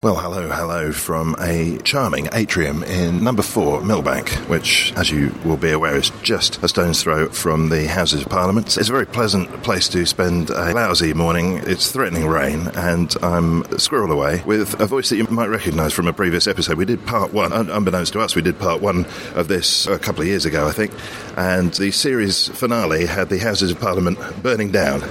Well, 0.00 0.14
hello, 0.14 0.48
hello 0.48 0.92
from 0.92 1.34
a 1.40 1.76
charming 1.78 2.28
atrium 2.32 2.84
in 2.84 3.24
number 3.24 3.42
four, 3.42 3.80
Millbank, 3.80 4.28
which, 4.48 4.92
as 4.94 5.10
you 5.10 5.34
will 5.44 5.56
be 5.56 5.72
aware, 5.72 5.96
is 5.96 6.12
just 6.22 6.62
a 6.62 6.68
stone's 6.68 7.02
throw 7.02 7.28
from 7.30 7.68
the 7.68 7.88
Houses 7.88 8.22
of 8.22 8.28
Parliament. 8.28 8.76
It's 8.76 8.88
a 8.88 8.92
very 8.92 9.06
pleasant 9.06 9.64
place 9.64 9.88
to 9.88 10.06
spend 10.06 10.50
a 10.50 10.72
lousy 10.72 11.14
morning. 11.14 11.56
It's 11.66 11.90
threatening 11.90 12.28
rain, 12.28 12.68
and 12.76 13.12
I'm 13.24 13.64
squirrel 13.76 14.12
away 14.12 14.44
with 14.46 14.78
a 14.80 14.86
voice 14.86 15.08
that 15.08 15.16
you 15.16 15.24
might 15.30 15.48
recognise 15.48 15.92
from 15.92 16.06
a 16.06 16.12
previous 16.12 16.46
episode. 16.46 16.76
We 16.78 16.84
did 16.84 17.04
part 17.04 17.32
one, 17.32 17.52
un- 17.52 17.68
unbeknownst 17.68 18.12
to 18.12 18.20
us, 18.20 18.36
we 18.36 18.42
did 18.42 18.56
part 18.60 18.80
one 18.80 19.04
of 19.34 19.48
this 19.48 19.88
a 19.88 19.98
couple 19.98 20.20
of 20.20 20.28
years 20.28 20.44
ago, 20.44 20.68
I 20.68 20.72
think, 20.72 20.92
and 21.36 21.74
the 21.74 21.90
series 21.90 22.46
finale 22.50 23.06
had 23.06 23.30
the 23.30 23.38
Houses 23.38 23.72
of 23.72 23.80
Parliament 23.80 24.20
burning 24.44 24.70
down. 24.70 25.02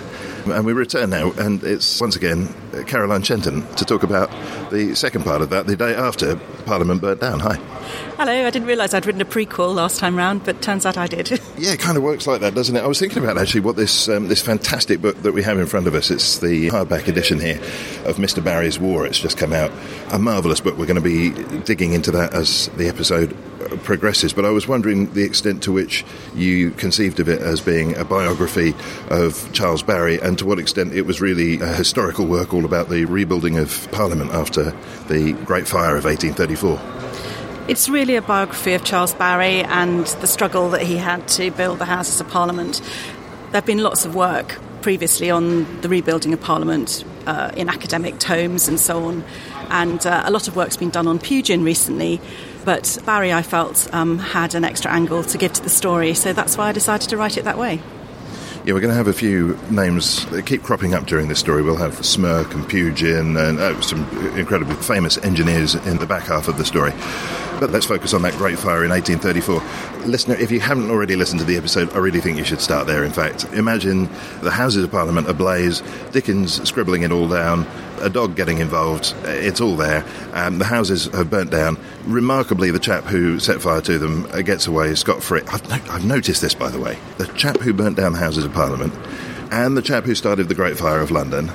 And 0.52 0.66
we 0.66 0.74
return 0.74 1.10
now, 1.10 1.32
and 1.34 1.64
it's 1.64 2.00
once 2.00 2.16
again 2.16 2.54
Caroline 2.88 3.24
Shenton 3.24 3.68
to 3.76 3.86
talk 3.86 4.04
about 4.04 4.30
the 4.72 4.96
second 4.96 5.24
part 5.24 5.42
of 5.42 5.50
that, 5.50 5.68
the 5.68 5.76
day 5.76 5.94
after 5.94 6.36
Parliament 6.66 7.02
burnt 7.02 7.22
down. 7.22 7.40
Hi. 7.40 7.60
Hello, 8.18 8.32
I 8.32 8.50
didn't 8.50 8.68
realise 8.68 8.94
I'd 8.94 9.06
written 9.06 9.22
a 9.22 9.26
prequel 9.26 9.76
last 9.76 10.00
time 10.00 10.18
round, 10.18 10.44
but 10.44 10.62
turns 10.62 10.86
out 10.86 10.98
I 10.98 11.08
did. 11.08 11.40
Yeah, 11.58 11.72
it 11.74 11.80
kind 11.80 11.98
of 11.98 12.04
works 12.04 12.28
like 12.28 12.42
that, 12.42 12.54
doesn't 12.54 12.76
it? 12.76 12.84
I 12.84 12.88
was 12.88 13.00
thinking 13.00 13.24
about 13.24 13.38
actually 13.40 13.62
what 13.62 13.76
this 13.76 14.08
um, 14.10 14.28
this 14.28 14.44
fantastic 14.44 15.02
book 15.02 15.20
that 15.24 15.32
we 15.32 15.42
have 15.42 15.58
in 15.58 15.66
front 15.66 15.88
of 15.88 15.96
us. 15.96 16.12
It's 16.12 16.38
the 16.38 16.68
hardback 16.70 17.08
edition 17.08 17.40
here 17.40 17.58
of 18.06 18.18
Mr. 18.18 18.44
Barry's 18.44 18.80
War. 18.80 19.08
It's 19.08 19.20
just 19.20 19.38
come 19.38 19.54
out. 19.54 19.72
A 20.12 20.20
marvellous 20.20 20.62
book. 20.62 20.78
We're 20.78 20.86
going 20.86 21.02
to 21.02 21.02
be 21.02 21.32
digging 21.64 21.94
into 21.94 22.12
that 22.12 22.36
as 22.36 22.68
the 22.78 22.88
episode 22.88 23.36
progresses. 23.84 24.34
But 24.34 24.46
I 24.46 24.52
was 24.52 24.68
wondering 24.68 25.12
the 25.14 25.24
extent 25.24 25.64
to 25.64 25.72
which 25.72 26.06
you 26.36 26.72
conceived 26.72 27.20
of 27.20 27.28
it 27.28 27.42
as 27.42 27.60
being 27.60 27.98
a 27.98 28.06
biography 28.06 28.76
of 29.10 29.52
Charles 29.52 29.82
Barry, 29.82 30.20
and 30.22 30.38
to 30.38 30.46
what 30.46 30.60
extent 30.60 30.94
it 30.94 31.04
was 31.04 31.20
really 31.20 31.60
a 31.60 31.74
historical 31.74 32.28
work 32.28 32.54
all 32.54 32.66
about 32.66 32.90
the 32.90 33.06
rebuilding 33.06 33.58
of 33.58 33.88
Parliament 33.92 34.32
after 34.32 34.72
the 35.08 35.34
Great 35.46 35.68
Fire 35.68 35.98
of 35.98 36.06
1834. 36.06 36.97
It's 37.68 37.90
really 37.90 38.16
a 38.16 38.22
biography 38.22 38.76
of 38.76 38.86
Charles 38.86 39.14
Barry 39.14 39.62
and 39.62 40.08
the 40.08 40.28
struggle 40.28 40.70
that 40.70 40.84
he 40.84 40.96
had 40.96 41.28
to 41.30 41.52
build 41.52 41.80
the 41.80 41.86
Houses 41.86 42.22
of 42.22 42.30
Parliament. 42.30 42.80
There 43.52 43.56
have 43.56 43.66
been 43.66 43.84
lots 43.84 44.06
of 44.06 44.16
work 44.16 44.58
previously 44.82 45.30
on 45.30 45.82
the 45.82 45.90
rebuilding 45.90 46.32
of 46.32 46.40
Parliament 46.40 47.04
uh, 47.26 47.52
in 47.58 47.68
academic 47.68 48.20
tomes 48.20 48.70
and 48.70 48.80
so 48.80 49.04
on, 49.04 49.26
and 49.70 50.06
uh, 50.08 50.24
a 50.26 50.32
lot 50.32 50.48
of 50.48 50.56
work's 50.56 50.78
been 50.78 50.92
done 50.92 51.08
on 51.08 51.20
Pugin 51.20 51.66
recently. 51.66 52.22
But 52.64 53.00
Barry, 53.06 53.34
I 53.34 53.42
felt, 53.42 53.94
um, 53.94 54.18
had 54.18 54.56
an 54.56 54.64
extra 54.64 54.90
angle 54.90 55.26
to 55.26 55.38
give 55.38 55.52
to 55.52 55.62
the 55.62 55.70
story, 55.70 56.14
so 56.14 56.32
that's 56.32 56.58
why 56.58 56.70
I 56.70 56.72
decided 56.72 57.10
to 57.10 57.18
write 57.18 57.36
it 57.36 57.44
that 57.44 57.58
way. 57.58 57.82
Yeah, 58.68 58.74
we're 58.74 58.82
going 58.82 58.92
to 58.92 58.98
have 58.98 59.08
a 59.08 59.14
few 59.14 59.58
names 59.72 60.26
that 60.26 60.46
keep 60.46 60.62
cropping 60.62 60.94
up 60.94 61.06
during 61.06 61.30
this 61.30 61.40
story. 61.40 61.62
We'll 61.62 61.78
have 61.78 61.94
Smirke 62.00 62.54
and 62.54 62.66
Pugin 62.66 63.42
and 63.42 63.60
oh, 63.60 63.80
some 63.80 64.04
incredibly 64.38 64.76
famous 64.76 65.18
engineers 65.20 65.76
in 65.76 66.00
the 66.00 66.06
back 66.06 66.24
half 66.24 66.50
of 66.50 66.58
the 66.58 66.66
story. 66.66 66.92
But 67.62 67.72
let's 67.72 67.86
focus 67.86 68.14
on 68.14 68.24
that 68.24 68.34
Great 68.34 68.60
Fire 68.60 68.84
in 68.84 68.90
1834. 68.90 70.06
Listener, 70.06 70.36
if 70.36 70.52
you 70.52 70.60
haven't 70.60 70.92
already 70.92 71.16
listened 71.16 71.40
to 71.40 71.46
the 71.46 71.56
episode, 71.56 71.94
I 71.94 72.00
really 72.00 72.20
think 72.20 72.38
you 72.38 72.44
should 72.44 72.60
start 72.60 72.88
there, 72.88 73.06
in 73.06 73.14
fact. 73.14 73.46
Imagine 73.54 74.10
the 74.42 74.52
Houses 74.52 74.84
of 74.84 74.92
Parliament 74.92 75.30
ablaze, 75.30 75.82
Dickens 76.12 76.62
scribbling 76.68 77.04
it 77.04 77.12
all 77.14 77.30
down, 77.30 77.66
a 78.02 78.10
dog 78.10 78.36
getting 78.36 78.58
involved, 78.58 79.16
it's 79.24 79.62
all 79.62 79.78
there. 79.78 80.06
Um, 80.34 80.60
the 80.60 80.66
houses 80.66 81.06
have 81.06 81.30
burnt 81.30 81.52
down. 81.52 81.78
Remarkably, 82.08 82.72
the 82.72 82.80
chap 82.80 83.04
who 83.04 83.38
set 83.38 83.62
fire 83.62 83.82
to 83.82 83.98
them 83.98 84.26
uh, 84.32 84.42
gets 84.42 84.66
away 84.66 84.96
scot 84.96 85.22
free. 85.22 85.42
I've, 85.52 85.68
no- 85.70 85.94
I've 85.94 86.06
noticed 86.06 86.42
this, 86.42 86.54
by 86.54 86.70
the 86.70 86.80
way. 86.80 86.98
The 87.18 87.28
chap 87.28 87.58
who 87.58 87.74
burnt 87.74 87.98
down 87.98 88.14
the 88.14 88.20
Houses 88.20 88.46
of 88.46 88.54
Parliament 88.54 88.94
and 89.52 89.76
the 89.76 89.82
chap 89.82 90.06
who 90.06 90.16
started 90.16 90.48
the 90.48 90.56
Great 90.56 90.78
Fire 90.78 91.02
of 91.02 91.12
London 91.12 91.52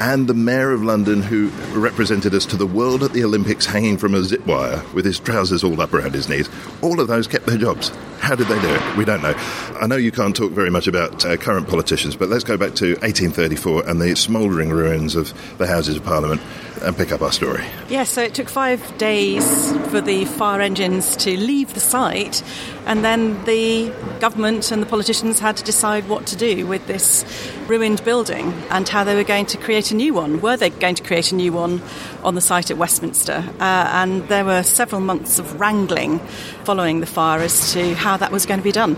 and 0.00 0.26
the 0.26 0.34
Mayor 0.34 0.72
of 0.72 0.82
London 0.82 1.22
who 1.22 1.48
represented 1.78 2.34
us 2.34 2.44
to 2.46 2.56
the 2.56 2.66
world 2.66 3.04
at 3.04 3.12
the 3.12 3.22
Olympics 3.22 3.66
hanging 3.66 3.96
from 3.96 4.14
a 4.14 4.22
zip 4.24 4.44
wire 4.46 4.82
with 4.92 5.04
his 5.04 5.20
trousers 5.20 5.62
all 5.62 5.80
up 5.80 5.94
around 5.94 6.12
his 6.14 6.28
knees, 6.28 6.50
all 6.82 6.98
of 6.98 7.06
those 7.06 7.28
kept 7.28 7.46
their 7.46 7.58
jobs. 7.58 7.92
How 8.24 8.34
did 8.34 8.46
they 8.46 8.58
do 8.58 8.74
it? 8.74 8.96
We 8.96 9.04
don't 9.04 9.22
know. 9.22 9.34
I 9.78 9.86
know 9.86 9.96
you 9.96 10.10
can't 10.10 10.34
talk 10.34 10.50
very 10.52 10.70
much 10.70 10.86
about 10.86 11.26
uh, 11.26 11.36
current 11.36 11.68
politicians, 11.68 12.16
but 12.16 12.30
let's 12.30 12.42
go 12.42 12.56
back 12.56 12.74
to 12.76 12.92
1834 13.02 13.86
and 13.86 14.00
the 14.00 14.16
smouldering 14.16 14.70
ruins 14.70 15.14
of 15.14 15.34
the 15.58 15.66
Houses 15.66 15.96
of 15.96 16.04
Parliament 16.04 16.40
and 16.80 16.96
pick 16.96 17.12
up 17.12 17.20
our 17.20 17.32
story. 17.32 17.62
Yeah, 17.90 18.04
so 18.04 18.22
it 18.22 18.34
took 18.34 18.48
five 18.48 18.96
days 18.96 19.72
for 19.90 20.00
the 20.00 20.24
fire 20.24 20.62
engines 20.62 21.16
to 21.16 21.36
leave 21.36 21.74
the 21.74 21.80
site, 21.80 22.42
and 22.86 23.04
then 23.04 23.44
the 23.44 23.92
government 24.20 24.70
and 24.72 24.80
the 24.80 24.86
politicians 24.86 25.38
had 25.38 25.58
to 25.58 25.64
decide 25.64 26.08
what 26.08 26.26
to 26.28 26.36
do 26.36 26.66
with 26.66 26.86
this 26.86 27.26
ruined 27.66 28.02
building 28.04 28.52
and 28.70 28.88
how 28.88 29.04
they 29.04 29.14
were 29.14 29.24
going 29.24 29.46
to 29.46 29.58
create 29.58 29.90
a 29.90 29.94
new 29.94 30.14
one. 30.14 30.40
Were 30.40 30.56
they 30.56 30.70
going 30.70 30.94
to 30.94 31.02
create 31.02 31.30
a 31.30 31.34
new 31.34 31.52
one 31.52 31.82
on 32.22 32.34
the 32.34 32.40
site 32.40 32.70
at 32.70 32.78
Westminster? 32.78 33.44
Uh, 33.60 33.88
and 33.92 34.26
there 34.28 34.44
were 34.44 34.62
several 34.62 35.00
months 35.00 35.38
of 35.38 35.60
wrangling 35.60 36.20
following 36.64 37.00
the 37.00 37.06
fire 37.06 37.40
as 37.40 37.72
to 37.72 37.94
how 37.94 38.16
that 38.16 38.32
was 38.32 38.46
going 38.46 38.60
to 38.60 38.64
be 38.64 38.72
done. 38.72 38.96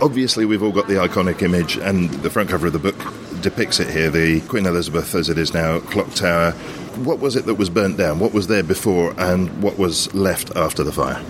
Obviously, 0.00 0.44
we've 0.44 0.62
all 0.62 0.72
got 0.72 0.86
the 0.86 0.94
iconic 0.94 1.42
image, 1.42 1.76
and 1.76 2.10
the 2.10 2.30
front 2.30 2.50
cover 2.50 2.66
of 2.66 2.72
the 2.72 2.78
book 2.78 2.96
depicts 3.40 3.80
it 3.80 3.88
here 3.88 4.10
the 4.10 4.40
Queen 4.42 4.66
Elizabeth, 4.66 5.14
as 5.14 5.28
it 5.28 5.38
is 5.38 5.54
now, 5.54 5.78
clock 5.80 6.12
tower. 6.14 6.52
What 7.04 7.20
was 7.20 7.36
it 7.36 7.46
that 7.46 7.54
was 7.54 7.70
burnt 7.70 7.96
down? 7.96 8.18
What 8.18 8.32
was 8.32 8.46
there 8.46 8.62
before, 8.62 9.14
and 9.18 9.62
what 9.62 9.78
was 9.78 10.12
left 10.14 10.54
after 10.56 10.82
the 10.82 10.92
fire? 10.92 11.22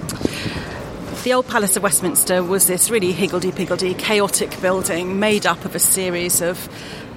The 1.25 1.32
old 1.32 1.47
Palace 1.47 1.76
of 1.76 1.82
Westminster 1.82 2.43
was 2.43 2.66
this 2.66 2.91
really 2.91 3.12
higgledy 3.12 3.50
piggledy, 3.50 3.94
chaotic 3.94 4.60
building 4.60 5.19
made 5.19 5.47
up 5.47 5.64
of 5.64 5.75
a 5.75 5.78
series 5.78 6.43
of 6.43 6.69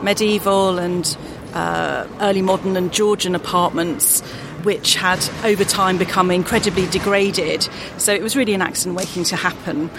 medieval 0.02 0.80
and 0.80 1.18
uh, 1.54 2.08
early 2.22 2.42
modern 2.42 2.78
and 2.78 2.94
Georgian 2.94 3.36
apartments 3.36 4.22
which 4.68 4.96
had 4.96 5.26
over 5.46 5.64
time 5.64 5.98
become 5.98 6.30
incredibly 6.30 6.86
degraded. 6.88 7.66
So 7.98 8.14
it 8.14 8.22
was 8.22 8.36
really 8.36 8.54
an 8.54 8.62
accident 8.62 8.98
waiting 8.98 9.24
to 9.24 9.38
happen. 9.38 9.90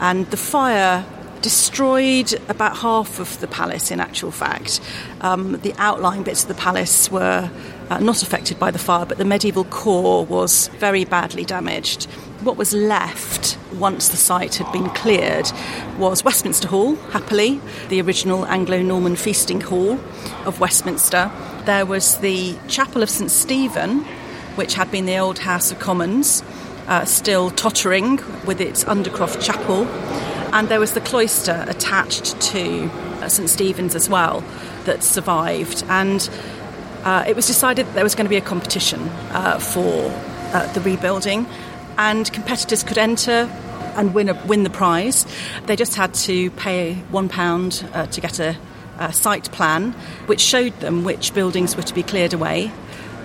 And 0.00 0.30
the 0.30 0.36
fire 0.36 1.02
destroyed 1.40 2.34
about 2.50 2.76
half 2.76 3.20
of 3.20 3.40
the 3.40 3.46
palace 3.46 3.90
in 3.90 4.00
actual 4.00 4.30
fact. 4.30 4.82
Um, 5.22 5.52
the 5.62 5.72
outlying 5.78 6.24
bits 6.24 6.42
of 6.42 6.48
the 6.48 6.54
palace 6.54 7.10
were 7.10 7.50
uh, 7.88 7.98
not 8.00 8.22
affected 8.22 8.58
by 8.58 8.70
the 8.70 8.78
fire, 8.78 9.06
but 9.06 9.16
the 9.16 9.24
medieval 9.24 9.64
core 9.64 10.26
was 10.26 10.68
very 10.76 11.06
badly 11.06 11.46
damaged. 11.46 12.04
What 12.42 12.58
was 12.58 12.74
left 12.74 13.56
once 13.78 14.08
the 14.10 14.18
site 14.18 14.56
had 14.56 14.70
been 14.72 14.90
cleared 14.90 15.50
was 15.96 16.22
Westminster 16.22 16.68
Hall, 16.68 16.96
happily, 17.12 17.62
the 17.88 18.02
original 18.02 18.44
Anglo 18.44 18.82
Norman 18.82 19.16
feasting 19.16 19.62
hall 19.62 19.98
of 20.44 20.60
Westminster. 20.60 21.30
There 21.64 21.86
was 21.86 22.18
the 22.18 22.56
Chapel 22.68 23.02
of 23.02 23.08
St 23.08 23.30
Stephen, 23.30 24.04
which 24.58 24.74
had 24.74 24.90
been 24.90 25.06
the 25.06 25.16
old 25.16 25.38
House 25.38 25.70
of 25.70 25.78
Commons, 25.78 26.42
uh, 26.88 27.04
still 27.04 27.50
tottering 27.50 28.16
with 28.44 28.60
its 28.60 28.84
Undercroft 28.84 29.40
Chapel. 29.40 29.86
And 30.52 30.68
there 30.68 30.80
was 30.80 30.94
the 30.94 31.00
cloister 31.00 31.64
attached 31.68 32.40
to 32.40 32.90
uh, 33.22 33.28
St 33.28 33.48
Stephen's 33.48 33.94
as 33.94 34.10
well 34.10 34.42
that 34.84 35.04
survived. 35.04 35.84
And 35.88 36.28
uh, 37.04 37.24
it 37.26 37.36
was 37.36 37.46
decided 37.46 37.86
there 37.94 38.02
was 38.02 38.16
going 38.16 38.26
to 38.26 38.30
be 38.30 38.36
a 38.36 38.40
competition 38.40 39.00
uh, 39.30 39.58
for 39.60 40.10
uh, 40.52 40.72
the 40.72 40.80
rebuilding, 40.80 41.46
and 41.96 42.30
competitors 42.32 42.82
could 42.82 42.98
enter 42.98 43.48
and 43.96 44.12
win, 44.12 44.28
a, 44.28 44.46
win 44.46 44.64
the 44.64 44.70
prize. 44.70 45.26
They 45.66 45.76
just 45.76 45.94
had 45.94 46.14
to 46.14 46.50
pay 46.52 46.94
one 47.10 47.28
pound 47.28 47.88
uh, 47.92 48.06
to 48.06 48.20
get 48.20 48.40
a, 48.40 48.56
uh, 48.98 49.12
site 49.12 49.50
plan, 49.52 49.92
which 50.26 50.40
showed 50.40 50.78
them 50.80 51.04
which 51.04 51.32
buildings 51.32 51.76
were 51.76 51.82
to 51.82 51.94
be 51.94 52.02
cleared 52.02 52.32
away, 52.32 52.72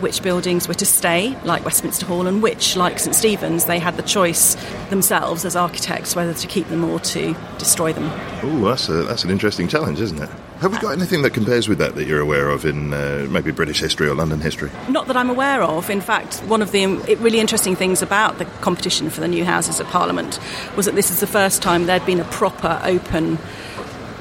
which 0.04 0.22
buildings 0.22 0.68
were 0.68 0.74
to 0.76 0.86
stay, 0.86 1.36
like 1.44 1.66
Westminster 1.66 2.06
Hall, 2.06 2.28
and 2.28 2.44
which, 2.44 2.76
like 2.76 3.00
St 3.00 3.16
Stephen's, 3.16 3.66
they 3.66 3.80
had 3.80 3.98
the 3.98 4.04
choice 4.04 4.56
themselves 4.90 5.46
as 5.46 5.56
architects 5.56 6.16
whether 6.16 6.34
to 6.34 6.48
keep 6.48 6.68
them 6.68 6.84
or 6.84 7.00
to 7.00 7.36
destroy 7.58 7.94
them. 7.94 8.10
Oh, 8.44 8.66
that's, 8.66 8.90
a, 8.90 9.04
that's 9.04 9.24
an 9.24 9.32
interesting 9.32 9.68
challenge, 9.68 10.00
isn't 10.00 10.22
it? 10.22 10.30
Have 10.60 10.72
we 10.72 10.78
got 10.78 10.92
anything 10.92 11.24
that 11.24 11.34
compares 11.34 11.68
with 11.68 11.80
that 11.80 11.96
that 11.96 12.06
you're 12.06 12.22
aware 12.22 12.50
of 12.50 12.64
in 12.64 12.94
uh, 12.94 13.28
maybe 13.30 13.52
British 13.52 13.80
history 13.80 14.08
or 14.08 14.16
London 14.16 14.40
history? 14.40 14.70
Not 14.88 15.08
that 15.08 15.18
I'm 15.18 15.30
aware 15.30 15.62
of. 15.62 15.90
In 15.90 16.00
fact, 16.00 16.38
one 16.44 16.62
of 16.62 16.72
the 16.72 16.86
really 17.16 17.40
interesting 17.40 17.76
things 17.76 18.02
about 18.02 18.38
the 18.38 18.46
competition 18.62 19.10
for 19.10 19.20
the 19.20 19.28
new 19.28 19.44
Houses 19.44 19.80
of 19.80 19.88
Parliament 19.88 20.40
was 20.78 20.86
that 20.86 20.96
this 20.96 21.12
is 21.12 21.20
the 21.20 21.28
first 21.28 21.62
time 21.62 21.86
there'd 21.86 22.06
been 22.06 22.20
a 22.20 22.26
proper, 22.26 22.80
open, 22.84 23.38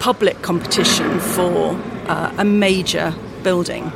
public 0.01 0.43
competition 0.43 1.21
for 1.21 1.81
uh, 2.09 2.35
a 2.39 2.45
major 2.45 3.15
building. 3.45 3.93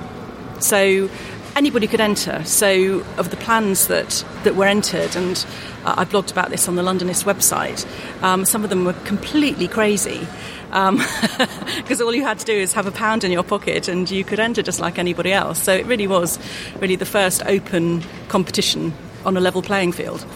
So 0.61 1.11
anybody 1.57 1.87
could 1.87 2.01
enter. 2.01 2.45
So, 2.45 3.05
of 3.17 3.31
the 3.31 3.37
plans 3.37 3.89
that, 3.89 4.25
that 4.45 4.55
were 4.55 4.67
entered, 4.67 5.17
and 5.17 5.45
uh, 5.85 5.95
I 5.99 6.05
blogged 6.05 6.31
about 6.31 6.51
this 6.51 6.69
on 6.69 6.77
the 6.77 6.83
Londonist 6.83 7.25
website, 7.25 7.85
um, 8.23 8.45
some 8.45 8.63
of 8.63 8.71
them 8.71 8.85
were 8.85 8.93
completely 8.93 9.67
crazy. 9.67 10.27
Because 10.67 12.01
um, 12.01 12.03
all 12.07 12.15
you 12.15 12.25
had 12.25 12.39
to 12.41 12.45
do 12.45 12.53
is 12.53 12.73
have 12.75 12.87
a 12.87 12.91
pound 12.91 13.25
in 13.25 13.31
your 13.31 13.45
pocket 13.45 13.89
and 13.89 14.11
you 14.11 14.25
could 14.25 14.41
enter 14.41 14.63
just 14.63 14.81
like 14.81 14.99
anybody 14.99 15.33
else. 15.33 15.63
So 15.63 15.73
it 15.73 15.87
really 15.87 16.09
was 16.09 16.39
really 16.81 16.97
the 16.97 17.07
first 17.07 17.43
open 17.47 18.03
competition 18.29 18.93
on 19.25 19.37
a 19.37 19.41
level 19.41 19.63
playing 19.63 19.93
field. 19.93 20.27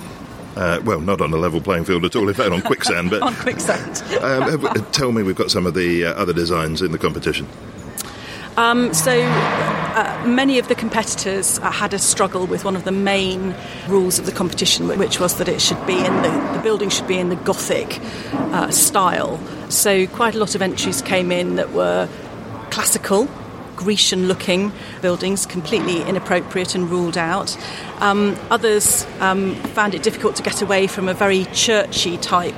Uh, 0.56 0.80
well, 0.84 1.00
not 1.00 1.20
on 1.20 1.32
a 1.32 1.36
level 1.36 1.60
playing 1.60 1.84
field 1.84 2.04
at 2.04 2.16
all, 2.16 2.28
in 2.28 2.34
fact, 2.34 2.52
on 2.52 2.62
quicksand. 2.62 3.10
But 3.10 3.22
on 3.22 3.34
quicksand. 3.34 4.02
um, 4.22 4.84
tell 4.92 5.12
me, 5.12 5.22
we've 5.22 5.36
got 5.36 5.50
some 5.50 5.66
of 5.66 5.74
the 5.74 6.06
uh, 6.06 6.12
other 6.14 6.32
designs 6.32 6.80
in 6.82 6.92
the 6.92 6.98
competition. 6.98 7.46
Um, 8.60 8.92
so 8.92 9.18
uh, 9.22 10.22
many 10.26 10.58
of 10.58 10.68
the 10.68 10.74
competitors 10.74 11.58
uh, 11.60 11.70
had 11.70 11.94
a 11.94 11.98
struggle 11.98 12.46
with 12.46 12.62
one 12.62 12.76
of 12.76 12.84
the 12.84 12.92
main 12.92 13.54
rules 13.88 14.18
of 14.18 14.26
the 14.26 14.32
competition, 14.32 14.86
which 14.86 15.18
was 15.18 15.38
that 15.38 15.48
it 15.48 15.62
should 15.62 15.84
be 15.86 15.96
in 15.96 16.14
the, 16.20 16.52
the 16.52 16.60
building 16.62 16.90
should 16.90 17.06
be 17.06 17.18
in 17.18 17.30
the 17.30 17.36
Gothic 17.36 17.98
uh, 18.34 18.70
style. 18.70 19.40
So 19.70 20.06
quite 20.08 20.34
a 20.34 20.38
lot 20.38 20.54
of 20.54 20.60
entries 20.60 21.00
came 21.00 21.32
in 21.32 21.56
that 21.56 21.72
were 21.72 22.06
classical. 22.70 23.28
Grecian 23.76 24.28
looking 24.28 24.72
buildings, 25.00 25.46
completely 25.46 26.02
inappropriate 26.02 26.74
and 26.74 26.90
ruled 26.90 27.16
out. 27.16 27.56
Um, 28.02 28.36
others 28.50 29.06
um, 29.20 29.54
found 29.72 29.94
it 29.94 30.02
difficult 30.02 30.36
to 30.36 30.42
get 30.42 30.60
away 30.60 30.86
from 30.86 31.08
a 31.08 31.14
very 31.14 31.46
churchy 31.46 32.18
type 32.18 32.54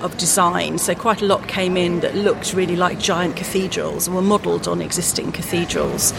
of 0.00 0.16
design. 0.18 0.78
So 0.78 0.94
quite 0.94 1.22
a 1.22 1.26
lot 1.26 1.48
came 1.48 1.76
in 1.76 2.00
that 2.00 2.14
looked 2.14 2.54
really 2.54 2.76
like 2.76 2.98
giant 2.98 3.36
cathedrals 3.36 4.06
and 4.06 4.16
were 4.16 4.22
modelled 4.22 4.68
on 4.68 4.80
existing 4.80 5.32
cathedrals. 5.32 6.12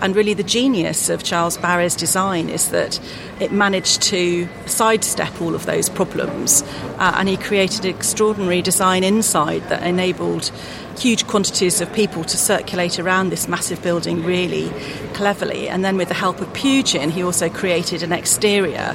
And 0.00 0.14
really, 0.14 0.34
the 0.34 0.42
genius 0.42 1.08
of 1.08 1.22
Charles 1.22 1.56
Barry's 1.56 1.96
design 1.96 2.48
is 2.48 2.70
that 2.70 3.00
it 3.40 3.52
managed 3.52 4.02
to 4.02 4.48
sidestep 4.66 5.40
all 5.40 5.54
of 5.54 5.66
those 5.66 5.88
problems, 5.88 6.62
uh, 6.98 7.14
and 7.16 7.28
he 7.28 7.36
created 7.36 7.84
extraordinary 7.84 8.62
design 8.62 9.04
inside 9.04 9.68
that 9.68 9.82
enabled 9.82 10.50
huge 10.98 11.26
quantities 11.26 11.80
of 11.80 11.92
people 11.92 12.22
to 12.22 12.36
circulate 12.36 12.98
around 12.98 13.30
this 13.30 13.48
massive 13.48 13.82
building 13.82 14.22
really 14.24 14.70
cleverly. 15.14 15.68
And 15.68 15.84
then, 15.84 15.96
with 15.96 16.08
the 16.08 16.14
help 16.14 16.40
of 16.40 16.48
Pugin, 16.52 17.10
he 17.10 17.22
also 17.22 17.48
created 17.48 18.02
an 18.02 18.12
exterior 18.12 18.94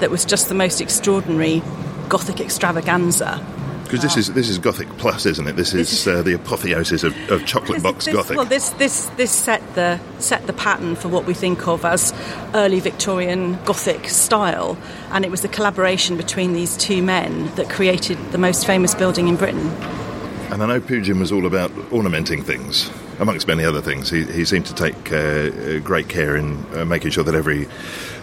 that 0.00 0.10
was 0.10 0.24
just 0.24 0.48
the 0.48 0.54
most 0.54 0.80
extraordinary 0.80 1.62
Gothic 2.08 2.40
extravaganza. 2.40 3.57
Because 3.88 4.02
this 4.02 4.18
is 4.18 4.34
this 4.34 4.50
is 4.50 4.58
Gothic 4.58 4.86
plus, 4.98 5.24
isn't 5.24 5.48
it? 5.48 5.56
This 5.56 5.72
is 5.72 6.06
uh, 6.06 6.20
the 6.20 6.34
apotheosis 6.34 7.04
of, 7.04 7.16
of 7.30 7.46
chocolate 7.46 7.76
this, 7.76 7.82
box 7.82 8.04
this, 8.04 8.14
Gothic. 8.14 8.36
Well, 8.36 8.44
this 8.44 8.68
this 8.70 9.06
this 9.16 9.30
set 9.30 9.62
the 9.74 9.98
set 10.18 10.46
the 10.46 10.52
pattern 10.52 10.94
for 10.94 11.08
what 11.08 11.24
we 11.24 11.32
think 11.32 11.66
of 11.66 11.86
as 11.86 12.12
early 12.52 12.80
Victorian 12.80 13.58
Gothic 13.64 14.10
style, 14.10 14.76
and 15.10 15.24
it 15.24 15.30
was 15.30 15.40
the 15.40 15.48
collaboration 15.48 16.18
between 16.18 16.52
these 16.52 16.76
two 16.76 17.02
men 17.02 17.46
that 17.54 17.70
created 17.70 18.18
the 18.30 18.36
most 18.36 18.66
famous 18.66 18.94
building 18.94 19.26
in 19.26 19.36
Britain. 19.36 19.68
And 20.50 20.62
I 20.62 20.66
know 20.66 20.80
Pugin 20.80 21.18
was 21.18 21.32
all 21.32 21.46
about 21.46 21.70
ornamenting 21.90 22.42
things, 22.42 22.90
amongst 23.18 23.46
many 23.46 23.64
other 23.64 23.80
things. 23.80 24.10
He, 24.10 24.24
he 24.24 24.44
seemed 24.44 24.66
to 24.66 24.74
take 24.74 25.12
uh, 25.12 25.78
great 25.80 26.10
care 26.10 26.36
in 26.36 26.62
uh, 26.74 26.84
making 26.84 27.10
sure 27.10 27.24
that 27.24 27.34
every 27.34 27.68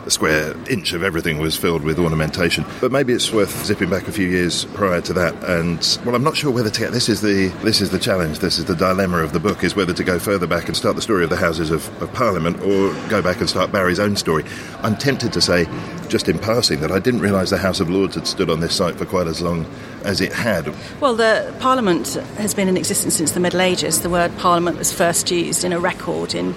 square 0.08 0.56
inch 0.70 0.94
of 0.94 1.04
everything 1.04 1.40
was 1.40 1.56
filled 1.56 1.84
with 1.84 2.00
ornamentation. 2.00 2.66
But 2.82 2.92
maybe 2.92 3.14
it's 3.14 3.32
worth 3.32 3.66
zipping 3.66 3.90
back 3.90 4.08
a 4.08 4.12
few 4.12 4.28
years 4.28 4.66
prior 4.66 5.02
to 5.02 5.14
that. 5.14 5.34
And 5.44 5.98
well, 6.06 6.16
I'm 6.16 6.24
not 6.24 6.38
sure 6.38 6.52
whether 6.52 6.70
to 6.70 6.80
get 6.80 6.92
this 6.92 7.10
is 7.10 7.22
the 7.22 7.48
this 7.64 7.82
is 7.82 7.90
the 7.90 8.00
challenge. 8.00 8.40
This 8.40 8.60
is 8.60 8.66
the 8.66 8.76
dilemma 8.76 9.18
of 9.18 9.34
the 9.34 9.40
book: 9.40 9.64
is 9.64 9.76
whether 9.76 9.94
to 9.94 10.04
go 10.04 10.20
further 10.20 10.48
back 10.48 10.68
and 10.68 10.76
start 10.78 10.96
the 10.96 11.02
story 11.02 11.24
of 11.24 11.30
the 11.30 11.36
Houses 11.36 11.72
of, 11.72 11.90
of 12.02 12.12
Parliament, 12.14 12.62
or 12.62 12.94
go 13.10 13.22
back 13.22 13.40
and 13.40 13.50
start 13.50 13.72
Barry's 13.72 14.00
own 14.00 14.16
story. 14.16 14.44
I'm 14.82 14.96
tempted 14.96 15.34
to 15.34 15.42
say, 15.42 15.68
just 16.08 16.30
in 16.30 16.40
passing, 16.40 16.82
that 16.82 16.92
I 16.92 17.00
didn't 17.00 17.22
realise 17.22 17.50
the 17.50 17.58
House 17.58 17.80
of 17.80 17.90
Lords 17.90 18.16
had 18.16 18.28
stood 18.28 18.50
on 18.50 18.60
this 18.60 18.76
site 18.76 18.96
for 18.96 19.06
quite 19.06 19.28
as 19.28 19.42
long 19.42 19.66
as 20.04 20.22
it 20.22 20.32
had. 20.32 20.74
Well, 21.02 21.16
the 21.16 21.54
Parliament 21.60 22.14
has 22.38 22.54
been 22.54 22.68
in 22.68 22.78
existence 22.78 23.16
since 23.16 23.32
the 23.32 23.40
Middle 23.40 23.62
Ages. 23.62 24.02
The 24.02 24.10
word 24.10 24.36
Parliament 24.38 24.78
was 24.78 24.94
first 24.94 25.32
used 25.32 25.64
in 25.64 25.74
a 25.74 25.80
record 25.80 26.36
in 26.36 26.54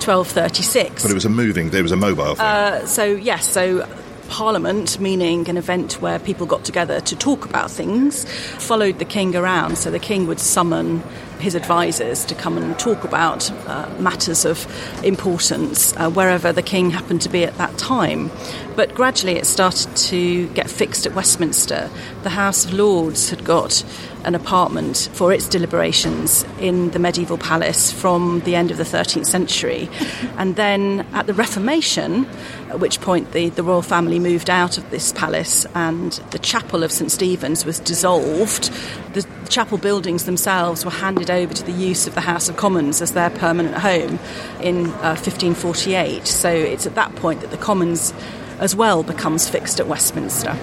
1236. 0.00 1.02
But 1.02 1.10
it 1.10 1.14
was 1.14 1.24
a 1.24 1.28
moving, 1.28 1.70
there 1.70 1.82
was 1.82 1.92
a 1.92 1.96
mobile 1.96 2.34
thing. 2.34 2.44
Uh, 2.44 2.86
so, 2.86 3.04
yes, 3.04 3.46
so 3.46 3.86
Parliament, 4.30 5.00
meaning 5.00 5.48
an 5.48 5.56
event 5.56 6.00
where 6.00 6.18
people 6.20 6.46
got 6.46 6.64
together 6.64 7.00
to 7.00 7.16
talk 7.16 7.44
about 7.44 7.70
things, 7.70 8.24
followed 8.64 8.98
the 9.00 9.04
king 9.04 9.34
around. 9.34 9.76
So 9.76 9.90
the 9.90 9.98
king 9.98 10.28
would 10.28 10.38
summon 10.38 11.02
his 11.40 11.54
advisors 11.54 12.24
to 12.26 12.34
come 12.34 12.56
and 12.56 12.78
talk 12.78 13.02
about 13.02 13.50
uh, 13.66 13.92
matters 13.98 14.44
of 14.44 14.66
importance 15.04 15.96
uh, 15.96 16.10
wherever 16.10 16.52
the 16.52 16.62
king 16.62 16.90
happened 16.90 17.22
to 17.22 17.28
be 17.28 17.44
at 17.44 17.58
that 17.58 17.76
time. 17.76 18.30
But 18.76 18.94
gradually 18.94 19.36
it 19.36 19.46
started 19.46 19.94
to 19.96 20.48
get 20.50 20.70
fixed 20.70 21.06
at 21.06 21.14
Westminster. 21.14 21.90
The 22.22 22.30
House 22.30 22.64
of 22.64 22.72
Lords 22.72 23.30
had 23.30 23.44
got 23.44 23.84
an 24.24 24.34
apartment 24.34 25.08
for 25.12 25.32
its 25.32 25.48
deliberations 25.48 26.44
in 26.58 26.90
the 26.90 26.98
medieval 26.98 27.38
palace 27.38 27.90
from 27.92 28.40
the 28.40 28.54
end 28.54 28.70
of 28.70 28.76
the 28.76 28.84
13th 28.84 29.26
century. 29.26 29.88
And 30.36 30.56
then 30.56 31.06
at 31.12 31.26
the 31.26 31.34
Reformation, 31.34 32.26
at 32.68 32.80
which 32.80 33.00
point 33.00 33.32
the, 33.32 33.48
the 33.48 33.62
royal 33.62 33.82
family 33.82 34.18
moved 34.18 34.50
out 34.50 34.78
of 34.78 34.88
this 34.90 35.12
palace 35.12 35.66
and 35.74 36.12
the 36.30 36.38
chapel 36.38 36.82
of 36.82 36.92
St 36.92 37.10
Stephen's 37.10 37.64
was 37.64 37.78
dissolved, 37.78 38.70
the 39.14 39.26
chapel 39.48 39.78
buildings 39.78 40.24
themselves 40.24 40.84
were 40.84 40.90
handed 40.90 41.30
over 41.30 41.52
to 41.52 41.64
the 41.64 41.72
use 41.72 42.06
of 42.06 42.14
the 42.14 42.20
House 42.20 42.48
of 42.48 42.56
Commons 42.56 43.02
as 43.02 43.12
their 43.12 43.30
permanent 43.30 43.76
home 43.76 44.18
in 44.60 44.86
uh, 44.86 45.16
1548. 45.16 46.26
So 46.26 46.50
it's 46.50 46.86
at 46.86 46.94
that 46.94 47.14
point 47.16 47.40
that 47.40 47.50
the 47.50 47.56
Commons 47.56 48.14
as 48.60 48.76
well 48.76 49.02
becomes 49.02 49.48
fixed 49.48 49.80
at 49.80 49.88
Westminster. 49.88 50.56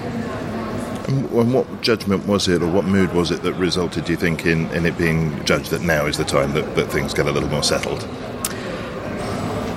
And 1.08 1.54
what 1.54 1.82
judgment 1.82 2.28
was 2.28 2.48
it, 2.48 2.62
or 2.62 2.70
what 2.70 2.86
mood 2.86 3.14
was 3.14 3.32
it 3.32 3.42
that 3.44 3.54
resulted, 3.54 4.06
do 4.06 4.12
you 4.12 4.18
think, 4.18 4.46
in, 4.46 4.70
in 4.72 4.86
it 4.86 4.98
being 4.98 5.44
judged 5.46 5.72
that 5.72 5.82
now 5.82 6.06
is 6.06 6.18
the 6.18 6.26
time 6.26 6.54
that, 6.54 6.76
that 6.76 6.92
things 6.92 7.14
get 7.14 7.28
a 7.28 7.32
little 7.32 7.50
more 7.50 7.64
settled? 7.64 8.02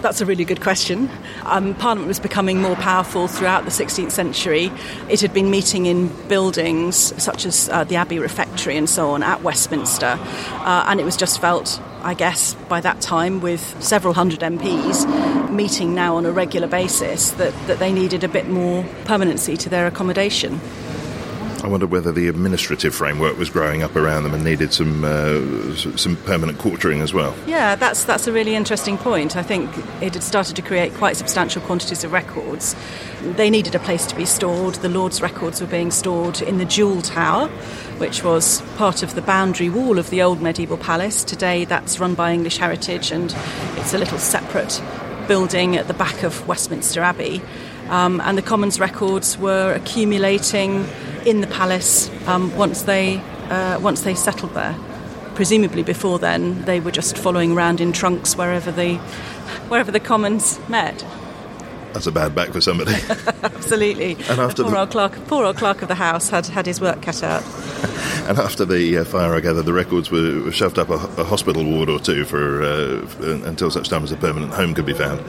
That's 0.02 0.20
a 0.20 0.26
really 0.26 0.46
good 0.46 0.62
question. 0.62 1.10
Um, 1.44 1.74
Parliament 1.74 2.08
was 2.08 2.18
becoming 2.18 2.60
more 2.60 2.74
powerful 2.76 3.28
throughout 3.28 3.64
the 3.64 3.70
16th 3.70 4.10
century. 4.10 4.72
It 5.08 5.20
had 5.20 5.32
been 5.32 5.50
meeting 5.50 5.86
in 5.86 6.08
buildings 6.26 6.96
such 7.22 7.44
as 7.44 7.68
uh, 7.68 7.84
the 7.84 7.96
Abbey 7.96 8.18
Refectory 8.18 8.76
and 8.76 8.88
so 8.88 9.10
on 9.10 9.22
at 9.22 9.42
Westminster, 9.42 10.18
uh, 10.18 10.84
and 10.88 11.00
it 11.00 11.04
was 11.04 11.16
just 11.16 11.40
felt 11.40 11.80
I 12.02 12.14
guess, 12.14 12.54
by 12.68 12.80
that 12.80 13.02
time, 13.02 13.40
with 13.40 13.60
several 13.82 14.14
hundred 14.14 14.40
MPs 14.40 15.50
meeting 15.50 15.94
now 15.94 16.16
on 16.16 16.24
a 16.24 16.32
regular 16.32 16.66
basis, 16.66 17.32
that, 17.32 17.52
that 17.66 17.78
they 17.78 17.92
needed 17.92 18.24
a 18.24 18.28
bit 18.28 18.48
more 18.48 18.84
permanency 19.04 19.56
to 19.58 19.68
their 19.68 19.86
accommodation. 19.86 20.60
I 21.62 21.68
wonder 21.68 21.86
whether 21.86 22.10
the 22.10 22.28
administrative 22.28 22.94
framework 22.94 23.36
was 23.36 23.50
growing 23.50 23.82
up 23.82 23.94
around 23.94 24.22
them 24.22 24.32
and 24.32 24.42
needed 24.42 24.72
some 24.72 25.04
uh, 25.04 25.74
some 25.76 26.16
permanent 26.16 26.58
quartering 26.58 27.02
as 27.02 27.12
well. 27.12 27.34
Yeah, 27.46 27.74
that's 27.74 28.04
that's 28.04 28.26
a 28.26 28.32
really 28.32 28.54
interesting 28.54 28.96
point. 28.96 29.36
I 29.36 29.42
think 29.42 29.70
it 30.00 30.14
had 30.14 30.22
started 30.22 30.56
to 30.56 30.62
create 30.62 30.94
quite 30.94 31.16
substantial 31.16 31.60
quantities 31.62 32.02
of 32.02 32.12
records. 32.12 32.74
They 33.22 33.50
needed 33.50 33.74
a 33.74 33.78
place 33.78 34.06
to 34.06 34.16
be 34.16 34.24
stored. 34.24 34.76
The 34.76 34.88
Lord's 34.88 35.20
records 35.20 35.60
were 35.60 35.66
being 35.66 35.90
stored 35.90 36.40
in 36.40 36.58
the 36.58 36.64
Jewel 36.64 37.02
Tower, 37.02 37.48
which 37.98 38.24
was 38.24 38.62
part 38.76 39.02
of 39.02 39.14
the 39.14 39.22
boundary 39.22 39.68
wall 39.68 39.98
of 39.98 40.08
the 40.08 40.22
old 40.22 40.40
medieval 40.40 40.78
palace. 40.78 41.24
Today, 41.24 41.66
that's 41.66 42.00
run 42.00 42.14
by 42.14 42.32
English 42.32 42.56
Heritage, 42.56 43.12
and 43.12 43.34
it's 43.76 43.92
a 43.92 43.98
little 43.98 44.18
separate 44.18 44.80
building 45.28 45.76
at 45.76 45.86
the 45.88 45.94
back 45.94 46.22
of 46.22 46.48
Westminster 46.48 47.02
Abbey. 47.02 47.42
Um, 47.88 48.20
and 48.22 48.38
the 48.38 48.42
Commons 48.42 48.80
records 48.80 49.36
were 49.36 49.74
accumulating 49.74 50.86
in 51.24 51.40
the 51.40 51.46
palace 51.46 52.10
um, 52.26 52.54
once 52.56 52.82
they 52.82 53.16
uh, 53.50 53.78
once 53.80 54.02
they 54.02 54.14
settled 54.14 54.54
there. 54.54 54.76
Presumably, 55.34 55.82
before 55.82 56.18
then, 56.18 56.64
they 56.64 56.80
were 56.80 56.90
just 56.90 57.16
following 57.16 57.52
around 57.52 57.80
in 57.80 57.92
trunks 57.92 58.36
wherever 58.36 58.70
the 58.70 58.96
wherever 59.68 59.90
the 59.90 60.00
Commons 60.00 60.60
met. 60.68 61.04
That's 61.92 62.06
a 62.06 62.12
bad 62.12 62.34
back 62.34 62.50
for 62.50 62.60
somebody. 62.60 62.92
Absolutely. 63.42 64.12
And 64.28 64.40
after 64.40 64.62
poor, 64.62 64.72
the... 64.72 64.78
old 64.80 64.90
clerk, 64.90 65.12
poor 65.26 65.44
old 65.44 65.56
clerk 65.56 65.82
of 65.82 65.88
the 65.88 65.96
house 65.96 66.28
had 66.28 66.46
had 66.46 66.66
his 66.66 66.80
work 66.80 67.02
cut 67.02 67.22
out. 67.22 67.42
and 68.28 68.38
after 68.38 68.64
the 68.64 68.98
uh, 68.98 69.04
fire, 69.04 69.34
I 69.34 69.40
gather 69.40 69.62
the 69.62 69.72
records 69.72 70.10
were, 70.10 70.42
were 70.42 70.52
shoved 70.52 70.78
up 70.78 70.90
a, 70.90 70.94
a, 71.20 71.24
hospital 71.24 71.64
ward 71.64 71.88
or 71.88 71.98
two 71.98 72.24
for 72.24 72.62
uh, 72.62 73.06
until 73.44 73.70
such 73.70 73.88
time 73.88 74.04
as 74.04 74.12
a 74.12 74.16
permanent 74.16 74.52
home 74.52 74.74
could 74.74 74.86
be 74.86 74.92
found. 74.92 75.20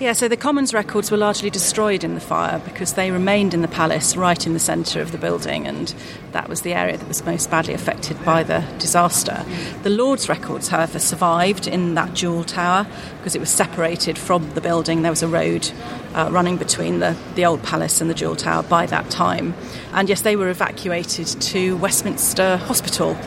Yeah, 0.00 0.14
so 0.14 0.28
the 0.28 0.36
Commons 0.38 0.72
records 0.72 1.10
were 1.10 1.18
largely 1.18 1.50
destroyed 1.50 2.04
in 2.04 2.14
the 2.14 2.22
fire 2.22 2.58
because 2.60 2.94
they 2.94 3.10
remained 3.10 3.52
in 3.52 3.60
the 3.60 3.68
palace 3.68 4.16
right 4.16 4.46
in 4.46 4.54
the 4.54 4.58
centre 4.58 5.02
of 5.02 5.12
the 5.12 5.18
building, 5.18 5.66
and 5.66 5.94
that 6.32 6.48
was 6.48 6.62
the 6.62 6.72
area 6.72 6.96
that 6.96 7.06
was 7.06 7.22
most 7.26 7.50
badly 7.50 7.74
affected 7.74 8.16
by 8.24 8.42
the 8.42 8.64
disaster. 8.78 9.44
The 9.82 9.90
Lords 9.90 10.26
records, 10.26 10.68
however, 10.68 10.98
survived 10.98 11.66
in 11.66 11.96
that 11.96 12.14
jewel 12.14 12.44
tower 12.44 12.86
because 13.18 13.36
it 13.36 13.40
was 13.40 13.50
separated 13.50 14.16
from 14.16 14.54
the 14.54 14.62
building. 14.62 15.02
There 15.02 15.12
was 15.12 15.22
a 15.22 15.28
road 15.28 15.70
uh, 16.14 16.30
running 16.32 16.56
between 16.56 17.00
the, 17.00 17.14
the 17.34 17.44
old 17.44 17.62
palace 17.62 18.00
and 18.00 18.08
the 18.08 18.14
jewel 18.14 18.36
tower 18.36 18.62
by 18.62 18.86
that 18.86 19.10
time. 19.10 19.52
And 19.92 20.08
yes, 20.08 20.22
they 20.22 20.34
were 20.34 20.48
evacuated 20.48 21.26
to 21.26 21.76
Westminster 21.76 22.56
Hospital 22.56 23.18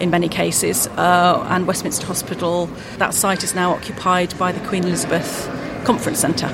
in 0.00 0.08
many 0.08 0.30
cases, 0.30 0.86
uh, 0.86 1.46
and 1.50 1.66
Westminster 1.66 2.06
Hospital, 2.06 2.70
that 2.96 3.12
site 3.12 3.44
is 3.44 3.54
now 3.54 3.72
occupied 3.72 4.36
by 4.38 4.50
the 4.50 4.66
Queen 4.66 4.84
Elizabeth 4.84 5.50
conference 5.84 6.20
centre 6.20 6.48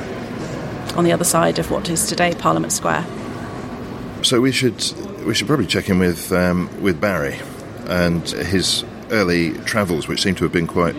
on 0.97 1.05
the 1.05 1.13
other 1.13 1.25
side 1.25 1.59
of 1.59 1.71
what 1.71 1.89
is 1.89 2.07
today 2.07 2.35
Parliament 2.35 2.73
Square. 2.73 3.07
So 4.23 4.41
we 4.41 4.53
should 4.53 4.83
we 5.25 5.35
should 5.35 5.47
probably 5.47 5.67
check 5.67 5.89
in 5.89 5.99
with 5.99 6.33
um, 6.33 6.69
with 6.83 7.01
Barry 7.01 7.39
and 7.87 8.29
his 8.29 8.85
early 9.11 9.53
travels, 9.61 10.09
which 10.09 10.23
seem 10.23 10.35
to 10.37 10.45
have 10.45 10.53
been 10.53 10.67
quite 10.67 10.95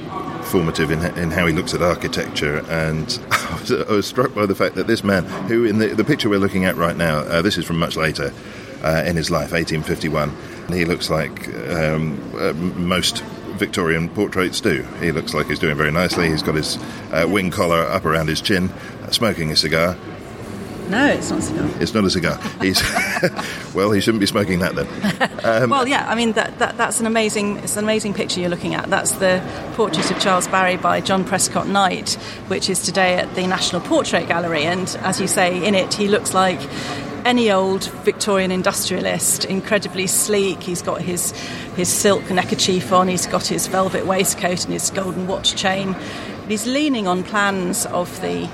formative 0.46 0.90
in, 0.90 1.04
in 1.18 1.30
how 1.32 1.46
he 1.46 1.54
looks 1.54 1.74
at 1.74 1.82
architecture. 1.82 2.66
And 2.70 3.20
I 3.32 3.60
was, 3.60 3.72
I 3.72 3.92
was, 3.92 4.08
struck 4.08 4.34
by 4.34 4.46
the 4.46 4.56
fact 4.56 4.76
that 4.76 4.88
this 4.88 5.04
man, 5.04 5.26
who 5.48 5.66
in 5.66 5.78
the, 5.80 5.88
the 5.88 6.04
picture 6.04 6.30
we're 6.30 6.40
looking 6.40 6.66
at 6.66 6.76
right 6.76 6.98
now, 6.98 7.20
uh, 7.20 7.42
this 7.42 7.58
is 7.58 7.66
from 7.66 7.78
much 7.78 7.96
later 7.96 8.34
uh, 8.84 9.04
in 9.06 9.16
his 9.16 9.30
life, 9.30 9.52
1851. 9.52 10.36
He 10.70 10.86
looks 10.86 11.10
like 11.10 11.48
um, 11.70 12.20
uh, 12.36 12.54
most 12.54 13.24
Victorian 13.60 14.10
portraits 14.10 14.62
do. 14.62 14.84
He 15.00 15.12
looks 15.12 15.34
like 15.34 15.48
he's 15.48 15.60
doing 15.60 15.76
very 15.76 15.92
nicely. 15.92 16.30
He's 16.30 16.44
got 16.44 16.56
his 16.56 16.78
uh, 17.12 17.28
wing 17.30 17.52
collar 17.52 17.82
up 17.82 18.06
around 18.06 18.28
his 18.28 18.42
chin, 18.42 18.72
smoking 19.12 19.52
a 19.52 19.56
cigar. 19.56 19.96
No, 20.90 21.06
it's 21.06 21.30
not 21.30 21.40
a 21.40 21.42
cigar. 21.44 21.70
It's 21.80 21.94
not 21.94 22.04
a 22.04 22.10
cigar. 22.10 22.40
He's 22.60 22.82
well. 23.76 23.92
He 23.92 24.02
shouldn't 24.02 24.22
be 24.22 24.26
smoking 24.26 24.60
that 24.60 24.76
then. 24.76 24.88
Um, 25.40 25.70
well, 25.70 25.88
yeah. 25.88 26.06
I 26.08 26.16
mean, 26.16 26.34
that, 26.34 26.60
that, 26.60 26.78
that's 26.78 27.00
an 27.00 27.06
amazing. 27.06 27.58
It's 27.58 27.78
an 27.78 27.84
amazing 27.84 28.14
picture 28.14 28.42
you're 28.42 28.50
looking 28.50 28.76
at. 28.76 28.90
That's 28.90 29.14
the 29.14 29.42
portrait 29.76 30.12
of 30.12 30.20
Charles 30.20 30.48
Barry 30.50 30.76
by 30.76 31.00
John 31.00 31.24
Prescott 31.24 31.66
Knight, 31.68 32.16
which 32.50 32.70
is 32.70 32.82
today 32.82 33.16
at 33.16 33.34
the 33.36 33.48
National 33.48 33.82
Portrait 33.82 34.28
Gallery. 34.28 34.64
And 34.64 34.88
as 35.02 35.22
you 35.22 35.28
say, 35.28 35.66
in 35.66 35.76
it, 35.76 35.94
he 35.94 36.10
looks 36.10 36.34
like 36.34 36.60
any 37.26 37.52
old 37.52 37.86
Victorian 38.04 38.52
industrialist, 38.52 39.46
incredibly 39.46 40.08
sleek. 40.08 40.62
He's 40.62 40.82
got 40.82 41.02
his, 41.02 41.32
his 41.76 41.90
silk 41.90 42.30
neckerchief 42.30 42.92
on, 42.92 43.08
he's 43.08 43.28
got 43.28 43.48
his 43.48 43.68
velvet 43.68 44.06
waistcoat 44.06 44.64
and 44.64 44.74
his 44.74 44.90
golden 44.90 45.28
watch 45.28 45.56
chain. 45.56 45.96
He's 46.48 46.66
leaning 46.66 47.08
on 47.08 47.24
plans 47.24 47.86
of 47.88 48.20
the 48.22 48.50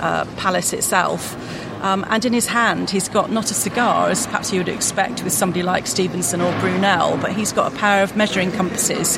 uh, 0.00 0.24
palace 0.36 0.72
itself. 0.72 1.36
Um, 1.82 2.04
and 2.08 2.24
in 2.24 2.32
his 2.32 2.46
hand, 2.46 2.90
he's 2.90 3.08
got 3.08 3.30
not 3.30 3.50
a 3.50 3.54
cigar, 3.54 4.08
as 4.08 4.26
perhaps 4.26 4.52
you 4.52 4.58
would 4.58 4.68
expect 4.68 5.22
with 5.22 5.32
somebody 5.32 5.62
like 5.62 5.86
Stephenson 5.86 6.40
or 6.40 6.50
Brunel, 6.60 7.16
but 7.18 7.32
he's 7.32 7.52
got 7.52 7.72
a 7.72 7.76
pair 7.76 8.02
of 8.02 8.16
measuring 8.16 8.50
compasses 8.50 9.16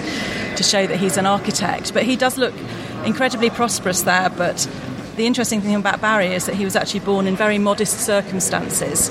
to 0.56 0.62
show 0.62 0.86
that 0.86 0.98
he's 0.98 1.16
an 1.16 1.24
architect. 1.24 1.94
But 1.94 2.02
he 2.02 2.16
does 2.16 2.36
look 2.36 2.54
incredibly 3.04 3.48
prosperous 3.48 4.02
there, 4.02 4.28
but 4.28 4.68
the 5.16 5.26
interesting 5.26 5.60
thing 5.60 5.74
about 5.74 6.00
Barry 6.00 6.28
is 6.28 6.46
that 6.46 6.54
he 6.54 6.64
was 6.64 6.76
actually 6.76 7.00
born 7.00 7.26
in 7.26 7.36
very 7.36 7.58
modest 7.58 8.00
circumstances. 8.00 9.10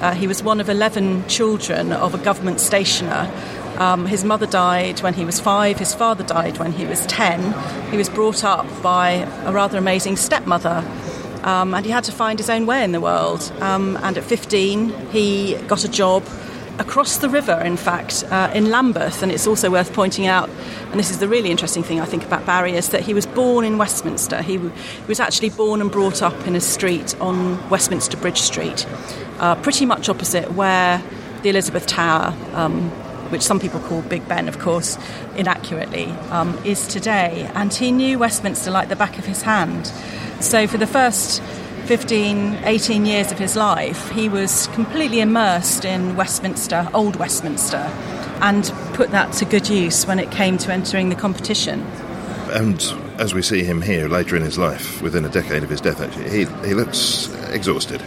Uh, 0.00 0.12
he 0.12 0.26
was 0.26 0.42
one 0.42 0.60
of 0.60 0.68
11 0.68 1.28
children 1.28 1.92
of 1.92 2.14
a 2.14 2.18
government 2.18 2.60
stationer. 2.60 3.30
Um, 3.78 4.06
his 4.06 4.24
mother 4.24 4.46
died 4.46 5.00
when 5.00 5.14
he 5.14 5.24
was 5.24 5.40
five, 5.40 5.78
his 5.78 5.94
father 5.94 6.24
died 6.24 6.58
when 6.58 6.72
he 6.72 6.86
was 6.86 7.04
10. 7.06 7.90
He 7.90 7.96
was 7.96 8.08
brought 8.08 8.44
up 8.44 8.66
by 8.82 9.10
a 9.44 9.52
rather 9.52 9.78
amazing 9.78 10.16
stepmother. 10.16 10.84
Um, 11.42 11.74
and 11.74 11.84
he 11.86 11.90
had 11.90 12.04
to 12.04 12.12
find 12.12 12.38
his 12.38 12.50
own 12.50 12.66
way 12.66 12.84
in 12.84 12.92
the 12.92 13.00
world. 13.00 13.50
Um, 13.60 13.98
and 14.02 14.18
at 14.18 14.24
15, 14.24 15.10
he 15.10 15.54
got 15.66 15.84
a 15.84 15.88
job 15.88 16.22
across 16.80 17.18
the 17.18 17.28
river, 17.28 17.60
in 17.60 17.76
fact, 17.76 18.24
uh, 18.30 18.50
in 18.52 18.70
Lambeth. 18.70 19.22
And 19.22 19.30
it's 19.30 19.46
also 19.46 19.70
worth 19.70 19.92
pointing 19.92 20.26
out, 20.26 20.48
and 20.90 20.98
this 20.98 21.10
is 21.10 21.18
the 21.18 21.28
really 21.28 21.50
interesting 21.50 21.84
thing 21.84 22.00
I 22.00 22.06
think 22.06 22.24
about 22.24 22.44
Barry, 22.46 22.72
is 22.72 22.88
that 22.88 23.02
he 23.02 23.14
was 23.14 23.26
born 23.26 23.64
in 23.64 23.78
Westminster. 23.78 24.42
He, 24.42 24.56
w- 24.56 24.74
he 24.74 25.06
was 25.06 25.20
actually 25.20 25.50
born 25.50 25.80
and 25.80 25.90
brought 25.90 26.22
up 26.22 26.46
in 26.46 26.56
a 26.56 26.60
street 26.60 27.14
on 27.20 27.68
Westminster 27.70 28.16
Bridge 28.16 28.40
Street, 28.40 28.86
uh, 29.38 29.54
pretty 29.56 29.86
much 29.86 30.08
opposite 30.08 30.52
where 30.54 31.02
the 31.42 31.50
Elizabeth 31.50 31.86
Tower. 31.86 32.34
Um, 32.54 32.90
which 33.30 33.42
some 33.42 33.60
people 33.60 33.78
call 33.78 34.02
Big 34.02 34.26
Ben, 34.26 34.48
of 34.48 34.58
course, 34.58 34.98
inaccurately, 35.36 36.06
um, 36.30 36.58
is 36.64 36.88
today. 36.88 37.48
And 37.54 37.72
he 37.72 37.92
knew 37.92 38.18
Westminster 38.18 38.72
like 38.72 38.88
the 38.88 38.96
back 38.96 39.18
of 39.18 39.24
his 39.24 39.42
hand. 39.42 39.86
So 40.40 40.66
for 40.66 40.78
the 40.78 40.86
first 40.88 41.40
15, 41.90 42.60
18 42.66 43.04
years 43.04 43.32
of 43.32 43.38
his 43.40 43.56
life, 43.56 44.10
he 44.10 44.28
was 44.28 44.68
completely 44.68 45.18
immersed 45.18 45.84
in 45.84 46.14
Westminster, 46.14 46.88
Old 46.94 47.16
Westminster, 47.16 47.78
and 48.40 48.72
put 48.94 49.10
that 49.10 49.32
to 49.32 49.44
good 49.44 49.68
use 49.68 50.06
when 50.06 50.20
it 50.20 50.30
came 50.30 50.56
to 50.58 50.72
entering 50.72 51.08
the 51.08 51.16
competition. 51.16 51.80
And 52.52 52.80
as 53.18 53.34
we 53.34 53.42
see 53.42 53.64
him 53.64 53.82
here 53.82 54.06
later 54.06 54.36
in 54.36 54.42
his 54.42 54.56
life, 54.56 55.02
within 55.02 55.24
a 55.24 55.28
decade 55.28 55.64
of 55.64 55.68
his 55.68 55.80
death, 55.80 56.00
actually, 56.00 56.30
he, 56.30 56.44
he 56.64 56.74
looks 56.74 57.28
exhausted 57.48 58.00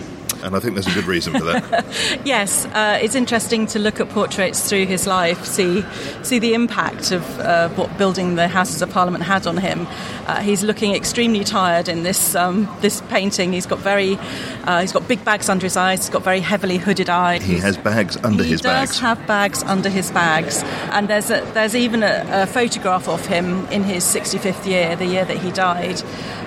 and 0.44 0.56
I 0.56 0.60
think 0.60 0.76
there's 0.76 0.88
a 0.88 0.94
good 0.94 1.06
reason 1.06 1.34
for 1.34 1.46
that. 1.46 2.22
yes, 2.26 2.66
uh, 2.66 3.00
it's 3.02 3.16
interesting 3.16 3.66
to 3.68 3.80
look 3.80 4.00
at 4.00 4.10
portraits 4.10 4.68
through 4.68 4.86
his 4.86 5.08
life, 5.08 5.46
see 5.46 5.84
see 6.22 6.40
the 6.40 6.54
impact 6.54 7.12
of 7.12 7.40
uh, 7.40 7.70
what 7.70 7.98
building 7.98 8.36
the 8.36 8.48
Houses 8.48 8.82
of 8.82 8.90
Parliament 8.90 9.24
had 9.24 9.48
on 9.48 9.58
him. 9.58 9.88
Uh, 10.28 10.42
he's 10.42 10.64
looking 10.64 10.94
extremely 10.94 11.44
tired 11.44 11.88
in 11.88 12.04
this 12.04 12.36
um, 12.36 12.70
this 12.82 13.02
painting. 13.02 13.54
He's 13.54 13.66
got 13.66 13.80
very 13.80 14.18
uh, 14.66 14.82
he's 14.82 14.92
got 14.92 15.08
big 15.08 15.24
bags 15.24 15.50
under 15.50 15.66
his 15.66 15.78
eyes. 15.78 16.06
He's 16.06 16.14
got 16.14 16.24
very 16.24 16.42
heavily 16.42 16.78
hooded 16.78 17.10
eyes. 17.10 17.44
He 17.44 17.58
has 17.58 17.78
bags 17.78 18.18
under 18.18 18.44
his 18.44 18.62
bags. 18.62 18.92
He 18.92 18.94
does 18.94 19.00
have 19.00 19.26
bags 19.28 19.64
under 19.64 19.90
his 19.90 20.12
bags, 20.12 20.62
and 20.92 21.08
there's 21.08 21.30
a, 21.30 21.42
there's 21.54 21.76
even 21.76 22.04
a, 22.04 22.26
a 22.30 22.46
photograph 22.48 23.08
of 23.08 23.26
him 23.26 23.66
in 23.68 23.84
his 23.84 24.04
65th 24.04 24.66
year, 24.66 24.96
the 24.96 25.06
year 25.06 25.26
that 25.26 25.38
he 25.38 25.52
died, 25.52 26.02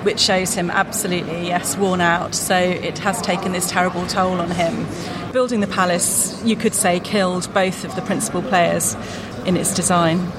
which 0.07 0.21
shows 0.21 0.55
him 0.55 0.71
absolutely 0.71 1.49
yes 1.49 1.77
worn 1.77 2.01
out. 2.01 2.33
So 2.33 2.57
it 2.57 2.97
has 3.01 3.21
taken 3.21 3.51
this 3.51 3.69
terrible 3.69 4.07
toll 4.07 4.41
on 4.41 4.53
him. 4.53 4.87
Building 5.33 5.59
the 5.61 5.67
palace, 5.67 6.41
you 6.45 6.55
could 6.55 6.75
say, 6.75 7.01
killed 7.01 7.53
both 7.53 7.85
of 7.85 7.97
the 7.97 8.03
principal 8.03 8.41
players 8.41 8.95
in 9.47 9.57
its 9.57 9.75
design 9.75 10.31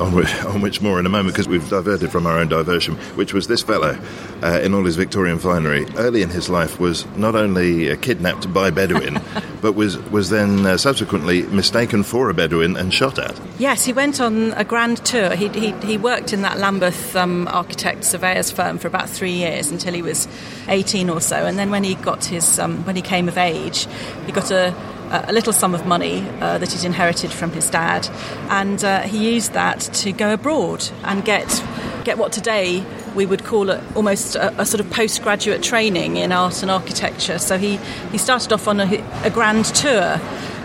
on 0.00 0.14
which, 0.14 0.34
on 0.44 0.60
which 0.60 0.80
more 0.80 0.98
in 0.98 1.06
a 1.06 1.08
moment 1.08 1.34
because 1.34 1.48
we've 1.48 1.68
diverted 1.68 2.10
from 2.10 2.26
our 2.26 2.38
own 2.38 2.48
diversion, 2.48 2.96
which 3.16 3.32
was 3.32 3.46
this 3.46 3.62
fellow 3.62 3.98
uh, 4.42 4.60
in 4.62 4.74
all 4.74 4.84
his 4.84 4.96
Victorian 4.96 5.38
finery. 5.38 5.86
Early 5.96 6.22
in 6.22 6.30
his 6.30 6.48
life, 6.48 6.78
was 6.80 7.06
not 7.16 7.34
only 7.34 7.90
uh, 7.90 7.96
kidnapped 7.96 8.52
by 8.52 8.70
Bedouin, 8.70 9.20
but 9.62 9.74
was 9.74 9.98
was 10.10 10.30
then 10.30 10.66
uh, 10.66 10.76
subsequently 10.76 11.42
mistaken 11.42 12.02
for 12.02 12.30
a 12.30 12.34
Bedouin 12.34 12.76
and 12.76 12.92
shot 12.92 13.18
at. 13.18 13.38
Yes, 13.58 13.84
he 13.84 13.92
went 13.92 14.20
on 14.20 14.52
a 14.52 14.64
grand 14.64 15.04
tour. 15.04 15.34
He 15.34 15.48
he, 15.48 15.72
he 15.86 15.98
worked 15.98 16.32
in 16.32 16.42
that 16.42 16.58
Lambeth 16.58 17.14
um, 17.16 17.48
architect 17.48 18.04
surveyors 18.04 18.50
firm 18.50 18.78
for 18.78 18.88
about 18.88 19.08
three 19.08 19.32
years 19.32 19.70
until 19.70 19.94
he 19.94 20.02
was 20.02 20.28
eighteen 20.68 21.10
or 21.10 21.20
so, 21.20 21.36
and 21.36 21.58
then 21.58 21.70
when 21.70 21.84
he 21.84 21.94
got 21.96 22.24
his 22.24 22.58
um, 22.58 22.84
when 22.84 22.96
he 22.96 23.02
came 23.02 23.28
of 23.28 23.38
age, 23.38 23.86
he 24.26 24.32
got 24.32 24.50
a 24.50 24.74
a 25.12 25.32
little 25.32 25.52
sum 25.52 25.74
of 25.74 25.86
money 25.86 26.26
uh, 26.40 26.58
that 26.58 26.72
he'd 26.72 26.84
inherited 26.84 27.30
from 27.30 27.52
his 27.52 27.68
dad, 27.70 28.08
and 28.48 28.82
uh, 28.84 29.02
he 29.02 29.34
used 29.34 29.52
that 29.52 29.80
to 29.80 30.12
go 30.12 30.32
abroad 30.34 30.88
and 31.04 31.24
get 31.24 31.62
get 32.04 32.18
what 32.18 32.32
today 32.32 32.84
we 33.14 33.26
would 33.26 33.44
call 33.44 33.70
almost 33.94 34.34
a, 34.34 34.60
a, 34.60 34.66
sort 34.66 34.80
of 34.80 34.90
postgraduate 34.90 35.62
training 35.62 36.16
in 36.16 36.32
art 36.32 36.62
and 36.62 36.70
architecture. 36.70 37.38
So 37.38 37.58
he, 37.58 37.76
he 38.10 38.18
started 38.18 38.52
off 38.52 38.66
on 38.66 38.80
a, 38.80 39.04
a 39.22 39.30
grand 39.30 39.66
tour 39.66 40.18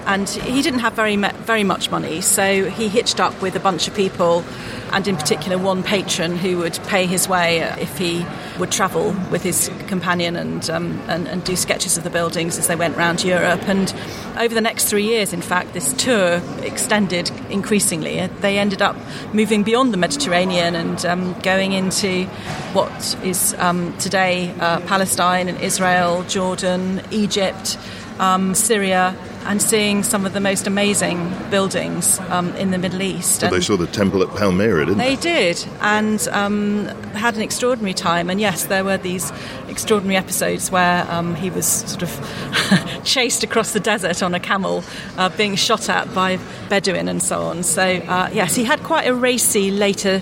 and 0.08 0.28
he 0.30 0.62
didn't 0.62 0.80
have 0.80 0.94
very 0.94 1.16
very 1.18 1.64
much 1.64 1.92
money, 1.92 2.22
so 2.22 2.70
he 2.70 2.88
hitched 2.88 3.20
up 3.20 3.40
with 3.42 3.56
a 3.56 3.60
bunch 3.60 3.88
of 3.88 3.94
people, 3.94 4.44
and 4.92 5.08
in 5.08 5.18
particular 5.18 5.58
one 5.58 5.84
patron 5.84 6.38
who 6.38 6.58
would 6.58 6.80
pay 6.88 7.06
his 7.06 7.28
way 7.28 7.60
if 7.60 7.98
he 7.98 8.26
would 8.58 8.72
travel 8.72 9.16
with 9.32 9.44
his 9.44 9.70
companion 9.88 10.36
and, 10.36 10.70
um, 10.70 11.00
and, 11.08 11.28
and 11.28 11.44
do 11.44 11.56
sketches 11.56 11.98
of 11.98 12.04
the 12.04 12.10
buildings 12.10 12.58
as 12.58 12.68
they 12.68 12.76
went 12.76 12.98
around 12.98 13.24
Europe. 13.24 13.62
And 13.68 13.94
over 14.38 14.54
the 14.56 14.62
next 14.62 14.86
three 14.86 15.04
years, 15.04 15.34
in 15.34 15.42
fact, 15.42 15.74
this 15.74 15.94
tour 15.94 16.42
extended 16.64 17.30
increasingly. 17.50 18.26
They 18.42 18.58
ended 18.58 18.82
up 18.82 18.96
moving 19.34 19.64
beyond 19.64 19.94
the 19.94 19.98
Mediterranean 19.98 20.76
and 20.76 21.06
um, 21.06 21.40
going 21.42 21.74
into 21.74 22.26
what 22.74 23.18
is 23.24 23.54
um, 23.60 23.96
today 23.98 24.54
uh, 24.60 24.80
Palestine 24.82 25.50
and 25.50 25.60
Israel, 25.62 26.24
Jordan, 26.24 27.02
Egypt, 27.12 27.78
um, 28.20 28.56
Syria 28.56 29.16
and 29.48 29.62
seeing 29.62 30.04
some 30.04 30.26
of 30.26 30.34
the 30.34 30.42
most 30.42 30.68
amazing 30.68 31.34
buildings 31.50 32.20
um, 32.30 32.54
in 32.56 32.72
the 32.72 32.78
Middle 32.78 33.02
East. 33.02 33.40
So 33.40 33.50
they 33.50 33.62
saw 33.62 33.78
the 33.78 33.88
temple 33.88 34.22
at 34.22 34.30
Palmyra, 34.36 34.86
didn't 34.86 34.98
they? 34.98 35.16
they 35.16 35.22
did, 35.22 35.66
and 35.80 36.28
um, 36.34 36.86
had 37.14 37.36
an 37.36 37.42
extraordinary 37.42 37.94
time. 37.94 38.30
And 38.30 38.42
yes, 38.42 38.66
there 38.66 38.84
were 38.84 38.98
these 38.98 39.32
extraordinary 39.70 40.18
episodes 40.18 40.70
where 40.70 41.10
um, 41.10 41.34
he 41.36 41.50
was 41.50 41.66
sort 41.66 42.04
of 42.04 43.04
chased 43.06 43.44
across 43.44 43.72
the 43.72 43.80
desert 43.80 44.22
on 44.22 44.36
a 44.36 44.40
camel, 44.40 44.84
uh, 45.18 45.30
being 45.30 45.56
shot 45.56 45.88
at 45.90 46.14
by 46.14 46.40
Bedouin 46.68 47.08
and 47.08 47.24
so 47.24 47.44
on. 47.44 47.64
So 47.64 47.84
uh, 47.84 48.30
yes, 48.34 48.54
he 48.54 48.66
had 48.66 48.84
quite 48.84 49.08
a 49.08 49.14
racy 49.14 49.72
later. 49.72 50.22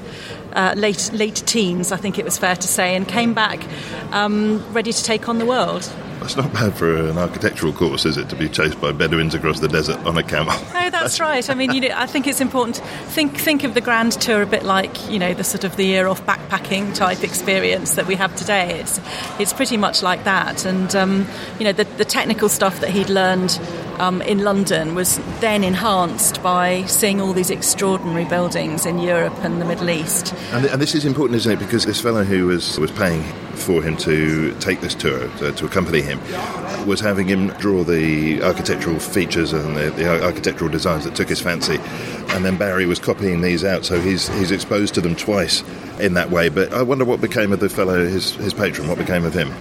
Uh, 0.54 0.74
late 0.78 1.12
late 1.12 1.44
teens, 1.46 1.92
I 1.92 1.98
think 1.98 2.18
it 2.18 2.24
was 2.24 2.38
fair 2.38 2.56
to 2.56 2.66
say, 2.66 2.96
and 2.96 3.06
came 3.06 3.34
back 3.34 3.60
um, 4.14 4.66
ready 4.72 4.94
to 4.94 5.04
take 5.04 5.28
on 5.28 5.38
the 5.38 5.46
world. 5.46 5.92
That's 6.20 6.38
not 6.38 6.52
bad 6.54 6.74
for 6.76 6.96
an 6.96 7.18
architectural 7.18 7.74
course, 7.74 8.06
is 8.06 8.18
it, 8.18 8.30
to 8.30 8.36
be 8.36 8.50
chased 8.50 8.80
by 8.80 8.92
Bedouins 8.92 9.36
across 9.36 9.60
the 9.60 9.68
desert 9.68 9.98
on 10.06 10.18
a 10.18 10.24
camel? 10.24 10.54
No, 10.74 10.90
that's 10.90 11.20
right. 11.20 11.48
I 11.50 11.54
mean, 11.54 11.74
you 11.74 11.82
know, 11.82 11.94
I 11.96 12.08
think 12.08 12.28
it's 12.28 12.42
important. 12.42 12.78
Think 13.08 13.38
think 13.38 13.64
of 13.64 13.74
the 13.74 13.82
grand 13.82 14.14
tour 14.14 14.42
a 14.42 14.46
bit 14.46 14.64
like 14.64 15.10
you 15.10 15.20
know 15.20 15.34
the 15.34 15.44
sort 15.44 15.64
of 15.64 15.76
the 15.76 15.86
year 15.86 16.08
off 16.08 16.26
backpacking 16.26 16.96
type 16.96 17.24
experience 17.24 17.96
that 17.96 18.08
we 18.08 18.16
have 18.16 18.36
today. 18.36 18.80
It's 18.80 19.00
it's 19.40 19.54
pretty 19.54 19.78
much 19.78 20.02
like 20.02 20.24
that. 20.24 20.66
And 20.66 20.96
um, 20.96 21.28
you 21.60 21.66
know, 21.66 21.74
the, 21.74 21.84
the 21.84 22.06
technical 22.06 22.50
stuff 22.50 22.80
that 22.80 22.90
he'd 22.90 23.10
learned 23.10 23.60
um, 24.00 24.22
in 24.22 24.44
London 24.44 24.96
was 24.96 25.20
then 25.40 25.64
enhanced 25.64 26.42
by 26.42 26.84
seeing 26.86 27.22
all 27.22 27.34
these 27.34 27.50
extraordinary 27.50 28.26
buildings 28.26 28.86
in 28.86 29.00
Europe 29.00 29.36
and 29.40 29.62
the 29.62 29.66
Middle 29.66 29.90
East. 29.90 30.34
And, 30.52 30.66
and 30.66 30.82
this 30.82 30.96
is 30.96 31.06
important, 31.06 31.38
isn't 31.38 31.52
it? 31.52 31.60
Because 31.60 31.86
this 31.86 32.02
fellow 32.02 32.24
who 32.24 32.48
was, 32.48 32.80
was 32.80 32.92
paying 32.92 33.24
for 33.56 33.82
him 33.82 33.98
to 33.98 34.54
take 34.60 34.82
this 34.82 34.94
tour, 34.94 35.28
to, 35.38 35.52
to 35.54 35.66
accompany 35.66 36.02
him, 36.02 36.20
was 36.86 37.00
having 37.00 37.28
him 37.28 37.48
draw 37.60 37.84
the 37.84 38.42
architectural 38.44 39.00
features 39.00 39.54
and 39.54 39.76
the, 39.76 39.90
the 39.92 40.24
architectural 40.24 40.70
designs 40.70 41.04
that 41.06 41.16
took 41.16 41.30
his 41.30 41.42
fancy. 41.42 41.78
And 42.30 42.46
then 42.46 42.58
Barry 42.58 42.86
was 42.86 43.00
copying 43.00 43.42
these 43.42 43.64
out, 43.64 43.86
so 43.86 44.00
he's, 44.00 44.28
he's 44.38 44.52
exposed 44.52 44.94
to 44.96 45.02
them 45.02 45.16
twice 45.16 45.64
in 46.00 46.14
that 46.16 46.30
way. 46.30 46.50
But 46.50 46.74
I 46.74 46.82
wonder 46.82 47.06
what 47.06 47.22
became 47.22 47.54
of 47.54 47.60
the 47.60 47.70
fellow, 47.70 48.06
his, 48.06 48.36
his 48.36 48.54
patron, 48.54 48.88
what 48.88 48.98
became 48.98 49.26
of 49.26 49.34
him? 49.34 49.54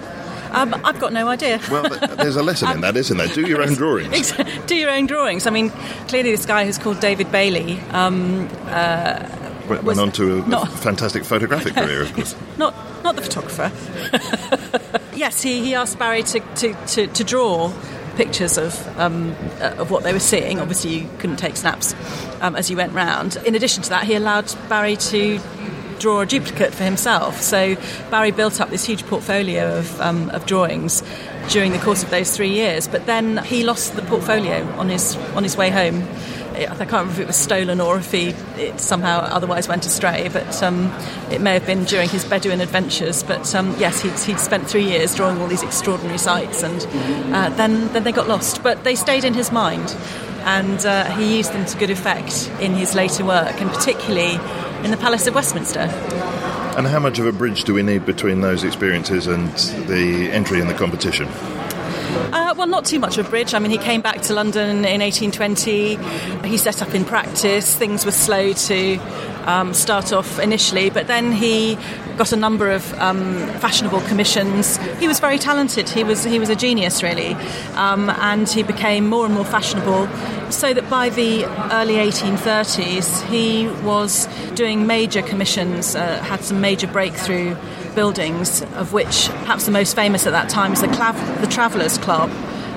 Um, 0.54 0.74
I've 0.84 1.00
got 1.00 1.12
no 1.12 1.28
idea. 1.28 1.60
Well, 1.70 1.88
there's 2.16 2.36
a 2.36 2.42
lesson 2.42 2.70
in 2.70 2.80
that, 2.82 2.96
isn't 2.96 3.16
there? 3.16 3.28
Do 3.28 3.42
your 3.42 3.62
own 3.62 3.74
drawings. 3.74 4.32
Do 4.66 4.74
your 4.76 4.90
own 4.90 5.06
drawings. 5.06 5.46
I 5.46 5.50
mean, 5.50 5.70
clearly 6.08 6.30
this 6.30 6.46
guy 6.46 6.64
who's 6.64 6.78
called 6.78 7.00
David 7.00 7.30
Bailey 7.32 7.80
um, 7.90 8.48
Went, 9.68 9.84
went 9.84 9.98
on 9.98 10.12
to 10.12 10.38
a, 10.38 10.42
a 10.42 10.46
not- 10.46 10.70
fantastic 10.70 11.24
photographic 11.24 11.74
career, 11.74 12.02
of 12.02 12.12
course. 12.12 12.36
not 12.58 12.74
not 13.02 13.16
the 13.16 13.22
photographer. 13.22 13.72
yes, 15.16 15.40
he, 15.42 15.64
he 15.64 15.74
asked 15.74 15.98
Barry 15.98 16.22
to, 16.22 16.40
to, 16.40 16.74
to, 16.86 17.06
to 17.06 17.24
draw 17.24 17.72
pictures 18.16 18.58
of 18.58 18.98
um, 18.98 19.34
uh, 19.60 19.74
of 19.78 19.90
what 19.90 20.02
they 20.02 20.12
were 20.12 20.20
seeing. 20.20 20.60
Obviously, 20.60 20.98
you 20.98 21.08
couldn't 21.18 21.36
take 21.36 21.56
snaps 21.56 21.94
um, 22.40 22.56
as 22.56 22.70
you 22.70 22.76
went 22.76 22.92
round. 22.92 23.36
In 23.46 23.54
addition 23.54 23.82
to 23.84 23.90
that, 23.90 24.04
he 24.04 24.14
allowed 24.14 24.52
Barry 24.68 24.96
to 24.96 25.40
draw 26.04 26.20
a 26.20 26.26
duplicate 26.26 26.74
for 26.74 26.84
himself. 26.84 27.40
So 27.40 27.76
Barry 28.10 28.30
built 28.30 28.60
up 28.60 28.68
this 28.68 28.84
huge 28.84 29.06
portfolio 29.06 29.78
of, 29.78 29.98
um, 30.02 30.28
of 30.36 30.44
drawings 30.44 31.02
during 31.48 31.72
the 31.72 31.78
course 31.78 32.02
of 32.02 32.10
those 32.10 32.36
three 32.36 32.50
years. 32.50 32.86
But 32.86 33.06
then 33.06 33.38
he 33.38 33.64
lost 33.64 33.96
the 33.96 34.02
portfolio 34.02 34.66
on 34.76 34.90
his 34.90 35.16
on 35.34 35.42
his 35.42 35.56
way 35.56 35.70
home. 35.70 36.06
I 36.52 36.66
can't 36.66 36.92
remember 36.92 37.12
if 37.12 37.20
it 37.20 37.26
was 37.26 37.36
stolen 37.36 37.80
or 37.80 37.96
if 37.96 38.12
he 38.12 38.34
it 38.58 38.78
somehow 38.80 39.20
otherwise 39.20 39.66
went 39.66 39.86
astray, 39.86 40.28
but 40.28 40.62
um, 40.62 40.92
it 41.30 41.40
may 41.40 41.54
have 41.54 41.66
been 41.66 41.84
during 41.84 42.10
his 42.10 42.22
Bedouin 42.22 42.60
adventures. 42.60 43.22
But 43.22 43.54
um, 43.54 43.74
yes, 43.78 44.02
he'd, 44.02 44.18
he'd 44.28 44.38
spent 44.38 44.68
three 44.68 44.84
years 44.84 45.14
drawing 45.14 45.40
all 45.40 45.48
these 45.48 45.62
extraordinary 45.62 46.18
sights, 46.18 46.62
and 46.62 46.86
uh, 47.34 47.48
then 47.56 47.90
then 47.94 48.04
they 48.04 48.12
got 48.12 48.28
lost. 48.28 48.62
But 48.62 48.84
they 48.84 48.94
stayed 48.94 49.24
in 49.24 49.32
his 49.32 49.50
mind, 49.50 49.96
and 50.44 50.84
uh, 50.84 51.10
he 51.16 51.38
used 51.38 51.54
them 51.54 51.64
to 51.64 51.78
good 51.78 51.90
effect 51.90 52.50
in 52.60 52.74
his 52.74 52.94
later 52.94 53.24
work, 53.24 53.58
and 53.62 53.70
particularly 53.70 54.38
in 54.84 54.90
the 54.90 54.96
Palace 54.96 55.26
of 55.26 55.34
Westminster. 55.34 55.80
And 56.76 56.86
how 56.86 57.00
much 57.00 57.18
of 57.18 57.26
a 57.26 57.32
bridge 57.32 57.64
do 57.64 57.72
we 57.72 57.82
need 57.82 58.04
between 58.04 58.42
those 58.42 58.64
experiences 58.64 59.26
and 59.26 59.50
the 59.88 60.30
entry 60.30 60.60
in 60.60 60.68
the 60.68 60.74
competition? 60.74 61.26
Uh, 62.32 62.54
well, 62.56 62.66
not 62.66 62.84
too 62.84 62.98
much 62.98 63.16
of 63.16 63.26
a 63.26 63.30
bridge. 63.30 63.54
I 63.54 63.58
mean, 63.60 63.70
he 63.70 63.78
came 63.78 64.00
back 64.00 64.20
to 64.22 64.34
London 64.34 64.84
in 64.84 65.00
1820. 65.00 65.96
He 66.48 66.56
set 66.58 66.82
up 66.82 66.94
in 66.94 67.04
practice. 67.04 67.74
Things 67.76 68.04
were 68.04 68.12
slow 68.12 68.52
to 68.52 68.98
um, 69.44 69.74
start 69.74 70.12
off 70.12 70.38
initially, 70.38 70.90
but 70.90 71.06
then 71.06 71.32
he 71.32 71.76
got 72.16 72.32
a 72.32 72.36
number 72.36 72.70
of 72.70 72.92
um, 72.94 73.36
fashionable 73.58 74.00
commissions. 74.02 74.76
He 74.98 75.08
was 75.08 75.20
very 75.20 75.38
talented. 75.38 75.88
He 75.88 76.04
was 76.04 76.24
he 76.24 76.38
was 76.38 76.48
a 76.48 76.56
genius, 76.56 77.02
really, 77.02 77.34
um, 77.74 78.10
and 78.10 78.48
he 78.48 78.62
became 78.62 79.08
more 79.08 79.26
and 79.26 79.34
more 79.34 79.44
fashionable. 79.44 80.08
So 80.50 80.72
that 80.74 80.88
by 80.88 81.08
the 81.08 81.44
early 81.72 81.94
1830s, 81.94 83.26
he 83.28 83.68
was 83.84 84.26
doing 84.54 84.86
major 84.86 85.22
commissions. 85.22 85.96
Uh, 85.96 86.22
had 86.22 86.42
some 86.42 86.60
major 86.60 86.86
breakthrough 86.86 87.56
buildings, 87.94 88.62
of 88.74 88.92
which 88.92 89.28
perhaps 89.28 89.66
the 89.66 89.72
most 89.72 89.94
famous 89.94 90.26
at 90.26 90.32
that 90.32 90.48
time 90.48 90.72
is 90.72 90.80
the, 90.80 90.88
Clav- 90.88 91.40
the 91.40 91.46
Travellers 91.46 91.98
Club 91.98 92.30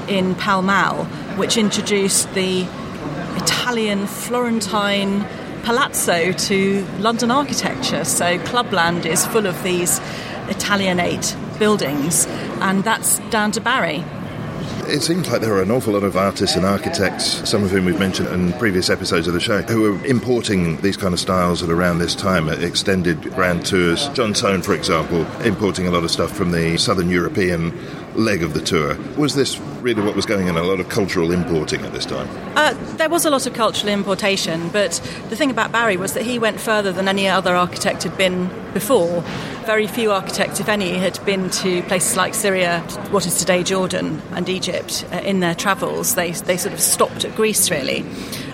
in 0.08 0.36
Pall 0.36 0.62
Mall, 0.62 1.06
which 1.36 1.58
introduced 1.58 2.34
the 2.34 2.66
Italian 3.36 4.08
Florentine 4.08 5.26
palazzo 5.68 6.32
to 6.32 6.86
London 7.00 7.30
architecture. 7.30 8.06
So 8.06 8.40
Clubland 8.46 9.06
is 9.06 9.26
full 9.26 9.46
of 9.46 9.64
these 9.64 10.00
Italianate 10.48 11.36
buildings, 11.60 12.26
and 12.62 12.86
that's 12.86 13.20
down 13.32 13.52
to 13.52 13.60
Barry. 13.60 14.06
It 14.88 15.02
seems 15.02 15.30
like 15.30 15.42
there 15.42 15.54
are 15.54 15.62
an 15.62 15.70
awful 15.70 15.92
lot 15.92 16.04
of 16.04 16.16
artists 16.16 16.56
and 16.56 16.66
architects, 16.66 17.26
some 17.50 17.66
of 17.66 17.72
whom 17.72 17.84
we've 17.84 18.00
mentioned 18.00 18.30
in 18.30 18.54
previous 18.54 18.90
episodes 18.90 19.28
of 19.28 19.34
the 19.34 19.42
show, 19.42 19.62
who 19.64 19.94
are 19.94 20.06
importing 20.06 20.78
these 20.78 20.96
kind 20.96 21.14
of 21.14 21.20
styles 21.20 21.62
at 21.62 21.70
around 21.70 21.98
this 21.98 22.16
time, 22.16 22.48
at 22.48 22.64
extended 22.64 23.22
grand 23.34 23.66
tours. 23.66 24.08
John 24.14 24.34
Soane, 24.34 24.62
for 24.62 24.74
example, 24.74 25.30
importing 25.42 25.86
a 25.86 25.92
lot 25.92 26.06
of 26.06 26.12
stuff 26.12 26.32
from 26.32 26.52
the 26.52 26.78
southern 26.78 27.10
European 27.10 27.78
leg 28.16 28.42
of 28.42 28.54
the 28.54 28.62
tour. 28.62 28.98
Was 29.18 29.36
this 29.36 29.60
really 29.82 30.02
what 30.02 30.16
was 30.16 30.26
going 30.26 30.50
on? 30.50 30.58
A 30.58 30.64
lot 30.64 30.80
of 30.80 30.90
cultural 30.90 31.32
importing 31.32 31.82
at 31.86 31.94
this 31.94 32.06
time? 32.06 32.28
Uh, 32.56 32.74
there 32.98 33.10
was 33.10 33.26
a 33.26 33.30
lot 33.30 33.46
of 33.46 33.54
cultural 33.54 33.92
importation, 33.92 34.70
but 34.70 34.94
the 35.30 35.36
thing 35.36 35.52
about 35.52 35.72
Barry 35.72 35.98
was 35.98 36.14
that 36.14 36.24
he 36.24 36.40
went 36.40 36.60
further 36.60 36.92
than 36.92 37.08
any 37.08 37.28
other 37.28 37.56
architect 37.56 38.04
had 38.04 38.18
been 38.18 38.50
before. 38.74 39.22
Very 39.66 39.88
few 39.88 40.12
architects, 40.12 40.60
if 40.60 40.70
any, 40.70 40.94
had 40.94 41.24
been 41.26 41.50
to 41.50 41.82
places 41.84 42.16
like 42.16 42.34
Syria, 42.34 42.82
what 43.12 43.26
is 43.26 43.38
today 43.38 43.64
Jordan, 43.64 44.22
and 44.32 44.48
Egypt 44.48 45.06
uh, 45.12 45.18
in 45.18 45.40
their 45.40 45.56
travels. 45.56 46.16
They, 46.16 46.32
they 46.32 46.58
sort 46.58 46.74
of 46.74 46.80
stopped 46.80 47.26
at 47.26 47.36
Greece, 47.36 47.70
really. 47.70 48.06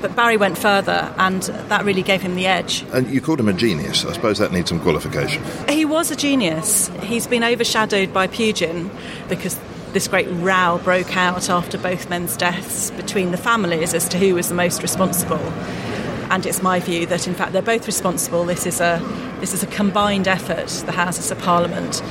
But 0.01 0.15
Barry 0.15 0.37
went 0.37 0.57
further, 0.57 1.13
and 1.17 1.43
that 1.43 1.85
really 1.85 2.03
gave 2.03 2.21
him 2.21 2.35
the 2.35 2.47
edge. 2.47 2.83
And 2.93 3.09
you 3.09 3.21
called 3.21 3.39
him 3.39 3.47
a 3.47 3.53
genius. 3.53 4.05
I 4.05 4.13
suppose 4.13 4.37
that 4.39 4.51
needs 4.51 4.69
some 4.69 4.79
qualification. 4.79 5.43
He 5.69 5.85
was 5.85 6.11
a 6.11 6.15
genius. 6.15 6.89
He's 7.01 7.27
been 7.27 7.43
overshadowed 7.43 8.13
by 8.13 8.27
Pugin 8.27 8.89
because 9.29 9.57
this 9.93 10.07
great 10.07 10.27
row 10.27 10.81
broke 10.83 11.15
out 11.15 11.49
after 11.49 11.77
both 11.77 12.09
men's 12.09 12.35
deaths 12.35 12.89
between 12.91 13.31
the 13.31 13.37
families 13.37 13.93
as 13.93 14.09
to 14.09 14.17
who 14.17 14.33
was 14.33 14.49
the 14.49 14.55
most 14.55 14.81
responsible. 14.81 15.39
And 16.31 16.45
it's 16.47 16.63
my 16.63 16.79
view 16.79 17.05
that, 17.05 17.27
in 17.27 17.35
fact, 17.35 17.53
they're 17.53 17.61
both 17.61 17.85
responsible. 17.85 18.43
This 18.43 18.65
is 18.65 18.81
a 18.81 18.99
this 19.39 19.53
is 19.53 19.61
a 19.61 19.67
combined 19.67 20.27
effort. 20.27 20.67
The 20.85 20.91
Houses 20.91 21.29
of 21.29 21.37
Parliament, 21.39 22.01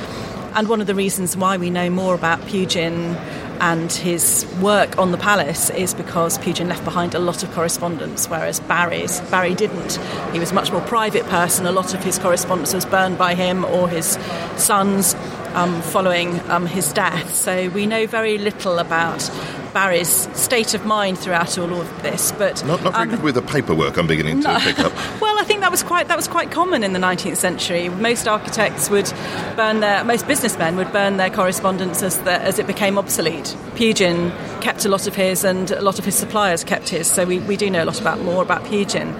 and 0.55 0.69
one 0.69 0.79
of 0.79 0.87
the 0.87 0.95
reasons 0.95 1.35
why 1.35 1.57
we 1.57 1.69
know 1.69 1.89
more 1.89 2.15
about 2.15 2.39
Pugin 2.41 3.15
and 3.59 3.91
his 3.91 4.45
work 4.61 4.97
on 4.97 5.11
the 5.11 5.17
palace 5.17 5.69
is 5.71 5.93
because 5.93 6.37
Pugin 6.37 6.67
left 6.67 6.83
behind 6.83 7.15
a 7.15 7.19
lot 7.19 7.43
of 7.43 7.51
correspondence, 7.53 8.29
whereas 8.29 8.59
Barry's 8.61 9.19
Barry 9.31 9.55
didn't. 9.55 9.99
He 10.31 10.39
was 10.39 10.51
a 10.51 10.53
much 10.53 10.71
more 10.71 10.81
private 10.81 11.25
person. 11.25 11.65
A 11.65 11.71
lot 11.71 11.93
of 11.93 12.03
his 12.03 12.19
correspondence 12.19 12.73
was 12.73 12.85
burned 12.85 13.17
by 13.17 13.35
him 13.35 13.65
or 13.65 13.89
his 13.89 14.17
sons 14.57 15.15
um, 15.53 15.81
following 15.81 16.39
um, 16.49 16.65
his 16.65 16.91
death. 16.93 17.33
So 17.33 17.69
we 17.69 17.85
know 17.85 18.07
very 18.07 18.37
little 18.37 18.79
about 18.79 19.29
Barry's 19.73 20.29
state 20.37 20.73
of 20.73 20.85
mind 20.85 21.17
throughout 21.17 21.57
all 21.57 21.81
of 21.81 22.03
this. 22.03 22.31
But 22.31 22.63
Not, 22.65 22.83
not 22.83 22.93
very 22.93 23.03
um, 23.03 23.09
good 23.09 23.23
with 23.23 23.35
the 23.35 23.41
paperwork, 23.41 23.97
I'm 23.97 24.07
beginning 24.07 24.41
to 24.41 24.59
pick 24.59 24.79
up. 24.79 24.93
well, 25.21 25.37
I 25.39 25.43
think 25.43 25.61
that 25.61 25.71
was 25.71 25.83
quite 25.83 26.07
that 26.07 26.15
was 26.17 26.27
quite 26.27 26.51
common 26.51 26.83
in 26.83 26.93
the 26.93 26.99
19th 26.99 27.37
century. 27.37 27.89
Most 27.89 28.27
architects 28.27 28.89
would 28.89 29.11
burn 29.55 29.79
their, 29.79 30.03
most 30.03 30.27
businessmen 30.27 30.75
would 30.77 30.91
burn 30.91 31.17
their 31.17 31.29
correspondence 31.29 32.03
as, 32.03 32.19
the, 32.21 32.31
as 32.31 32.59
it 32.59 32.67
became 32.67 32.97
obsolete. 32.97 33.55
Pugin 33.75 34.31
kept 34.61 34.85
a 34.85 34.89
lot 34.89 35.07
of 35.07 35.15
his, 35.15 35.43
and 35.43 35.71
a 35.71 35.81
lot 35.81 35.99
of 35.99 36.05
his 36.05 36.15
suppliers 36.15 36.63
kept 36.63 36.89
his. 36.89 37.07
So 37.07 37.25
we, 37.25 37.39
we 37.39 37.57
do 37.57 37.69
know 37.69 37.83
a 37.83 37.85
lot 37.85 37.99
about 37.99 38.19
more 38.19 38.41
about 38.43 38.63
Pugin. 38.65 39.13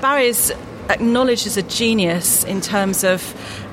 Barry's 0.00 0.50
acknowledged 0.88 1.46
as 1.46 1.56
a 1.56 1.62
genius 1.62 2.44
in 2.44 2.60
terms 2.60 3.04
of 3.04 3.22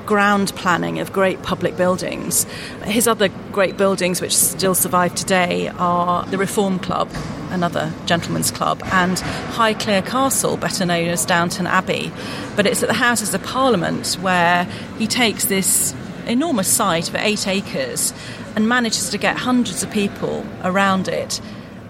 ground 0.06 0.54
planning 0.54 1.00
of 1.00 1.12
great 1.12 1.42
public 1.42 1.76
buildings. 1.76 2.44
His 2.84 3.06
other 3.08 3.28
great 3.52 3.76
buildings, 3.76 4.20
which 4.20 4.34
still 4.34 4.74
survive 4.74 5.14
today, 5.14 5.68
are 5.68 6.24
the 6.26 6.38
Reform 6.38 6.78
Club, 6.78 7.10
another 7.50 7.92
gentleman's 8.06 8.50
club, 8.50 8.80
and 8.92 9.16
Highclere 9.18 10.06
Castle, 10.06 10.56
better 10.56 10.86
known 10.86 11.08
as 11.08 11.26
Downton 11.26 11.66
Abbey. 11.66 12.12
But 12.54 12.66
it's 12.66 12.82
at 12.82 12.88
the 12.88 12.94
Houses 12.94 13.34
of 13.34 13.42
Parliament 13.42 14.14
where 14.20 14.64
he 14.98 15.06
takes 15.06 15.46
this 15.46 15.94
enormous 16.26 16.68
site 16.68 17.08
of 17.08 17.16
eight 17.16 17.46
acres 17.46 18.14
and 18.54 18.68
manages 18.68 19.10
to 19.10 19.18
get 19.18 19.36
hundreds 19.36 19.82
of 19.82 19.90
people 19.90 20.44
around 20.64 21.08
it 21.08 21.40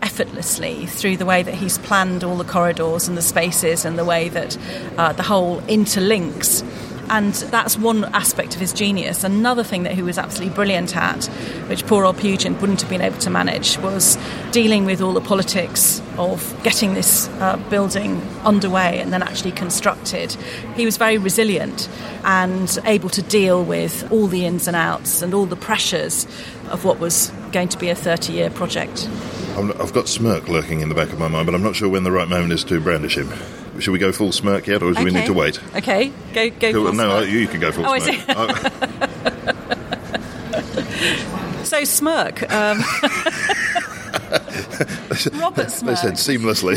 effortlessly 0.03 0.87
through 0.87 1.17
the 1.17 1.27
way 1.27 1.43
that 1.43 1.55
he's 1.55 1.79
planned 1.79 2.23
all 2.23 2.37
the 2.37 2.45
corridors 2.45 3.09
and 3.09 3.17
the 3.17 3.23
spaces 3.23 3.85
and 3.85 3.99
the 3.99 4.05
way 4.05 4.29
that 4.29 4.57
uh, 4.99 5.13
the 5.13 5.23
whole 5.23 5.61
interlinks. 5.63 6.63
And 7.09 7.35
that's 7.35 7.79
one 7.79 8.05
aspect 8.07 8.55
of 8.55 8.61
his 8.61 8.73
genius. 8.73 9.25
Another 9.25 9.63
thing 9.63 9.85
that 9.85 9.93
he 9.93 10.03
was 10.03 10.19
absolutely 10.19 10.55
brilliant 10.55 10.97
at, 10.97 11.25
which 11.69 11.87
poor 11.87 12.05
old 12.05 12.17
Pugin 12.17 12.61
wouldn't 12.61 12.81
have 12.81 12.91
been 12.91 13.01
able 13.01 13.19
to 13.19 13.31
manage, 13.31 13.79
was 13.79 14.19
dealing 14.51 14.85
with 14.85 15.01
all 15.01 15.13
the 15.13 15.21
politics 15.21 16.03
of 16.19 16.59
getting 16.63 16.95
this 16.95 17.29
uh, 17.41 17.57
building 17.71 18.21
underway 18.45 19.01
and 19.01 19.13
then 19.13 19.23
actually 19.23 19.53
constructed. 19.53 20.33
He 20.75 20.85
was 20.85 20.97
very 20.97 21.19
resilient 21.19 21.89
and 22.25 22.79
able 22.85 23.09
to 23.11 23.23
deal 23.23 23.65
with 23.65 24.11
all 24.11 24.27
the 24.27 24.47
ins 24.47 24.67
and 24.67 24.77
outs 24.77 25.23
and 25.23 25.35
all 25.35 25.47
the 25.47 25.57
pressures 25.57 26.27
of 26.71 26.85
what 26.85 26.99
was 26.99 27.31
going 27.53 27.69
to 27.69 27.79
be 27.79 27.89
a 27.89 27.95
30 27.95 28.33
year 28.33 28.51
project. 28.51 29.09
I've 29.57 29.93
got 29.95 30.09
smirk 30.09 30.49
lurking 30.49 30.81
in 30.81 30.89
the 30.89 30.95
back 30.95 31.13
of 31.13 31.19
my 31.19 31.29
mind, 31.29 31.47
but 31.47 31.55
I'm 31.55 31.63
not 31.63 31.77
sure 31.77 31.89
when 31.89 32.05
the 32.05 32.13
right 32.13 32.29
moment 32.29 32.53
is 32.53 32.65
to 32.65 32.81
brandish 32.81 33.17
him. 33.17 33.33
Should 33.81 33.93
we 33.93 33.99
go 33.99 34.13
full 34.13 34.33
smirk 34.33 34.67
yet, 34.67 34.83
or 34.83 34.93
do 34.93 35.01
okay. 35.01 35.05
we 35.05 35.11
need 35.11 35.27
to 35.27 35.33
wait? 35.33 35.61
Okay, 35.75 36.13
go 36.33 36.51
go. 36.51 36.73
Cool. 36.73 36.93
No, 36.93 37.21
smirk. 37.21 37.29
you 37.29 37.47
can 37.49 37.61
go 37.61 37.73
full 37.73 37.87
oh, 37.87 37.99
smirk. 37.99 38.17
See. 41.63 41.65
so 41.65 41.85
smirk. 41.85 42.51
Um, 42.53 42.83
Robert 45.35 45.69
Smirke. 45.69 45.87
They 45.87 45.95
said 45.95 46.15
seamlessly. 46.15 46.77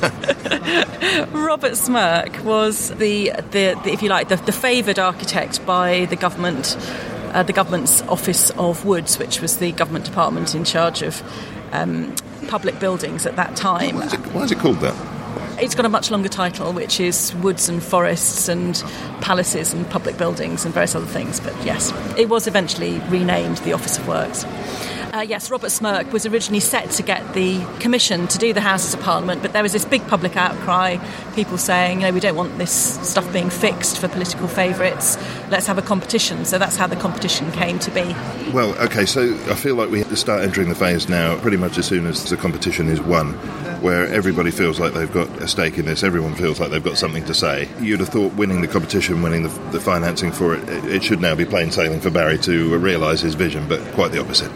Robert 1.32 1.72
Smirke 1.72 2.40
was 2.42 2.90
the, 2.90 3.32
the, 3.50 3.78
the, 3.82 3.90
if 3.90 4.02
you 4.02 4.08
like, 4.08 4.28
the, 4.28 4.36
the 4.36 4.52
favoured 4.52 4.98
architect 4.98 5.64
by 5.66 6.06
the 6.06 6.16
government, 6.16 6.76
uh, 7.32 7.42
the 7.42 7.52
government's 7.52 8.02
Office 8.02 8.50
of 8.50 8.84
Woods, 8.84 9.18
which 9.18 9.40
was 9.40 9.58
the 9.58 9.72
government 9.72 10.04
department 10.04 10.54
in 10.54 10.64
charge 10.64 11.02
of 11.02 11.22
um, 11.72 12.14
public 12.48 12.78
buildings 12.78 13.26
at 13.26 13.36
that 13.36 13.56
time. 13.56 13.96
Why 13.96 14.06
is, 14.06 14.12
it, 14.14 14.20
why 14.20 14.42
is 14.42 14.52
it 14.52 14.58
called 14.58 14.80
that? 14.80 14.94
It's 15.60 15.74
got 15.74 15.84
a 15.84 15.90
much 15.90 16.10
longer 16.10 16.30
title, 16.30 16.72
which 16.72 17.00
is 17.00 17.34
woods 17.36 17.68
and 17.68 17.82
forests 17.82 18.48
and 18.48 18.82
palaces 19.20 19.74
and 19.74 19.88
public 19.90 20.16
buildings 20.16 20.64
and 20.64 20.72
various 20.72 20.94
other 20.94 21.04
things. 21.04 21.38
But 21.38 21.54
yes, 21.62 21.92
it 22.16 22.30
was 22.30 22.46
eventually 22.46 22.98
renamed 23.10 23.58
the 23.58 23.74
Office 23.74 23.98
of 23.98 24.08
Works. 24.08 24.46
Uh, 25.12 25.22
yes, 25.22 25.50
Robert 25.50 25.70
Smirke 25.70 26.12
was 26.12 26.24
originally 26.24 26.60
set 26.60 26.88
to 26.92 27.02
get 27.02 27.34
the 27.34 27.64
commission 27.80 28.28
to 28.28 28.38
do 28.38 28.52
the 28.52 28.60
Houses 28.60 28.94
of 28.94 29.00
Parliament, 29.00 29.42
but 29.42 29.52
there 29.52 29.62
was 29.62 29.72
this 29.72 29.84
big 29.84 30.06
public 30.06 30.36
outcry, 30.36 30.98
people 31.34 31.58
saying, 31.58 32.00
you 32.00 32.06
know, 32.06 32.12
we 32.12 32.20
don't 32.20 32.36
want 32.36 32.56
this 32.58 32.70
stuff 33.08 33.30
being 33.32 33.50
fixed 33.50 33.98
for 33.98 34.06
political 34.06 34.46
favourites, 34.46 35.18
let's 35.48 35.66
have 35.66 35.78
a 35.78 35.82
competition. 35.82 36.44
So 36.44 36.58
that's 36.58 36.76
how 36.76 36.86
the 36.86 36.94
competition 36.94 37.50
came 37.50 37.80
to 37.80 37.90
be. 37.90 38.04
Well, 38.52 38.72
okay, 38.84 39.04
so 39.04 39.34
I 39.50 39.56
feel 39.56 39.74
like 39.74 39.90
we 39.90 39.98
have 39.98 40.08
to 40.10 40.16
start 40.16 40.42
entering 40.42 40.68
the 40.68 40.76
phase 40.76 41.08
now 41.08 41.36
pretty 41.40 41.56
much 41.56 41.76
as 41.76 41.86
soon 41.86 42.06
as 42.06 42.30
the 42.30 42.36
competition 42.36 42.88
is 42.88 43.00
won, 43.00 43.32
where 43.82 44.06
everybody 44.06 44.52
feels 44.52 44.78
like 44.78 44.92
they've 44.92 45.12
got 45.12 45.28
a 45.42 45.48
stake 45.48 45.76
in 45.76 45.86
this, 45.86 46.04
everyone 46.04 46.36
feels 46.36 46.60
like 46.60 46.70
they've 46.70 46.84
got 46.84 46.98
something 46.98 47.24
to 47.24 47.34
say. 47.34 47.68
You'd 47.80 47.98
have 47.98 48.10
thought 48.10 48.34
winning 48.34 48.60
the 48.60 48.68
competition, 48.68 49.22
winning 49.22 49.42
the, 49.42 49.48
the 49.72 49.80
financing 49.80 50.30
for 50.30 50.54
it, 50.54 50.68
it, 50.68 50.84
it 50.84 51.02
should 51.02 51.20
now 51.20 51.34
be 51.34 51.44
plain 51.44 51.72
sailing 51.72 52.00
for 52.00 52.10
Barry 52.10 52.38
to 52.38 52.78
realise 52.78 53.20
his 53.22 53.34
vision, 53.34 53.66
but 53.66 53.80
quite 53.94 54.12
the 54.12 54.20
opposite. 54.20 54.52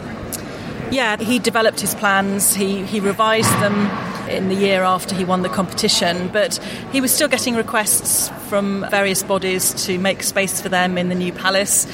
Yeah, 0.91 1.17
he 1.17 1.39
developed 1.39 1.79
his 1.79 1.95
plans, 1.95 2.53
he, 2.53 2.85
he 2.85 2.99
revised 2.99 3.51
them 3.59 3.89
in 4.29 4.49
the 4.49 4.55
year 4.55 4.83
after 4.83 5.15
he 5.15 5.25
won 5.25 5.41
the 5.41 5.49
competition, 5.49 6.29
but 6.29 6.57
he 6.91 7.01
was 7.01 7.11
still 7.11 7.27
getting 7.27 7.55
requests 7.55 8.29
from 8.49 8.85
various 8.89 9.23
bodies 9.23 9.73
to 9.85 9.97
make 9.97 10.23
space 10.23 10.61
for 10.61 10.69
them 10.69 10.97
in 10.97 11.09
the 11.09 11.15
new 11.15 11.33
palace, 11.33 11.87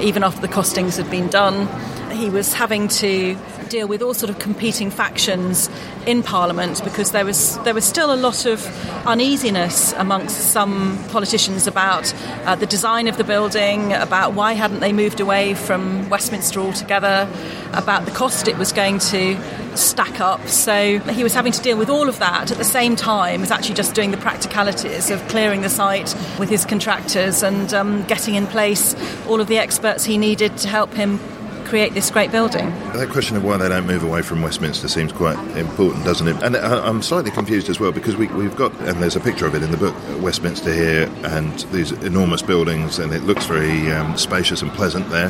even 0.00 0.24
after 0.24 0.40
the 0.40 0.48
costings 0.48 0.96
had 0.96 1.10
been 1.10 1.28
done. 1.28 1.68
He 2.10 2.30
was 2.30 2.54
having 2.54 2.88
to 2.88 3.36
deal 3.68 3.86
with 3.86 4.02
all 4.02 4.14
sort 4.14 4.30
of 4.30 4.38
competing 4.38 4.90
factions 4.90 5.70
in 6.06 6.22
Parliament 6.22 6.82
because 6.82 7.12
there 7.12 7.24
was 7.24 7.58
there 7.64 7.74
was 7.74 7.84
still 7.84 8.12
a 8.12 8.16
lot 8.16 8.46
of 8.46 8.66
uneasiness 9.06 9.92
amongst 9.94 10.52
some 10.52 10.98
politicians 11.08 11.66
about 11.66 12.12
uh, 12.44 12.54
the 12.54 12.66
design 12.66 13.08
of 13.08 13.16
the 13.16 13.24
building, 13.24 13.92
about 13.92 14.32
why 14.34 14.54
hadn't 14.54 14.80
they 14.80 14.92
moved 14.92 15.20
away 15.20 15.54
from 15.54 16.08
Westminster 16.08 16.60
altogether, 16.60 17.28
about 17.72 18.04
the 18.04 18.10
cost 18.10 18.48
it 18.48 18.56
was 18.56 18.72
going 18.72 18.98
to 18.98 19.36
stack 19.76 20.20
up. 20.20 20.46
So 20.48 20.98
he 20.98 21.22
was 21.22 21.34
having 21.34 21.52
to 21.52 21.62
deal 21.62 21.78
with 21.78 21.90
all 21.90 22.08
of 22.08 22.18
that 22.18 22.50
at 22.50 22.58
the 22.58 22.64
same 22.64 22.96
time 22.96 23.42
as 23.42 23.50
actually 23.50 23.76
just 23.76 23.94
doing 23.94 24.10
the 24.10 24.16
practicalities 24.16 25.10
of 25.10 25.26
clearing 25.28 25.60
the 25.60 25.70
site 25.70 26.14
with 26.38 26.48
his 26.48 26.64
contractors 26.64 27.42
and 27.42 27.72
um, 27.74 28.02
getting 28.04 28.34
in 28.34 28.46
place 28.46 28.94
all 29.26 29.40
of 29.40 29.46
the 29.46 29.58
experts 29.58 30.04
he 30.04 30.18
needed 30.18 30.56
to 30.58 30.68
help 30.68 30.92
him 30.94 31.20
create 31.68 31.92
this 31.94 32.10
great 32.10 32.32
building. 32.32 32.70
That 32.94 33.10
question 33.10 33.36
of 33.36 33.44
why 33.44 33.58
they 33.58 33.68
don't 33.68 33.86
move 33.86 34.02
away 34.02 34.22
from 34.22 34.42
Westminster 34.42 34.88
seems 34.88 35.12
quite 35.12 35.38
important, 35.56 36.04
doesn't 36.04 36.26
it? 36.26 36.42
And 36.42 36.56
I'm 36.56 37.02
slightly 37.02 37.30
confused 37.30 37.68
as 37.68 37.78
well 37.78 37.92
because 37.92 38.16
we, 38.16 38.26
have 38.26 38.56
got, 38.56 38.72
and 38.80 39.02
there's 39.02 39.16
a 39.16 39.20
picture 39.20 39.46
of 39.46 39.54
it 39.54 39.62
in 39.62 39.70
the 39.70 39.76
book, 39.76 39.94
Westminster 40.20 40.72
here, 40.72 41.10
and 41.24 41.60
these 41.72 41.92
enormous 41.92 42.42
buildings, 42.42 42.98
and 42.98 43.12
it 43.12 43.22
looks 43.24 43.46
very 43.46 43.92
um, 43.92 44.16
spacious 44.16 44.62
and 44.62 44.70
pleasant 44.72 45.08
there. 45.10 45.28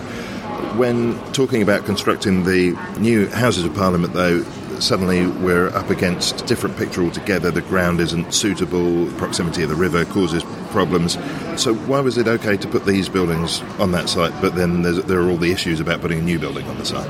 When 0.79 1.19
talking 1.33 1.61
about 1.61 1.85
constructing 1.85 2.45
the 2.45 2.79
new 2.99 3.29
Houses 3.29 3.65
of 3.65 3.75
Parliament, 3.75 4.13
though, 4.13 4.45
suddenly 4.83 5.27
we're 5.27 5.69
up 5.69 5.91
against 5.91 6.43
a 6.43 6.47
different 6.47 6.77
picture 6.77 7.03
altogether. 7.03 7.51
The 7.51 7.63
ground 7.63 8.01
isn't 8.01 8.33
suitable, 8.33 9.07
proximity 9.13 9.63
of 9.63 9.69
the 9.69 9.75
river 9.75 10.05
causes 10.05 10.45
problems. 10.71 11.19
So 11.61 11.75
why 11.75 12.01
was 12.01 12.19
it 12.19 12.29
okay 12.29 12.57
to 12.57 12.69
put 12.69 12.85
these 12.87 13.09
buildings 13.09 13.61
on 13.79 13.93
that 13.93 14.09
site, 14.09 14.33
but 14.41 14.55
then 14.55 14.83
there 14.83 15.21
are 15.21 15.31
all 15.31 15.37
the 15.37 15.53
issues 15.53 15.81
about 15.81 16.01
putting 16.01 16.19
a 16.19 16.23
new 16.23 16.39
building 16.39 16.67
on 16.67 16.79
the 16.79 16.85
site? 16.85 17.09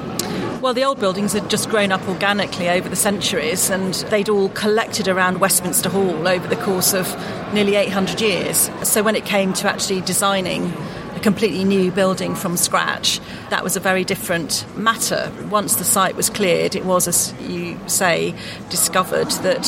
Well, 0.61 0.75
the 0.75 0.83
old 0.83 0.99
buildings 0.99 1.35
had 1.35 1.49
just 1.49 1.71
grown 1.71 1.93
up 1.93 2.07
organically 2.09 2.69
over 2.69 2.89
the 2.89 2.97
centuries, 2.97 3.71
and 3.71 3.95
they'd 4.11 4.29
all 4.29 4.49
collected 4.49 5.07
around 5.07 5.39
Westminster 5.39 5.89
Hall 5.89 6.27
over 6.27 6.49
the 6.49 6.57
course 6.57 6.95
of 6.95 7.07
nearly 7.55 7.77
800 7.77 8.21
years. 8.21 8.69
So 8.83 9.05
when 9.05 9.15
it 9.15 9.25
came 9.25 9.53
to 9.53 9.69
actually 9.69 10.01
designing 10.01 10.73
a 11.19 11.21
completely 11.21 11.65
new 11.65 11.91
building 11.91 12.35
from 12.37 12.57
scratch, 12.57 13.21
that 13.51 13.65
was 13.65 13.77
a 13.77 13.81
very 13.81 14.05
different 14.05 14.65
matter. 14.77 15.33
Once 15.51 15.75
the 15.77 15.85
site 15.85 16.15
was 16.15 16.31
cleared, 16.31 16.77
it 16.77 16.85
was, 16.85 17.09
as 17.09 17.35
you 17.43 17.77
say, 17.87 18.35
discovered 18.71 19.31
that 19.43 19.65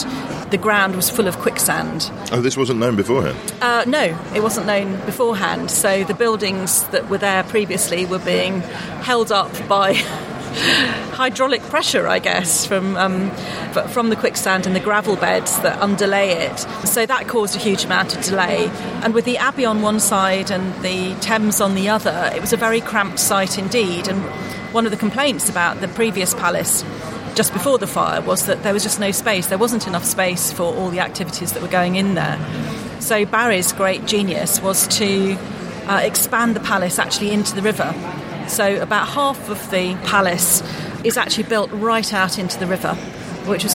the 0.51 0.57
ground 0.57 0.95
was 0.95 1.11
full 1.11 1.27
of 1.27 1.37
quicksand. 1.39 2.09
Oh, 2.31 2.41
this 2.41 2.57
wasn't 2.57 2.79
known 2.79 2.95
beforehand? 2.95 3.37
Uh, 3.61 3.85
no, 3.87 4.17
it 4.35 4.43
wasn't 4.43 4.67
known 4.67 4.95
beforehand. 5.07 5.71
So 5.71 6.05
the 6.05 6.15
buildings 6.15 6.85
that 6.89 7.09
were 7.11 7.19
there 7.19 7.43
previously 7.43 8.07
were 8.07 8.21
being 8.21 8.61
held 9.03 9.33
up 9.33 9.53
by 9.69 9.95
hydraulic 11.13 11.63
pressure, 11.63 12.07
I 12.09 12.19
guess, 12.19 12.67
from 12.67 12.97
um, 12.97 13.31
from 13.89 14.11
the 14.11 14.17
quicksand 14.17 14.67
and 14.67 14.75
the 14.75 14.81
gravel 14.81 15.17
beds 15.17 15.59
that 15.61 15.81
underlay 15.81 16.31
it. 16.31 16.59
So 16.85 17.07
that 17.07 17.29
caused 17.29 17.57
a 17.57 17.59
huge 17.59 17.85
amount 17.85 18.17
of 18.17 18.25
delay. 18.25 18.67
And 19.03 19.15
with 19.15 19.25
the 19.25 19.39
Abbey 19.39 19.65
on 19.65 19.83
one 19.83 20.01
side 20.01 20.51
and 20.51 20.75
the 20.83 21.15
Thames 21.21 21.61
on 21.61 21.75
the 21.75 21.89
other, 21.89 22.31
it 22.35 22.41
was 22.41 22.53
a 22.53 22.57
very 22.57 22.81
cramped 22.81 23.19
site 23.19 23.59
indeed. 23.59 24.09
And 24.09 24.21
one 24.73 24.85
of 24.85 24.91
the 24.91 24.97
complaints 24.97 25.49
about 25.49 25.81
the 25.81 25.89
previous 25.89 26.35
palace 26.35 26.85
just 27.35 27.53
before 27.53 27.79
the 27.79 27.87
fire 27.87 28.21
was 28.21 28.47
that 28.47 28.63
there 28.63 28.73
was 28.73 28.83
just 28.83 28.99
no 28.99 29.11
space. 29.13 29.47
There 29.47 29.59
wasn't 29.59 29.87
enough 29.87 30.05
space 30.05 30.53
for 30.53 30.75
all 30.75 30.91
the 30.91 31.01
activities 31.01 31.53
that 31.53 31.63
were 31.63 31.69
going 31.69 31.97
in 31.97 32.15
there. 32.15 32.39
So 33.01 33.25
Barry's 33.25 33.73
great 33.73 34.05
genius 34.07 34.61
was 34.61 34.87
to 34.99 35.37
uh, 35.87 36.01
expand 36.03 36.55
the 36.55 36.61
palace 36.61 36.99
actually 36.99 37.31
into 37.31 37.55
the 37.55 37.63
river 37.63 37.95
so 38.51 38.83
about 38.83 39.09
half 39.09 39.49
of 39.49 39.71
the 39.71 39.95
palace 40.05 40.63
is 41.05 41.17
actually 41.17 41.45
built 41.45 41.71
right 41.73 42.13
out 42.13 42.39
into 42.39 42.59
the 42.59 42.67
river, 42.67 42.95
which 43.47 43.65
was 43.65 43.75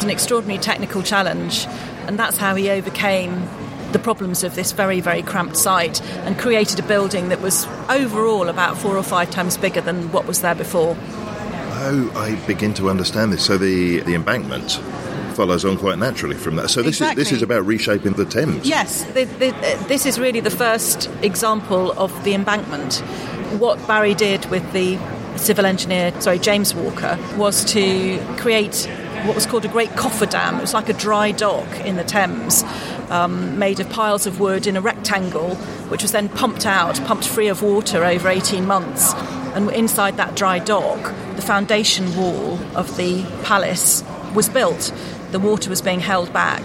an 0.00 0.10
extraordinary 0.10 0.58
technical 0.58 1.02
challenge, 1.02 1.64
and 2.06 2.18
that's 2.18 2.36
how 2.36 2.54
he 2.54 2.68
overcame 2.68 3.48
the 3.92 3.98
problems 3.98 4.44
of 4.44 4.54
this 4.54 4.72
very, 4.72 5.00
very 5.00 5.22
cramped 5.22 5.56
site 5.56 6.02
and 6.26 6.38
created 6.38 6.78
a 6.78 6.82
building 6.82 7.30
that 7.30 7.40
was 7.40 7.66
overall 7.88 8.48
about 8.48 8.76
four 8.76 8.94
or 8.94 9.02
five 9.02 9.30
times 9.30 9.56
bigger 9.56 9.80
than 9.80 10.12
what 10.12 10.26
was 10.26 10.42
there 10.42 10.54
before. 10.54 10.94
Oh, 11.00 12.12
I 12.14 12.34
begin 12.46 12.74
to 12.74 12.90
understand 12.90 13.32
this. 13.32 13.46
So 13.46 13.56
the, 13.56 14.00
the 14.00 14.14
embankment 14.14 14.72
follows 15.34 15.64
on 15.64 15.78
quite 15.78 15.98
naturally 15.98 16.36
from 16.36 16.56
that. 16.56 16.68
So 16.68 16.82
this 16.82 17.00
is 17.00 17.14
this 17.14 17.32
is 17.32 17.40
about 17.40 17.64
reshaping 17.64 18.12
the 18.12 18.26
Thames. 18.26 18.66
Yes, 18.66 19.02
the, 19.14 19.24
the, 19.24 19.84
this 19.88 20.04
is 20.04 20.20
really 20.20 20.40
the 20.40 20.50
first 20.50 21.08
example 21.22 21.92
of 21.92 22.12
the 22.22 22.34
embankment. 22.34 22.96
What 23.58 23.78
Barry 23.86 24.12
did 24.12 24.44
with 24.50 24.70
the 24.74 24.98
civil 25.36 25.64
engineer, 25.64 26.18
sorry, 26.20 26.38
James 26.38 26.74
Walker, 26.74 27.18
was 27.38 27.64
to 27.72 28.18
create 28.36 28.90
what 29.26 29.34
was 29.34 29.46
called 29.46 29.64
a 29.64 29.68
great 29.68 29.90
coffer 29.96 30.26
dam. 30.26 30.56
It 30.56 30.60
was 30.60 30.74
like 30.74 30.88
a 30.88 30.92
dry 30.92 31.32
dock 31.32 31.68
in 31.80 31.96
the 31.96 32.04
Thames, 32.04 32.62
um, 33.10 33.58
made 33.58 33.80
of 33.80 33.90
piles 33.90 34.26
of 34.26 34.40
wood 34.40 34.66
in 34.66 34.76
a 34.76 34.80
rectangle, 34.80 35.56
which 35.88 36.02
was 36.02 36.12
then 36.12 36.28
pumped 36.28 36.66
out, 36.66 36.96
pumped 37.04 37.26
free 37.26 37.48
of 37.48 37.62
water 37.62 38.04
over 38.04 38.28
18 38.28 38.66
months. 38.66 39.14
And 39.54 39.70
inside 39.70 40.16
that 40.18 40.34
dry 40.36 40.58
dock, 40.58 41.14
the 41.36 41.42
foundation 41.42 42.14
wall 42.16 42.58
of 42.76 42.96
the 42.96 43.24
palace 43.44 44.04
was 44.34 44.48
built. 44.48 44.92
The 45.32 45.40
water 45.40 45.70
was 45.70 45.82
being 45.82 46.00
held 46.00 46.32
back 46.32 46.62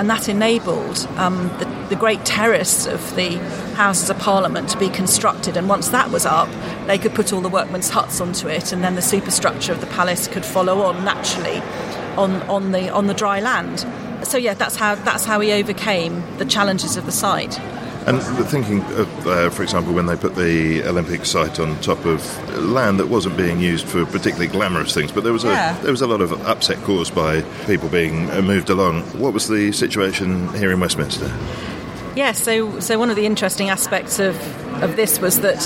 and 0.00 0.08
that 0.08 0.30
enabled 0.30 1.06
um, 1.16 1.48
the, 1.58 1.86
the 1.90 1.94
great 1.94 2.24
terrace 2.24 2.86
of 2.86 3.16
the 3.16 3.36
Houses 3.74 4.08
of 4.08 4.18
Parliament 4.18 4.70
to 4.70 4.78
be 4.78 4.88
constructed. 4.88 5.58
And 5.58 5.68
once 5.68 5.88
that 5.88 6.10
was 6.10 6.24
up, 6.24 6.48
they 6.86 6.96
could 6.96 7.14
put 7.14 7.34
all 7.34 7.42
the 7.42 7.50
workmen's 7.50 7.90
huts 7.90 8.18
onto 8.18 8.48
it, 8.48 8.72
and 8.72 8.82
then 8.82 8.94
the 8.94 9.02
superstructure 9.02 9.72
of 9.72 9.80
the 9.80 9.86
palace 9.88 10.26
could 10.26 10.44
follow 10.44 10.80
on 10.82 11.04
naturally 11.04 11.60
on, 12.18 12.42
on 12.42 12.72
the 12.72 12.90
on 12.90 13.06
the 13.06 13.14
dry 13.14 13.40
land. 13.40 13.86
So 14.22 14.36
yeah, 14.38 14.54
that's 14.54 14.76
how 14.76 14.94
that's 14.96 15.24
how 15.24 15.40
he 15.40 15.52
overcame 15.52 16.22
the 16.38 16.44
challenges 16.44 16.96
of 16.96 17.06
the 17.06 17.12
site. 17.12 17.58
And 18.06 18.20
thinking 18.48 18.80
of, 18.94 19.26
uh, 19.26 19.50
for 19.50 19.62
example, 19.62 19.92
when 19.92 20.06
they 20.06 20.16
put 20.16 20.34
the 20.34 20.82
Olympic 20.84 21.26
site 21.26 21.60
on 21.60 21.78
top 21.80 22.06
of 22.06 22.22
land 22.58 22.98
that 22.98 23.08
wasn't 23.08 23.36
being 23.36 23.60
used 23.60 23.86
for 23.86 24.06
particularly 24.06 24.46
glamorous 24.46 24.94
things, 24.94 25.12
but 25.12 25.22
there 25.22 25.34
was 25.34 25.44
a 25.44 25.48
Yeah. 25.48 25.76
there 25.82 25.90
was 25.90 26.00
a 26.00 26.06
lot 26.06 26.22
of 26.22 26.32
upset 26.46 26.82
caused 26.84 27.14
by 27.14 27.42
people 27.66 27.88
being 27.90 28.30
uh, 28.30 28.40
moved 28.40 28.70
along. 28.70 29.02
What 29.20 29.34
was 29.34 29.48
the 29.48 29.70
situation 29.72 30.48
here 30.54 30.72
in 30.72 30.80
Westminster? 30.80 31.30
Yes, 32.16 32.42
so 32.42 32.80
so 32.80 32.98
one 32.98 33.10
of 33.10 33.16
the 33.16 33.26
interesting 33.26 33.68
aspects 33.70 34.18
of 34.18 34.34
of 34.82 34.96
this 34.96 35.20
was 35.20 35.40
that 35.40 35.60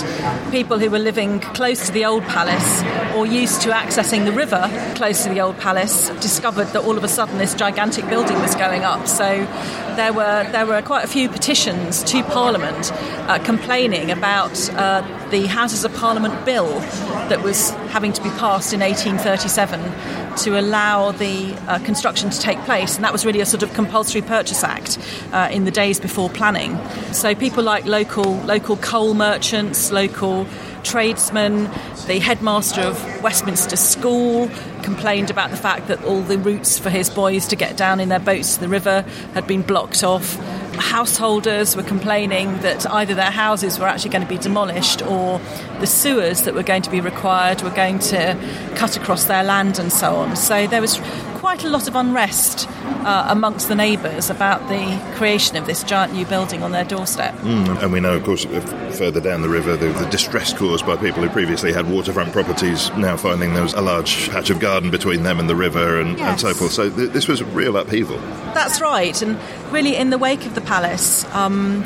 people 0.51 0.79
who 0.79 0.91
were 0.91 0.99
living 0.99 1.41
close 1.41 1.87
to 1.87 1.93
the 1.93 2.05
old 2.05 2.23
palace 2.25 2.83
or 3.15 3.27
used 3.27 3.63
to 3.63 3.71
accessing 3.71 4.25
the 4.25 4.33
river 4.33 4.69
close 4.97 5.25
to 5.25 5.31
the 5.31 5.41
old 5.41 5.59
palace 5.59 6.09
discovered 6.21 6.67
that 6.67 6.85
all 6.85 6.97
of 6.97 7.05
a 7.05 7.09
sudden 7.09 7.39
this 7.39 7.55
gigantic 7.55 8.09
building 8.09 8.39
was 8.41 8.55
going 8.55 8.83
up. 8.83 9.07
So 9.07 9.47
there 9.97 10.13
were 10.13 10.49
there 10.51 10.67
were 10.67 10.83
quite 10.83 11.05
a 11.05 11.09
few 11.09 11.29
petitions 11.29 12.03
to 12.05 12.23
Parliament 12.25 12.93
uh, 12.93 13.39
complaining 13.45 14.11
about 14.11 14.71
uh, 14.71 15.03
the 15.35 15.47
Houses 15.49 15.85
of 15.85 15.93
Parliament 15.97 16.45
bill 16.45 16.79
that 17.29 17.43
was 17.43 17.71
having 17.91 18.13
to 18.13 18.23
be 18.23 18.29
passed 18.31 18.73
in 18.73 18.79
1837 18.79 20.37
to 20.37 20.61
allow 20.61 21.11
the 21.11 21.53
uh, 21.67 21.81
construction 21.81 22.31
to 22.31 22.39
take 22.39 22.57
place, 22.61 22.95
and 22.95 23.05
that 23.05 23.11
was 23.11 23.27
really 23.27 23.41
a 23.41 23.47
sort 23.47 23.65
of 23.65 23.75
compulsory 23.75 24.23
purchase 24.23 24.63
act 24.63 24.97
uh, 25.33 25.49
in 25.51 25.65
the 25.65 25.73
days 25.73 25.99
before 25.99 26.31
planning. 26.31 26.79
So 27.13 27.35
people 27.35 27.65
like 27.65 27.85
local 27.85 28.37
local 28.43 28.77
coal 28.77 29.15
merchants, 29.15 29.91
local 29.91 30.47
tradesmen, 30.85 31.65
the 32.07 32.19
headmaster 32.21 32.83
of 32.83 33.23
Westminster 33.23 33.77
School 33.77 34.51
complained 34.83 35.31
about 35.31 35.51
the 35.51 35.57
fact 35.57 35.89
that 35.89 36.05
all 36.05 36.21
the 36.21 36.39
routes 36.39 36.79
for 36.79 36.91
his 36.91 37.09
boys 37.11 37.49
to 37.49 37.57
get 37.57 37.77
down 37.77 38.01
in 38.01 38.11
their 38.11 38.21
boats 38.21 38.55
to 38.55 38.61
the 38.61 38.69
river 38.69 39.03
had 39.33 39.47
been 39.47 39.63
blocked 39.63 40.05
off. 40.05 40.37
Householders 40.77 41.75
were 41.75 41.83
complaining 41.83 42.59
that 42.59 42.89
either 42.91 43.15
their 43.15 43.31
houses 43.31 43.79
were 43.79 43.87
actually 43.87 44.11
going 44.11 44.23
to 44.23 44.29
be 44.29 44.39
demolished 44.39 45.03
or 45.03 45.41
the 45.81 45.87
sewers 45.87 46.43
that 46.43 46.55
were 46.55 46.63
going 46.63 46.83
to 46.83 46.91
be 46.91 47.01
required 47.01 47.63
were 47.63 47.71
going 47.71 47.99
to 47.99 48.37
cut 48.77 48.97
across 48.97 49.25
their 49.25 49.43
land 49.43 49.79
and 49.79 49.93
so 49.93 50.17
on. 50.17 50.37
So 50.37 50.67
there 50.67 50.81
was 50.81 50.99
quite 51.45 51.63
a 51.63 51.69
lot 51.69 51.87
of 51.87 51.95
unrest 51.95 52.67
uh, 53.05 53.27
amongst 53.29 53.69
the 53.69 53.75
neighbours 53.75 54.31
about 54.31 54.67
the 54.71 55.15
creation 55.15 55.59
of 55.59 55.67
this 55.67 55.85
giant 55.85 56.11
new 56.15 56.25
building 56.25 56.63
on 56.63 56.73
their 56.73 56.87
doorstep. 56.87 57.35
And 57.45 57.93
we 57.93 58.01
know, 58.01 58.17
of 58.17 58.25
course, 58.25 58.47
further 58.97 59.21
down 59.21 59.43
the 59.43 59.51
river, 59.51 59.77
the, 59.77 59.89
the 59.89 60.07
distress 60.07 60.55
caused 60.55 60.87
by 60.87 60.97
people 60.97 61.23
who 61.23 61.29
previously 61.29 61.71
had 61.71 61.87
waterfront 61.87 62.33
properties, 62.33 62.91
now 62.97 63.19
finding 63.19 63.53
there 63.53 63.63
was 63.63 63.75
a 63.75 63.83
large 63.83 64.31
patch 64.31 64.49
of 64.49 64.59
garden 64.59 64.91
between 64.91 65.23
them 65.23 65.39
and 65.39 65.47
the 65.47 65.55
river 65.55 66.01
and, 66.01 66.19
and 66.19 66.41
so 66.41 66.55
forth. 66.55 66.73
So 66.73 66.89
th- 66.89 67.11
this 67.11 67.29
was 67.29 67.43
a 67.43 67.45
real 67.45 67.77
upheaval. 67.77 68.17
That's 68.55 68.81
right, 68.81 69.21
and 69.21 69.39
really 69.71 69.97
in 69.97 70.09
the 70.09 70.17
wake 70.17 70.47
of 70.47 70.55
the 70.55 70.63
palace, 70.63 71.27
um, 71.35 71.85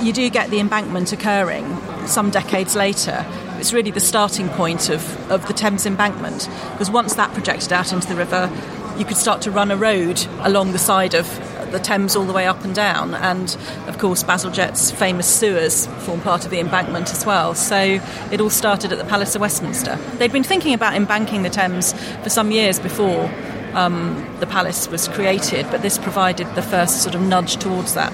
you 0.00 0.14
do 0.14 0.30
get 0.30 0.48
the 0.48 0.60
embankment 0.60 1.12
occurring 1.12 1.66
some 2.06 2.30
decades 2.30 2.74
later. 2.74 3.26
It's 3.62 3.72
really 3.72 3.92
the 3.92 4.00
starting 4.00 4.48
point 4.48 4.88
of, 4.88 5.30
of 5.30 5.46
the 5.46 5.52
Thames 5.52 5.86
embankment, 5.86 6.48
because 6.72 6.90
once 6.90 7.14
that 7.14 7.32
projected 7.32 7.72
out 7.72 7.92
into 7.92 8.08
the 8.08 8.16
river, 8.16 8.50
you 8.98 9.04
could 9.04 9.16
start 9.16 9.40
to 9.42 9.52
run 9.52 9.70
a 9.70 9.76
road 9.76 10.20
along 10.40 10.72
the 10.72 10.80
side 10.80 11.14
of 11.14 11.28
the 11.70 11.78
Thames 11.78 12.16
all 12.16 12.24
the 12.24 12.32
way 12.32 12.44
up 12.44 12.64
and 12.64 12.74
down. 12.74 13.14
And 13.14 13.56
of 13.86 13.98
course, 13.98 14.24
Bazalgette's 14.24 14.90
famous 14.90 15.32
sewers 15.32 15.86
form 16.04 16.20
part 16.22 16.44
of 16.44 16.50
the 16.50 16.58
embankment 16.58 17.12
as 17.12 17.24
well. 17.24 17.54
So 17.54 18.00
it 18.32 18.40
all 18.40 18.50
started 18.50 18.90
at 18.90 18.98
the 18.98 19.04
Palace 19.04 19.36
of 19.36 19.40
Westminster. 19.40 19.94
They'd 20.18 20.32
been 20.32 20.42
thinking 20.42 20.74
about 20.74 20.94
embanking 20.94 21.44
the 21.44 21.48
Thames 21.48 21.92
for 22.24 22.30
some 22.30 22.50
years 22.50 22.80
before 22.80 23.30
um, 23.74 24.26
the 24.40 24.46
palace 24.48 24.88
was 24.88 25.06
created, 25.06 25.66
but 25.70 25.82
this 25.82 25.98
provided 25.98 26.52
the 26.56 26.62
first 26.62 27.04
sort 27.04 27.14
of 27.14 27.20
nudge 27.20 27.58
towards 27.58 27.94
that. 27.94 28.12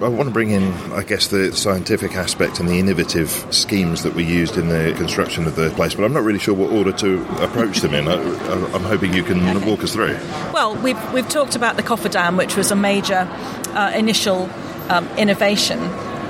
I 0.00 0.06
want 0.06 0.28
to 0.28 0.32
bring 0.32 0.50
in, 0.50 0.72
I 0.92 1.02
guess, 1.02 1.26
the 1.26 1.52
scientific 1.56 2.14
aspect 2.14 2.60
and 2.60 2.68
the 2.68 2.78
innovative 2.78 3.30
schemes 3.50 4.04
that 4.04 4.14
we 4.14 4.22
used 4.22 4.56
in 4.56 4.68
the 4.68 4.94
construction 4.96 5.44
of 5.46 5.56
the 5.56 5.70
place, 5.70 5.94
but 5.96 6.04
I'm 6.04 6.12
not 6.12 6.22
really 6.22 6.38
sure 6.38 6.54
what 6.54 6.70
order 6.70 6.92
to 6.92 7.42
approach 7.42 7.80
them 7.80 7.94
in. 7.94 8.06
I, 8.06 8.14
I'm 8.14 8.84
hoping 8.84 9.12
you 9.12 9.24
can 9.24 9.66
walk 9.66 9.82
us 9.82 9.94
through. 9.94 10.16
Well, 10.52 10.76
we've, 10.76 11.12
we've 11.12 11.28
talked 11.28 11.56
about 11.56 11.76
the 11.76 11.82
coffer 11.82 12.08
dam, 12.08 12.36
which 12.36 12.56
was 12.56 12.70
a 12.70 12.76
major 12.76 13.28
uh, 13.70 13.92
initial 13.96 14.48
um, 14.88 15.08
innovation. 15.16 15.80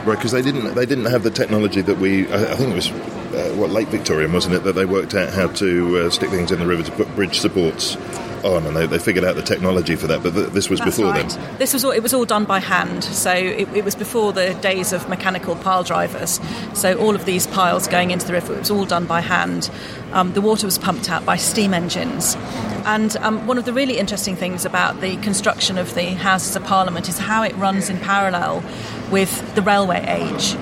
Right, 0.06 0.16
because 0.16 0.32
they 0.32 0.42
didn't 0.42 0.74
they 0.74 0.86
didn't 0.86 1.06
have 1.06 1.22
the 1.22 1.30
technology 1.30 1.82
that 1.82 1.98
we. 1.98 2.26
I, 2.28 2.52
I 2.52 2.54
think 2.54 2.70
it 2.70 2.74
was 2.74 2.90
uh, 2.90 3.54
what 3.56 3.68
late 3.68 3.88
Victorian, 3.88 4.32
wasn't 4.32 4.54
it, 4.54 4.64
that 4.64 4.74
they 4.74 4.86
worked 4.86 5.14
out 5.14 5.34
how 5.34 5.48
to 5.48 5.98
uh, 5.98 6.10
stick 6.10 6.30
things 6.30 6.50
in 6.50 6.60
the 6.60 6.66
river 6.66 6.84
to 6.84 6.92
put 6.92 7.14
bridge 7.14 7.38
supports 7.38 7.96
on, 8.44 8.66
and 8.66 8.76
they, 8.76 8.86
they 8.86 8.98
figured 8.98 9.24
out 9.24 9.36
the 9.36 9.42
technology 9.42 9.96
for 9.96 10.06
that. 10.06 10.22
But 10.22 10.34
th- 10.34 10.50
this 10.50 10.68
was 10.68 10.80
That's 10.80 10.96
before 10.96 11.12
right. 11.12 11.28
then. 11.28 11.58
This 11.58 11.72
was 11.72 11.84
all, 11.84 11.90
it 11.90 12.02
was 12.02 12.14
all 12.14 12.24
done 12.24 12.44
by 12.44 12.60
hand, 12.60 13.04
so 13.04 13.32
it, 13.32 13.68
it 13.74 13.84
was 13.84 13.94
before 13.94 14.32
the 14.32 14.54
days 14.54 14.92
of 14.92 15.08
mechanical 15.08 15.56
pile 15.56 15.82
drivers. 15.82 16.40
So 16.74 16.98
all 16.98 17.14
of 17.14 17.24
these 17.24 17.46
piles 17.46 17.88
going 17.88 18.10
into 18.10 18.26
the 18.26 18.32
river, 18.32 18.54
it 18.54 18.60
was 18.60 18.70
all 18.70 18.84
done 18.84 19.06
by 19.06 19.20
hand. 19.20 19.70
Um, 20.12 20.32
the 20.32 20.40
water 20.40 20.66
was 20.66 20.78
pumped 20.78 21.10
out 21.10 21.24
by 21.24 21.36
steam 21.36 21.74
engines. 21.74 22.36
And 22.84 23.16
um, 23.18 23.46
one 23.46 23.58
of 23.58 23.64
the 23.64 23.72
really 23.72 23.98
interesting 23.98 24.36
things 24.36 24.64
about 24.64 25.00
the 25.00 25.16
construction 25.18 25.76
of 25.76 25.94
the 25.94 26.14
Houses 26.14 26.56
of 26.56 26.64
Parliament 26.64 27.08
is 27.08 27.18
how 27.18 27.42
it 27.42 27.54
runs 27.56 27.90
in 27.90 27.98
parallel 27.98 28.62
with 29.10 29.54
the 29.54 29.62
railway 29.62 30.04
age. 30.06 30.56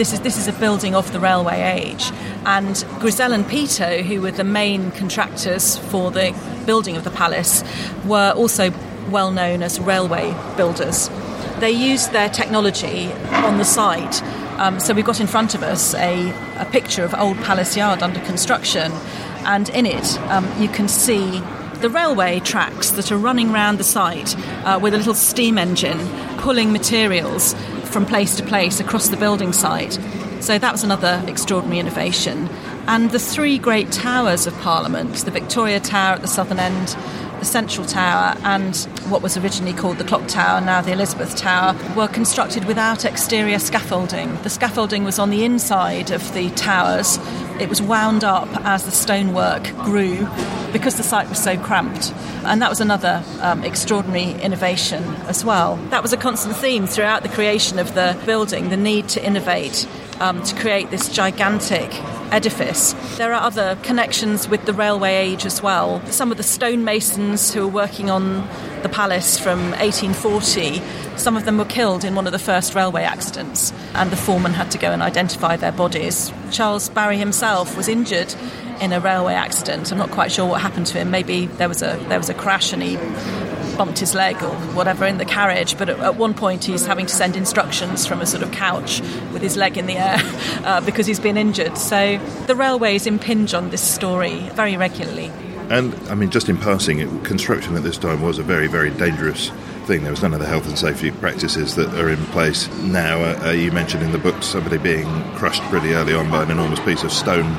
This 0.00 0.14
is, 0.14 0.20
this 0.20 0.38
is 0.38 0.48
a 0.48 0.54
building 0.54 0.94
of 0.94 1.12
the 1.12 1.20
railway 1.20 1.60
age. 1.60 2.10
And 2.46 2.74
Grissell 3.00 3.34
and 3.34 3.46
Peto, 3.46 4.02
who 4.02 4.22
were 4.22 4.30
the 4.30 4.44
main 4.44 4.92
contractors 4.92 5.76
for 5.76 6.10
the 6.10 6.34
building 6.64 6.96
of 6.96 7.04
the 7.04 7.10
palace, 7.10 7.62
were 8.06 8.32
also 8.34 8.72
well 9.10 9.30
known 9.30 9.62
as 9.62 9.78
railway 9.78 10.34
builders. 10.56 11.10
They 11.58 11.72
used 11.72 12.12
their 12.12 12.30
technology 12.30 13.12
on 13.12 13.58
the 13.58 13.64
site. 13.66 14.22
Um, 14.58 14.80
so 14.80 14.94
we've 14.94 15.04
got 15.04 15.20
in 15.20 15.26
front 15.26 15.54
of 15.54 15.62
us 15.62 15.94
a, 15.96 16.30
a 16.56 16.64
picture 16.72 17.04
of 17.04 17.12
Old 17.12 17.36
Palace 17.36 17.76
Yard 17.76 18.02
under 18.02 18.20
construction, 18.20 18.90
and 19.44 19.68
in 19.68 19.84
it 19.84 20.18
um, 20.30 20.48
you 20.58 20.70
can 20.70 20.88
see 20.88 21.42
the 21.82 21.90
railway 21.90 22.40
tracks 22.40 22.92
that 22.92 23.12
are 23.12 23.18
running 23.18 23.50
around 23.50 23.76
the 23.76 23.84
site 23.84 24.34
uh, 24.64 24.78
with 24.80 24.94
a 24.94 24.96
little 24.96 25.14
steam 25.14 25.58
engine 25.58 25.98
pulling 26.38 26.72
materials 26.72 27.54
from 27.90 28.06
place 28.06 28.36
to 28.36 28.44
place 28.44 28.80
across 28.80 29.08
the 29.08 29.16
building 29.16 29.52
site. 29.52 29.98
So 30.40 30.58
that 30.58 30.72
was 30.72 30.84
another 30.84 31.22
extraordinary 31.26 31.80
innovation. 31.80 32.48
And 32.90 33.12
the 33.12 33.20
three 33.20 33.56
great 33.56 33.92
towers 33.92 34.48
of 34.48 34.58
Parliament, 34.58 35.14
the 35.24 35.30
Victoria 35.30 35.78
Tower 35.78 36.14
at 36.14 36.22
the 36.22 36.26
southern 36.26 36.58
end, 36.58 36.88
the 37.38 37.44
Central 37.44 37.86
Tower 37.86 38.36
and 38.42 38.76
what 39.08 39.22
was 39.22 39.36
originally 39.36 39.72
called 39.72 39.98
the 39.98 40.04
Clock 40.04 40.26
Tower, 40.26 40.60
now 40.60 40.80
the 40.80 40.90
Elizabeth 40.90 41.36
Tower, 41.36 41.78
were 41.94 42.08
constructed 42.08 42.64
without 42.64 43.04
exterior 43.04 43.60
scaffolding. 43.60 44.34
The 44.42 44.50
scaffolding 44.50 45.04
was 45.04 45.20
on 45.20 45.30
the 45.30 45.44
inside 45.44 46.10
of 46.10 46.34
the 46.34 46.50
towers. 46.50 47.20
It 47.60 47.68
was 47.68 47.80
wound 47.80 48.24
up 48.24 48.48
as 48.66 48.84
the 48.84 48.90
stonework 48.90 49.72
grew 49.84 50.26
because 50.72 50.96
the 50.96 51.04
site 51.04 51.28
was 51.28 51.40
so 51.40 51.56
cramped. 51.56 52.12
And 52.42 52.60
that 52.60 52.70
was 52.70 52.80
another 52.80 53.22
um, 53.40 53.62
extraordinary 53.62 54.32
innovation 54.42 55.04
as 55.28 55.44
well. 55.44 55.76
That 55.90 56.02
was 56.02 56.12
a 56.12 56.16
constant 56.16 56.56
theme 56.56 56.88
throughout 56.88 57.22
the 57.22 57.28
creation 57.28 57.78
of 57.78 57.94
the 57.94 58.20
building 58.26 58.68
the 58.68 58.76
need 58.76 59.08
to 59.10 59.24
innovate, 59.24 59.86
um, 60.18 60.42
to 60.42 60.56
create 60.56 60.90
this 60.90 61.08
gigantic 61.08 61.92
edifice. 62.32 62.92
There 63.16 63.32
are 63.32 63.42
other 63.42 63.76
connections 63.82 64.48
with 64.48 64.64
the 64.66 64.72
railway 64.72 65.14
age 65.14 65.46
as 65.46 65.62
well. 65.62 66.04
Some 66.06 66.30
of 66.30 66.36
the 66.36 66.42
stonemasons 66.42 67.52
who 67.52 67.66
were 67.66 67.72
working 67.72 68.10
on 68.10 68.48
the 68.82 68.88
palace 68.88 69.38
from 69.38 69.70
1840, 69.72 70.80
some 71.16 71.36
of 71.36 71.44
them 71.44 71.58
were 71.58 71.64
killed 71.64 72.04
in 72.04 72.14
one 72.14 72.26
of 72.26 72.32
the 72.32 72.38
first 72.38 72.74
railway 72.74 73.02
accidents, 73.02 73.72
and 73.94 74.10
the 74.10 74.16
foreman 74.16 74.54
had 74.54 74.70
to 74.70 74.78
go 74.78 74.90
and 74.90 75.02
identify 75.02 75.56
their 75.56 75.72
bodies. 75.72 76.32
Charles 76.50 76.88
Barry 76.88 77.18
himself 77.18 77.76
was 77.76 77.88
injured 77.88 78.34
in 78.80 78.92
a 78.92 79.00
railway 79.00 79.34
accident. 79.34 79.92
I'm 79.92 79.98
not 79.98 80.10
quite 80.10 80.32
sure 80.32 80.46
what 80.46 80.60
happened 80.60 80.86
to 80.86 80.98
him. 80.98 81.10
Maybe 81.10 81.46
there 81.46 81.68
was 81.68 81.82
a 81.82 81.96
there 82.08 82.18
was 82.18 82.30
a 82.30 82.34
crash 82.34 82.72
and 82.72 82.82
he 82.82 82.96
bumped 83.76 83.98
his 83.98 84.14
leg 84.14 84.42
or 84.42 84.54
whatever 84.74 85.06
in 85.06 85.18
the 85.18 85.24
carriage, 85.24 85.78
but 85.78 85.88
at, 85.88 85.98
at, 86.00 86.16
one 86.16 86.34
point 86.34 86.64
he's 86.64 86.86
having 86.86 87.06
to 87.06 87.14
send 87.14 87.36
instructions 87.36 88.06
from 88.06 88.20
a 88.20 88.26
sort 88.26 88.42
of 88.42 88.52
couch 88.52 89.00
with 89.32 89.42
his 89.42 89.56
leg 89.56 89.78
in 89.78 89.86
the 89.86 89.96
air 89.96 90.16
uh, 90.64 90.80
because 90.82 91.06
he's 91.06 91.20
been 91.20 91.36
injured. 91.36 91.76
So 91.78 92.18
the 92.46 92.54
railways 92.54 93.06
impinge 93.06 93.54
on 93.54 93.70
this 93.70 93.82
story 93.82 94.38
very 94.54 94.76
regularly. 94.76 95.30
And 95.70 95.94
I 96.08 96.16
mean, 96.16 96.30
just 96.30 96.48
in 96.48 96.56
passing, 96.56 96.98
it, 96.98 97.24
construction 97.24 97.76
at 97.76 97.84
this 97.84 97.96
time 97.96 98.22
was 98.22 98.38
a 98.38 98.42
very, 98.42 98.66
very 98.66 98.90
dangerous 98.90 99.50
thing. 99.86 100.02
There 100.02 100.10
was 100.10 100.20
none 100.20 100.34
of 100.34 100.40
the 100.40 100.46
health 100.46 100.66
and 100.66 100.76
safety 100.76 101.12
practices 101.12 101.76
that 101.76 101.94
are 101.94 102.08
in 102.08 102.24
place 102.26 102.68
now. 102.78 103.20
Uh, 103.20 103.46
uh 103.46 103.50
you 103.50 103.70
mentioned 103.70 104.02
in 104.02 104.10
the 104.10 104.18
book 104.18 104.42
somebody 104.42 104.78
being 104.78 105.06
crushed 105.34 105.62
pretty 105.64 105.94
early 105.94 106.12
on 106.12 106.28
by 106.28 106.42
an 106.42 106.50
enormous 106.50 106.80
piece 106.80 107.04
of 107.04 107.12
stone. 107.12 107.56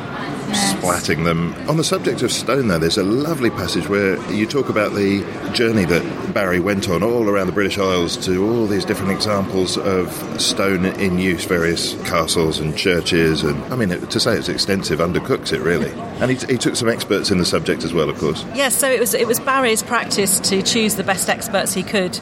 Splatting 0.51 1.25
them. 1.25 1.53
On 1.69 1.77
the 1.77 1.83
subject 1.83 2.21
of 2.21 2.31
stone, 2.31 2.67
though, 2.67 2.79
there's 2.79 2.97
a 2.97 3.03
lovely 3.03 3.49
passage 3.49 3.87
where 3.87 4.17
you 4.31 4.45
talk 4.45 4.69
about 4.69 4.93
the 4.93 5.21
journey 5.53 5.85
that 5.85 6.33
Barry 6.33 6.59
went 6.59 6.89
on 6.89 7.03
all 7.03 7.29
around 7.29 7.47
the 7.47 7.53
British 7.53 7.77
Isles 7.77 8.17
to 8.25 8.43
all 8.43 8.67
these 8.67 8.85
different 8.85 9.11
examples 9.11 9.77
of 9.77 10.11
stone 10.41 10.85
in 10.85 11.19
use, 11.19 11.45
various 11.45 11.93
castles 12.03 12.59
and 12.59 12.77
churches. 12.77 13.43
And 13.43 13.61
I 13.73 13.75
mean, 13.75 13.89
to 13.89 14.19
say 14.19 14.37
it's 14.37 14.49
extensive 14.49 14.99
undercooks 14.99 15.53
it 15.53 15.61
really. 15.61 15.91
And 16.19 16.31
he, 16.31 16.37
he 16.45 16.57
took 16.57 16.75
some 16.75 16.89
experts 16.89 17.31
in 17.31 17.37
the 17.37 17.45
subject 17.45 17.83
as 17.83 17.93
well, 17.93 18.09
of 18.09 18.17
course. 18.17 18.45
Yes, 18.53 18.75
so 18.75 18.89
it 18.89 18.99
was 18.99 19.13
it 19.13 19.27
was 19.27 19.39
Barry's 19.39 19.83
practice 19.83 20.39
to 20.41 20.61
choose 20.61 20.95
the 20.95 21.03
best 21.03 21.29
experts 21.29 21.73
he 21.73 21.83
could 21.83 22.15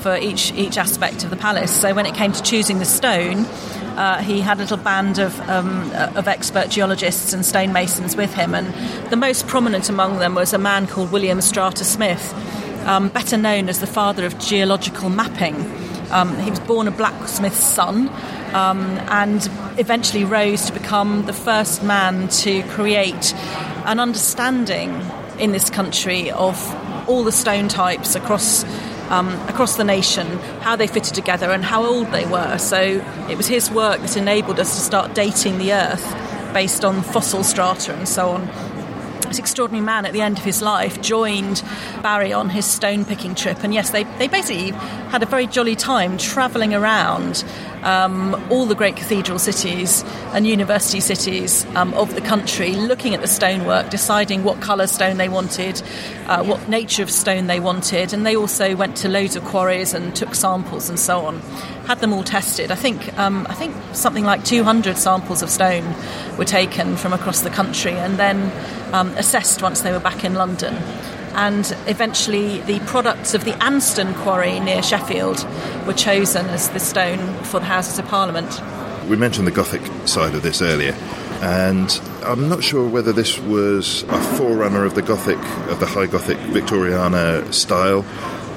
for 0.00 0.16
each 0.16 0.52
each 0.52 0.76
aspect 0.76 1.24
of 1.24 1.30
the 1.30 1.36
palace. 1.36 1.72
So 1.80 1.94
when 1.94 2.06
it 2.06 2.14
came 2.14 2.32
to 2.32 2.42
choosing 2.42 2.78
the 2.78 2.84
stone, 2.84 3.44
uh, 3.96 4.22
he 4.22 4.40
had 4.40 4.58
a 4.58 4.60
little 4.60 4.76
band 4.76 5.18
of, 5.18 5.38
um, 5.48 5.90
uh, 5.92 6.12
of 6.16 6.28
expert 6.28 6.68
geologists 6.68 7.32
and 7.32 7.44
stonemasons 7.44 8.16
with 8.16 8.34
him, 8.34 8.54
and 8.54 8.72
the 9.10 9.16
most 9.16 9.46
prominent 9.46 9.88
among 9.88 10.18
them 10.18 10.34
was 10.34 10.52
a 10.52 10.58
man 10.58 10.86
called 10.86 11.12
William 11.12 11.40
Strata 11.40 11.84
Smith, 11.84 12.34
um, 12.86 13.08
better 13.08 13.36
known 13.36 13.68
as 13.68 13.80
the 13.80 13.86
father 13.86 14.26
of 14.26 14.38
geological 14.38 15.10
mapping. 15.10 15.54
Um, 16.10 16.36
he 16.38 16.50
was 16.50 16.60
born 16.60 16.86
a 16.86 16.90
blacksmith's 16.90 17.64
son 17.64 18.08
um, 18.54 18.80
and 19.08 19.48
eventually 19.78 20.24
rose 20.24 20.66
to 20.66 20.72
become 20.72 21.26
the 21.26 21.32
first 21.32 21.82
man 21.82 22.28
to 22.28 22.62
create 22.64 23.34
an 23.84 23.98
understanding 23.98 24.90
in 25.38 25.52
this 25.52 25.70
country 25.70 26.30
of 26.30 26.56
all 27.08 27.24
the 27.24 27.32
stone 27.32 27.68
types 27.68 28.14
across 28.14 28.64
um, 29.10 29.28
across 29.48 29.76
the 29.76 29.84
nation, 29.84 30.26
how 30.60 30.76
they 30.76 30.86
fitted 30.86 31.14
together 31.14 31.50
and 31.50 31.64
how 31.64 31.84
old 31.84 32.10
they 32.12 32.26
were. 32.26 32.58
So 32.58 32.80
it 33.28 33.36
was 33.36 33.46
his 33.46 33.70
work 33.70 34.00
that 34.00 34.16
enabled 34.16 34.58
us 34.60 34.74
to 34.74 34.80
start 34.80 35.14
dating 35.14 35.58
the 35.58 35.72
Earth 35.72 36.52
based 36.52 36.84
on 36.84 37.02
fossil 37.02 37.42
strata 37.42 37.94
and 37.94 38.08
so 38.08 38.30
on. 38.30 38.46
This 39.28 39.38
extraordinary 39.38 39.84
man 39.84 40.06
at 40.06 40.12
the 40.12 40.20
end 40.20 40.38
of 40.38 40.44
his 40.44 40.62
life 40.62 41.00
joined 41.00 41.64
Barry 42.02 42.32
on 42.32 42.50
his 42.50 42.64
stone 42.64 43.04
picking 43.04 43.34
trip, 43.34 43.64
and 43.64 43.74
yes, 43.74 43.90
they, 43.90 44.04
they 44.18 44.28
basically 44.28 44.70
had 45.10 45.22
a 45.22 45.26
very 45.26 45.46
jolly 45.46 45.74
time 45.74 46.18
travelling 46.18 46.72
around 46.72 47.44
um, 47.84 48.34
all 48.50 48.66
the 48.66 48.74
great 48.74 48.96
cathedral 48.96 49.38
cities 49.38 50.02
and 50.32 50.46
university 50.46 51.00
cities 51.00 51.64
um, 51.76 51.94
of 51.94 52.14
the 52.14 52.20
country, 52.20 52.72
looking 52.72 53.14
at 53.14 53.20
the 53.20 53.28
stonework, 53.28 53.90
deciding 53.90 54.42
what 54.42 54.60
colour 54.60 54.86
stone 54.86 55.18
they 55.18 55.28
wanted, 55.28 55.80
uh, 56.26 56.42
what 56.42 56.68
nature 56.68 57.02
of 57.02 57.10
stone 57.10 57.46
they 57.46 57.60
wanted, 57.60 58.12
and 58.12 58.26
they 58.26 58.34
also 58.34 58.74
went 58.74 58.96
to 58.96 59.08
loads 59.08 59.36
of 59.36 59.44
quarries 59.44 59.94
and 59.94 60.16
took 60.16 60.34
samples 60.34 60.88
and 60.88 60.98
so 60.98 61.26
on. 61.26 61.38
Had 61.86 62.00
them 62.00 62.14
all 62.14 62.24
tested. 62.24 62.70
I 62.70 62.76
think 62.76 63.16
um, 63.18 63.46
I 63.48 63.54
think 63.54 63.74
something 63.92 64.24
like 64.24 64.44
200 64.44 64.96
samples 64.96 65.42
of 65.42 65.50
stone 65.50 65.84
were 66.38 66.46
taken 66.46 66.96
from 66.96 67.12
across 67.12 67.42
the 67.42 67.50
country 67.50 67.92
and 67.92 68.18
then 68.18 68.50
um, 68.94 69.08
assessed 69.18 69.60
once 69.62 69.82
they 69.82 69.92
were 69.92 70.00
back 70.00 70.24
in 70.24 70.34
London 70.34 70.74
and 71.34 71.76
eventually 71.86 72.60
the 72.62 72.80
products 72.80 73.34
of 73.34 73.44
the 73.44 73.52
Anston 73.52 74.14
quarry 74.16 74.60
near 74.60 74.82
Sheffield 74.82 75.46
were 75.86 75.92
chosen 75.92 76.46
as 76.46 76.68
the 76.70 76.80
stone 76.80 77.18
for 77.44 77.60
the 77.60 77.66
Houses 77.66 77.98
of 77.98 78.06
Parliament. 78.06 78.60
We 79.08 79.16
mentioned 79.16 79.46
the 79.46 79.52
Gothic 79.52 79.82
side 80.08 80.34
of 80.34 80.42
this 80.42 80.62
earlier, 80.62 80.92
and 81.42 82.00
I'm 82.22 82.48
not 82.48 82.64
sure 82.64 82.88
whether 82.88 83.12
this 83.12 83.38
was 83.40 84.04
a 84.04 84.20
forerunner 84.36 84.84
of 84.84 84.94
the 84.94 85.02
Gothic, 85.02 85.38
of 85.68 85.80
the 85.80 85.86
High 85.86 86.06
Gothic 86.06 86.38
Victoriana 86.38 87.52
style, 87.52 88.04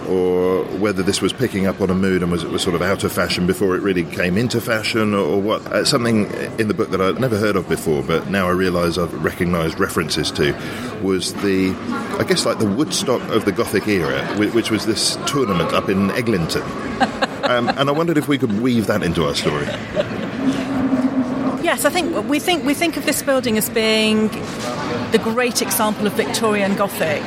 or 0.07 0.63
whether 0.77 1.03
this 1.03 1.21
was 1.21 1.33
picking 1.33 1.67
up 1.67 1.81
on 1.81 1.89
a 1.89 1.95
mood 1.95 2.21
and 2.23 2.31
was, 2.31 2.45
was 2.45 2.61
sort 2.61 2.75
of 2.75 2.81
out 2.81 3.03
of 3.03 3.11
fashion 3.11 3.45
before 3.47 3.75
it 3.75 3.81
really 3.81 4.03
came 4.03 4.37
into 4.37 4.61
fashion, 4.61 5.13
or, 5.13 5.19
or 5.19 5.41
what. 5.41 5.65
Uh, 5.67 5.85
something 5.85 6.25
in 6.59 6.67
the 6.67 6.73
book 6.73 6.89
that 6.91 7.01
I'd 7.01 7.19
never 7.19 7.37
heard 7.37 7.55
of 7.55 7.67
before, 7.67 8.03
but 8.03 8.29
now 8.29 8.47
I 8.47 8.51
realise 8.51 8.97
I've 8.97 9.13
recognised 9.23 9.79
references 9.79 10.31
to, 10.31 10.53
was 11.01 11.33
the, 11.35 11.75
I 12.19 12.25
guess, 12.27 12.45
like 12.45 12.59
the 12.59 12.69
Woodstock 12.69 13.21
of 13.29 13.45
the 13.45 13.51
Gothic 13.51 13.87
era, 13.87 14.23
which 14.37 14.71
was 14.71 14.85
this 14.85 15.17
tournament 15.27 15.73
up 15.73 15.89
in 15.89 16.11
Eglinton. 16.11 16.61
um, 17.43 17.69
and 17.69 17.89
I 17.89 17.91
wondered 17.91 18.17
if 18.17 18.27
we 18.27 18.37
could 18.37 18.61
weave 18.61 18.87
that 18.87 19.03
into 19.03 19.25
our 19.25 19.35
story. 19.35 19.65
Yes, 21.63 21.83
I 21.83 21.89
think 21.89 22.27
we 22.29 22.39
think 22.39 22.63
we 22.63 22.73
think 22.73 22.95
of 22.95 23.05
this 23.05 23.21
building 23.21 23.57
as 23.57 23.69
being 23.69 24.29
the 25.11 25.19
great 25.21 25.61
example 25.61 26.07
of 26.07 26.13
Victorian 26.13 26.75
Gothic 26.75 27.21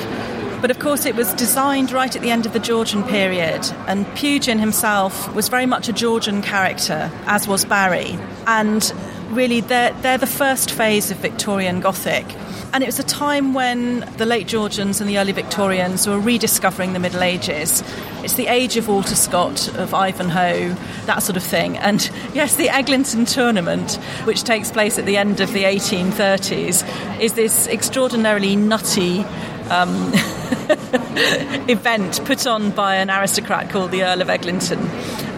but 0.61 0.71
of 0.71 0.79
course, 0.79 1.07
it 1.07 1.17
was 1.17 1.33
designed 1.35 1.93
right 1.93 2.15
at 2.15 2.23
the 2.23 2.31
end 2.31 2.47
of 2.47 2.53
the 2.53 2.59
Georgian 2.59 3.03
period, 3.05 3.65
and 3.87 4.07
Pugin 4.09 4.59
himself 4.59 5.33
was 5.35 5.49
very 5.49 5.67
much 5.67 5.89
a 5.89 5.93
Georgian 5.93 6.43
character, 6.43 7.11
as 7.27 7.49
was 7.49 7.65
Barry. 7.65 8.19
And 8.47 8.93
really, 9.31 9.61
they're, 9.61 9.93
they're 10.03 10.19
the 10.19 10.27
first 10.27 10.71
phase 10.71 11.11
of 11.11 11.17
Victorian 11.19 11.81
Gothic. 11.81 12.27
And 12.73 12.85
it 12.85 12.87
was 12.87 13.01
a 13.01 13.05
time 13.05 13.53
when 13.53 14.01
the 14.17 14.27
late 14.27 14.47
Georgians 14.47 15.01
and 15.01 15.11
the 15.11 15.19
early 15.19 15.33
Victorians 15.33 16.07
were 16.07 16.21
rediscovering 16.21 16.93
the 16.93 17.01
Middle 17.01 17.23
Ages. 17.23 17.83
It's 18.23 18.35
the 18.35 18.47
age 18.47 18.77
of 18.77 18.87
Walter 18.87 19.17
Scott, 19.17 19.67
of 19.77 19.93
Ivanhoe, 19.93 20.77
that 21.07 21.23
sort 21.23 21.37
of 21.37 21.43
thing. 21.43 21.79
And 21.79 22.09
yes, 22.33 22.55
the 22.55 22.69
Eglinton 22.69 23.25
tournament, 23.25 23.97
which 24.25 24.45
takes 24.45 24.71
place 24.71 24.99
at 24.99 25.07
the 25.07 25.17
end 25.17 25.41
of 25.41 25.53
the 25.53 25.65
1830s, 25.65 27.21
is 27.21 27.33
this 27.33 27.67
extraordinarily 27.67 28.55
nutty 28.55 29.25
um, 29.71 30.13
event 31.69 32.25
put 32.25 32.47
on 32.47 32.71
by 32.71 32.97
an 32.97 33.11
aristocrat 33.11 33.71
called 33.71 33.91
the 33.91 34.05
Earl 34.05 34.21
of 34.21 34.31
Eglinton 34.31 34.81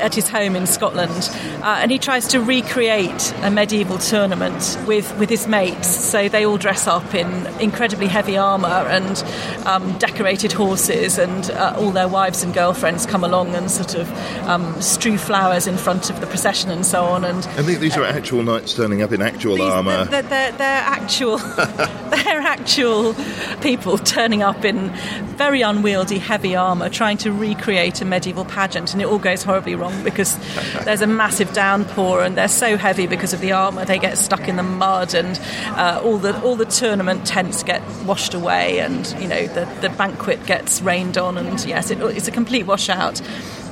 at 0.03 0.14
his 0.14 0.29
home 0.29 0.57
in 0.57 0.66
Scotland. 0.66 1.31
Uh, 1.62 1.79
and 1.81 1.90
he 1.90 1.98
tries 1.98 2.27
to 2.29 2.40
recreate 2.40 3.33
a 3.42 3.51
medieval 3.51 3.98
tournament 3.98 4.77
with, 4.87 5.16
with 5.18 5.31
his 5.31 5.46
mates. 5.46 5.88
So 5.88 6.29
they 6.29 6.44
all 6.44 6.59
dress 6.59 6.87
up 6.87 7.14
in 7.14 7.46
incredibly 7.61 8.09
heavy 8.09 8.37
armour 8.37 8.66
and 8.66 9.22
um, 9.66 9.96
decorated 9.98 10.53
horses, 10.53 11.18
and 11.18 11.51
uh, 11.53 11.77
all 11.79 11.92
their 11.92 12.09
wives 12.09 12.42
and 12.42 12.53
girlfriends 12.53 13.07
come 13.07 13.22
along 13.22 13.55
and 13.55 13.70
sort 13.70 13.94
of 13.94 14.11
um, 14.48 14.81
strew 14.83 15.16
flowers 15.16 15.66
in 15.66 15.77
front 15.77 16.11
of 16.11 16.20
the 16.20 16.27
procession 16.27 16.70
and 16.70 16.85
so 16.85 17.05
on. 17.05 17.25
And, 17.25 17.46
and 17.57 17.66
these 17.66 17.96
are 17.96 18.05
actual 18.05 18.42
knights 18.42 18.75
turning 18.75 19.03
up 19.03 19.12
in 19.12 19.22
actual 19.22 19.62
armour. 19.62 20.05
They're, 20.07 20.22
they're, 20.22 20.53
they're 20.53 20.83
actual, 20.83 21.37
they're 21.57 22.40
actual 22.40 23.14
people 23.61 23.98
turning 23.98 24.42
up 24.42 24.64
in 24.64 24.92
very 25.37 25.62
unwieldy, 25.62 26.19
heavy 26.19 26.55
armour, 26.57 26.88
trying 26.88 27.17
to 27.19 27.33
recreate 27.33 28.01
a 28.01 28.05
medieval 28.05 28.45
pageant, 28.45 28.93
and 28.93 29.03
it 29.03 29.07
all 29.07 29.19
goes 29.19 29.43
horribly 29.43 29.75
wrong 29.75 30.03
because 30.03 30.37
there's 30.85 31.03
a 31.03 31.07
massive 31.07 31.53
downpour 31.53 32.23
and 32.23 32.37
they're 32.37 32.49
so 32.49 32.77
heavy 32.77 33.07
because 33.07 33.33
of 33.33 33.41
the 33.41 33.53
armour 33.53 33.85
they 33.85 33.99
get 33.99 34.19
stuck 34.19 34.49
in 34.49 34.57
the 34.57 34.62
mud 34.62 35.15
and 35.15 35.41
uh, 35.79 36.01
all 36.05 36.19
the 36.19 36.41
all 36.43 36.57
the 36.57 36.65
tournament 36.65 37.27
tents 37.27 37.62
get 37.62 37.83
washed 38.05 38.35
away 38.35 38.79
and 38.79 39.15
you 39.21 39.29
know 39.29 39.47
the, 39.49 39.65
the 39.81 39.88
banquet 39.91 40.45
gets 40.47 40.81
rained 40.83 41.19
on 41.19 41.37
and 41.37 41.65
yes 41.65 41.91
it, 41.91 42.01
it's 42.01 42.29
a 42.29 42.31
complete 42.31 42.67
washout 42.67 43.21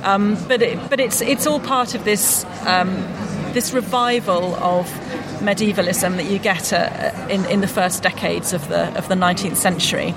um, 0.03 0.37
but 0.49 0.63
it, 0.63 0.79
but 0.91 1.01
it's 1.01 1.21
it's 1.21 1.47
all 1.47 1.61
part 1.61 1.95
of 1.95 2.05
this 2.05 2.45
um, 2.67 2.91
this 3.53 3.73
revival 3.73 4.55
of 4.57 4.87
medievalism 5.43 6.17
that 6.17 6.27
you 6.27 6.39
get 6.39 6.73
uh, 6.73 7.13
in, 7.29 7.45
in 7.47 7.61
the 7.61 7.67
first 7.67 8.03
decades 8.03 8.53
of 8.53 8.69
the, 8.69 8.97
of 8.97 9.09
the 9.09 9.15
19th 9.15 9.57
century. 9.57 10.15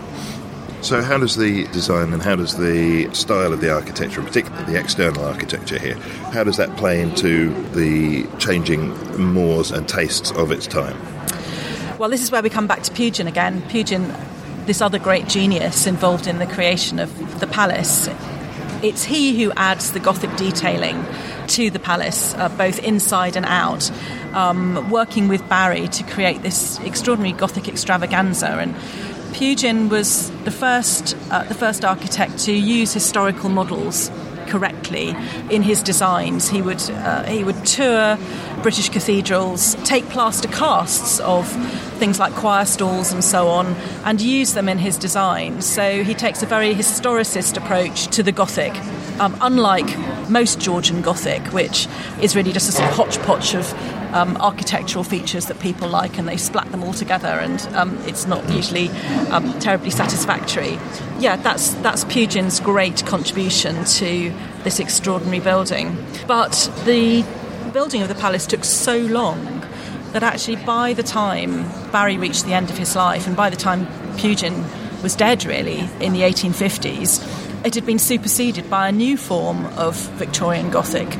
So, 0.83 1.01
how 1.01 1.17
does 1.17 1.37
the 1.37 1.63
design 1.67 2.11
and 2.11 2.21
how 2.21 2.35
does 2.35 2.57
the 2.57 3.09
style 3.13 3.53
of 3.53 3.61
the 3.61 3.73
architecture, 3.73 4.21
particularly 4.21 4.73
the 4.73 4.77
external 4.77 5.23
architecture 5.23 5.79
here, 5.79 5.95
how 6.33 6.43
does 6.43 6.57
that 6.57 6.75
play 6.75 6.99
into 6.99 7.53
the 7.71 8.27
changing 8.37 8.89
mores 9.17 9.71
and 9.71 9.87
tastes 9.87 10.31
of 10.31 10.51
its 10.51 10.67
time? 10.67 10.97
Well, 11.97 12.09
this 12.09 12.21
is 12.21 12.31
where 12.31 12.43
we 12.43 12.49
come 12.49 12.67
back 12.67 12.83
to 12.83 12.91
Pugin 12.91 13.27
again. 13.27 13.61
Pugin, 13.69 14.13
this 14.65 14.81
other 14.81 14.99
great 14.99 15.29
genius 15.29 15.87
involved 15.87 16.27
in 16.27 16.39
the 16.39 16.47
creation 16.47 16.99
of 16.99 17.39
the 17.39 17.47
palace, 17.47 18.09
it's 18.83 19.05
he 19.05 19.41
who 19.41 19.53
adds 19.53 19.93
the 19.93 20.01
Gothic 20.01 20.35
detailing 20.35 21.05
to 21.47 21.69
the 21.69 21.79
palace, 21.79 22.33
uh, 22.33 22.49
both 22.49 22.79
inside 22.79 23.37
and 23.37 23.45
out, 23.45 23.89
um, 24.33 24.89
working 24.89 25.29
with 25.29 25.47
Barry 25.47 25.87
to 25.87 26.03
create 26.03 26.41
this 26.41 26.77
extraordinary 26.81 27.31
Gothic 27.31 27.69
extravaganza. 27.69 28.47
And 28.47 28.75
Pugin 29.33 29.89
was 29.89 30.29
the 30.43 30.51
first, 30.51 31.17
uh, 31.31 31.43
the 31.43 31.55
first 31.55 31.83
architect 31.83 32.37
to 32.45 32.53
use 32.53 32.93
historical 32.93 33.49
models 33.49 34.11
correctly 34.47 35.15
in 35.49 35.63
his 35.63 35.81
designs. 35.81 36.47
He 36.47 36.61
would 36.61 36.81
uh, 36.91 37.23
he 37.23 37.43
would 37.43 37.65
tour 37.65 38.17
British 38.61 38.89
cathedrals, 38.89 39.75
take 39.83 40.07
plaster 40.09 40.47
casts 40.47 41.19
of 41.21 41.49
things 41.97 42.19
like 42.19 42.33
choir 42.33 42.65
stalls 42.65 43.11
and 43.11 43.23
so 43.23 43.47
on, 43.47 43.75
and 44.05 44.21
use 44.21 44.53
them 44.53 44.69
in 44.69 44.77
his 44.77 44.97
designs. 44.97 45.65
So 45.65 46.03
he 46.03 46.13
takes 46.13 46.43
a 46.43 46.45
very 46.45 46.75
historicist 46.75 47.57
approach 47.57 48.07
to 48.15 48.23
the 48.23 48.31
Gothic. 48.31 48.75
Um, 49.19 49.35
unlike 49.41 49.89
most 50.29 50.59
Georgian 50.59 51.01
Gothic, 51.01 51.41
which 51.53 51.87
is 52.21 52.35
really 52.35 52.51
just 52.51 52.69
a 52.69 52.71
sort 52.71 52.89
of 52.89 52.95
hodgepodge 52.95 53.53
of 53.55 53.73
um, 54.13 54.37
architectural 54.37 55.03
features 55.03 55.47
that 55.47 55.59
people 55.59 55.87
like 55.87 56.17
and 56.17 56.27
they 56.27 56.37
splat 56.37 56.69
them 56.71 56.83
all 56.83 56.93
together 56.93 57.27
and 57.27 57.61
um, 57.73 57.97
it's 58.05 58.27
not 58.27 58.47
usually 58.49 58.89
um, 59.31 59.59
terribly 59.59 59.89
satisfactory. 59.89 60.77
Yeah, 61.19 61.35
that's, 61.37 61.69
that's 61.75 62.05
Pugin's 62.05 62.59
great 62.59 63.05
contribution 63.05 63.83
to 63.85 64.33
this 64.63 64.79
extraordinary 64.79 65.39
building. 65.39 65.97
But 66.27 66.71
the 66.85 67.25
building 67.73 68.01
of 68.03 68.07
the 68.07 68.15
palace 68.15 68.45
took 68.45 68.63
so 68.63 68.97
long 68.97 69.65
that 70.11 70.21
actually 70.21 70.57
by 70.57 70.93
the 70.93 71.03
time 71.03 71.67
Barry 71.91 72.17
reached 72.17 72.45
the 72.45 72.53
end 72.53 72.69
of 72.69 72.77
his 72.77 72.95
life 72.95 73.25
and 73.25 73.35
by 73.35 73.49
the 73.49 73.55
time 73.55 73.87
Pugin 74.17 74.63
was 75.01 75.15
dead 75.15 75.43
really 75.43 75.79
in 75.99 76.13
the 76.13 76.21
1850s, 76.21 77.42
it 77.63 77.75
had 77.75 77.85
been 77.85 77.99
superseded 77.99 78.69
by 78.69 78.89
a 78.89 78.91
new 78.91 79.15
form 79.15 79.65
of 79.77 79.95
Victorian 80.17 80.69
Gothic, 80.69 81.13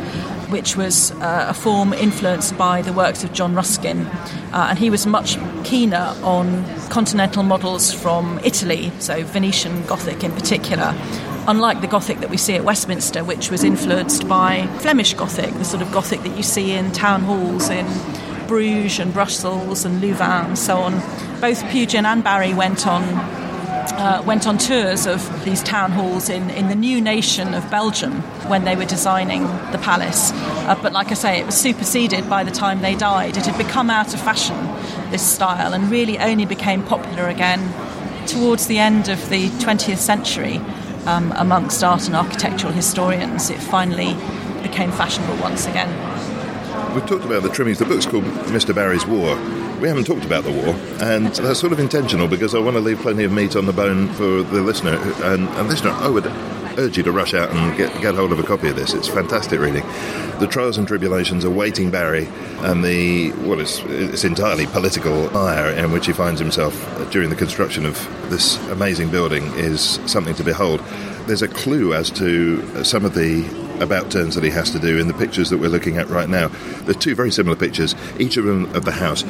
which 0.51 0.75
was 0.75 1.11
uh, 1.13 1.47
a 1.49 1.53
form 1.53 1.93
influenced 1.93 2.57
by 2.57 2.81
the 2.81 2.91
works 2.91 3.23
of 3.23 3.31
John 3.31 3.55
Ruskin. 3.55 4.05
Uh, 4.51 4.67
and 4.69 4.77
he 4.77 4.89
was 4.89 5.07
much 5.07 5.37
keener 5.63 6.13
on 6.21 6.65
continental 6.89 7.43
models 7.43 7.93
from 7.93 8.39
Italy, 8.43 8.91
so 8.99 9.23
Venetian 9.23 9.85
Gothic 9.85 10.23
in 10.23 10.31
particular. 10.33 10.93
Unlike 11.47 11.81
the 11.81 11.87
Gothic 11.87 12.19
that 12.19 12.29
we 12.29 12.37
see 12.37 12.55
at 12.55 12.63
Westminster, 12.63 13.23
which 13.23 13.49
was 13.49 13.63
influenced 13.63 14.27
by 14.27 14.67
Flemish 14.79 15.13
Gothic, 15.13 15.53
the 15.55 15.65
sort 15.65 15.81
of 15.81 15.91
Gothic 15.91 16.21
that 16.23 16.35
you 16.37 16.43
see 16.43 16.71
in 16.71 16.91
town 16.91 17.21
halls 17.21 17.69
in 17.69 17.85
Bruges 18.47 18.99
and 18.99 19.13
Brussels 19.13 19.85
and 19.85 20.01
Louvain 20.01 20.45
and 20.45 20.59
so 20.59 20.77
on. 20.77 20.93
Both 21.41 21.63
Pugin 21.63 22.05
and 22.05 22.23
Barry 22.23 22.53
went 22.53 22.85
on 22.85 23.03
uh, 23.93 24.23
went 24.25 24.47
on 24.47 24.57
tours 24.57 25.05
of 25.05 25.43
these 25.43 25.61
town 25.63 25.91
halls 25.91 26.29
in, 26.29 26.49
in 26.51 26.67
the 26.69 26.75
new 26.75 27.01
nation 27.01 27.53
of 27.53 27.69
Belgium 27.69 28.21
when 28.47 28.63
they 28.63 28.75
were 28.75 28.85
designing 28.85 29.43
the 29.71 29.79
palace. 29.81 30.31
Uh, 30.33 30.79
but 30.81 30.93
like 30.93 31.11
I 31.11 31.15
say, 31.15 31.39
it 31.39 31.45
was 31.45 31.55
superseded 31.55 32.29
by 32.29 32.43
the 32.43 32.51
time 32.51 32.81
they 32.81 32.95
died. 32.95 33.37
It 33.37 33.45
had 33.45 33.57
become 33.57 33.89
out 33.89 34.13
of 34.13 34.21
fashion, 34.21 34.57
this 35.11 35.21
style, 35.21 35.73
and 35.73 35.89
really 35.89 36.17
only 36.19 36.45
became 36.45 36.83
popular 36.83 37.27
again 37.27 37.73
towards 38.27 38.67
the 38.67 38.79
end 38.79 39.09
of 39.09 39.29
the 39.29 39.49
20th 39.49 39.97
century 39.97 40.57
um, 41.05 41.33
amongst 41.35 41.83
art 41.83 42.07
and 42.07 42.15
architectural 42.15 42.71
historians. 42.71 43.49
It 43.49 43.59
finally 43.59 44.13
became 44.61 44.91
fashionable 44.91 45.35
once 45.41 45.67
again. 45.67 45.89
We've 46.93 47.05
talked 47.05 47.25
about 47.25 47.43
the 47.43 47.49
trimmings. 47.49 47.79
The 47.79 47.85
book's 47.85 48.05
called 48.05 48.23
Mr. 48.23 48.73
Barry's 48.73 49.05
War 49.05 49.35
we 49.83 49.89
haven't 49.89 50.05
talked 50.05 50.23
about 50.23 50.45
the 50.45 50.51
war, 50.51 50.73
and 51.01 51.27
that's 51.27 51.59
sort 51.59 51.73
of 51.73 51.79
intentional 51.79 52.29
because 52.29 52.55
I 52.55 52.59
want 52.59 52.77
to 52.77 52.79
leave 52.79 52.99
plenty 52.99 53.25
of 53.25 53.33
meat 53.33 53.53
on 53.57 53.65
the 53.65 53.73
bone 53.73 54.07
for 54.13 54.41
the 54.41 54.61
listener. 54.61 54.97
And, 55.25 55.49
and 55.49 55.67
listener, 55.67 55.89
I 55.89 56.07
would 56.07 56.25
urge 56.77 56.95
you 56.95 57.03
to 57.03 57.11
rush 57.11 57.33
out 57.33 57.51
and 57.51 57.75
get, 57.75 58.01
get 58.01 58.15
hold 58.15 58.31
of 58.31 58.39
a 58.39 58.43
copy 58.43 58.69
of 58.69 58.77
this. 58.77 58.93
It's 58.93 59.09
fantastic 59.09 59.59
reading. 59.59 59.83
The 60.39 60.47
trials 60.49 60.77
and 60.77 60.87
tribulations 60.87 61.43
awaiting 61.43 61.91
Barry 61.91 62.29
and 62.59 62.81
the 62.81 63.31
what 63.31 63.59
is 63.59 63.81
it's 63.87 64.23
entirely 64.23 64.67
political 64.67 65.35
ire 65.35 65.71
in 65.71 65.91
which 65.91 66.05
he 66.05 66.13
finds 66.13 66.39
himself 66.39 66.73
during 67.11 67.29
the 67.29 67.35
construction 67.35 67.85
of 67.85 67.95
this 68.29 68.65
amazing 68.69 69.09
building 69.09 69.43
is 69.57 69.99
something 70.05 70.33
to 70.35 70.45
behold. 70.45 70.79
There's 71.27 71.41
a 71.41 71.49
clue 71.49 71.93
as 71.93 72.09
to 72.11 72.85
some 72.85 73.03
of 73.03 73.15
the 73.15 73.43
about 73.81 74.11
turns 74.11 74.35
that 74.35 74.45
he 74.45 74.49
has 74.51 74.71
to 74.71 74.79
do 74.79 74.97
in 74.97 75.07
the 75.07 75.13
pictures 75.13 75.49
that 75.49 75.57
we're 75.57 75.69
looking 75.69 75.97
at 75.97 76.07
right 76.07 76.29
now. 76.29 76.47
There's 76.83 76.95
two 76.95 77.15
very 77.15 77.31
similar 77.31 77.57
pictures, 77.57 77.95
each 78.17 78.37
of 78.37 78.45
them 78.45 78.73
of 78.75 78.85
the 78.85 78.91
house 78.91 79.23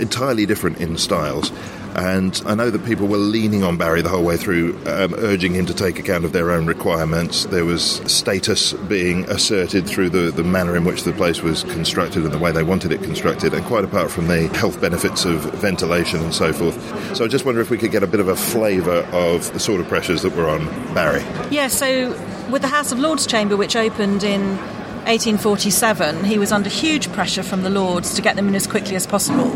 entirely 0.00 0.46
different 0.46 0.80
in 0.80 0.96
styles. 0.96 1.52
And 1.96 2.42
I 2.44 2.56
know 2.56 2.70
that 2.70 2.84
people 2.84 3.06
were 3.06 3.18
leaning 3.18 3.62
on 3.62 3.76
Barry 3.76 4.02
the 4.02 4.08
whole 4.08 4.24
way 4.24 4.36
through, 4.36 4.76
um, 4.86 5.14
urging 5.14 5.54
him 5.54 5.64
to 5.66 5.74
take 5.74 6.00
account 6.00 6.24
of 6.24 6.32
their 6.32 6.50
own 6.50 6.66
requirements. 6.66 7.44
There 7.44 7.64
was 7.64 8.00
status 8.12 8.72
being 8.72 9.30
asserted 9.30 9.86
through 9.86 10.10
the, 10.10 10.32
the 10.32 10.42
manner 10.42 10.76
in 10.76 10.84
which 10.84 11.04
the 11.04 11.12
place 11.12 11.40
was 11.40 11.62
constructed 11.62 12.24
and 12.24 12.32
the 12.32 12.38
way 12.38 12.50
they 12.50 12.64
wanted 12.64 12.90
it 12.90 13.00
constructed, 13.02 13.54
and 13.54 13.64
quite 13.64 13.84
apart 13.84 14.10
from 14.10 14.26
the 14.26 14.48
health 14.48 14.80
benefits 14.80 15.24
of 15.24 15.40
ventilation 15.54 16.20
and 16.20 16.34
so 16.34 16.52
forth. 16.52 17.16
So 17.16 17.24
I 17.24 17.28
just 17.28 17.44
wonder 17.44 17.60
if 17.60 17.70
we 17.70 17.78
could 17.78 17.92
get 17.92 18.02
a 18.02 18.08
bit 18.08 18.18
of 18.18 18.26
a 18.26 18.34
flavour 18.34 19.06
of 19.12 19.52
the 19.52 19.60
sort 19.60 19.80
of 19.80 19.86
pressures 19.86 20.22
that 20.22 20.34
were 20.34 20.48
on 20.48 20.66
Barry. 20.94 21.22
Yeah, 21.52 21.68
so 21.68 22.10
with 22.50 22.62
the 22.62 22.68
House 22.68 22.90
of 22.90 22.98
Lords 22.98 23.24
chamber, 23.24 23.56
which 23.56 23.76
opened 23.76 24.24
in 24.24 24.58
1847, 25.06 26.24
he 26.24 26.38
was 26.38 26.50
under 26.50 26.70
huge 26.70 27.12
pressure 27.12 27.42
from 27.42 27.62
the 27.62 27.70
Lords 27.70 28.14
to 28.14 28.22
get 28.22 28.36
them 28.36 28.48
in 28.48 28.54
as 28.54 28.66
quickly 28.66 28.96
as 28.96 29.06
possible. 29.06 29.50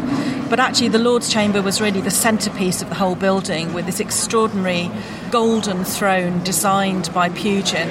But 0.50 0.60
actually, 0.60 0.88
the 0.88 0.98
Lords' 0.98 1.32
Chamber 1.32 1.62
was 1.62 1.80
really 1.80 2.00
the 2.00 2.10
centrepiece 2.10 2.82
of 2.82 2.88
the 2.88 2.94
whole 2.94 3.14
building 3.14 3.72
with 3.72 3.86
this 3.86 3.98
extraordinary 3.98 4.90
golden 5.30 5.84
throne 5.84 6.42
designed 6.44 7.12
by 7.14 7.30
Pugin, 7.30 7.88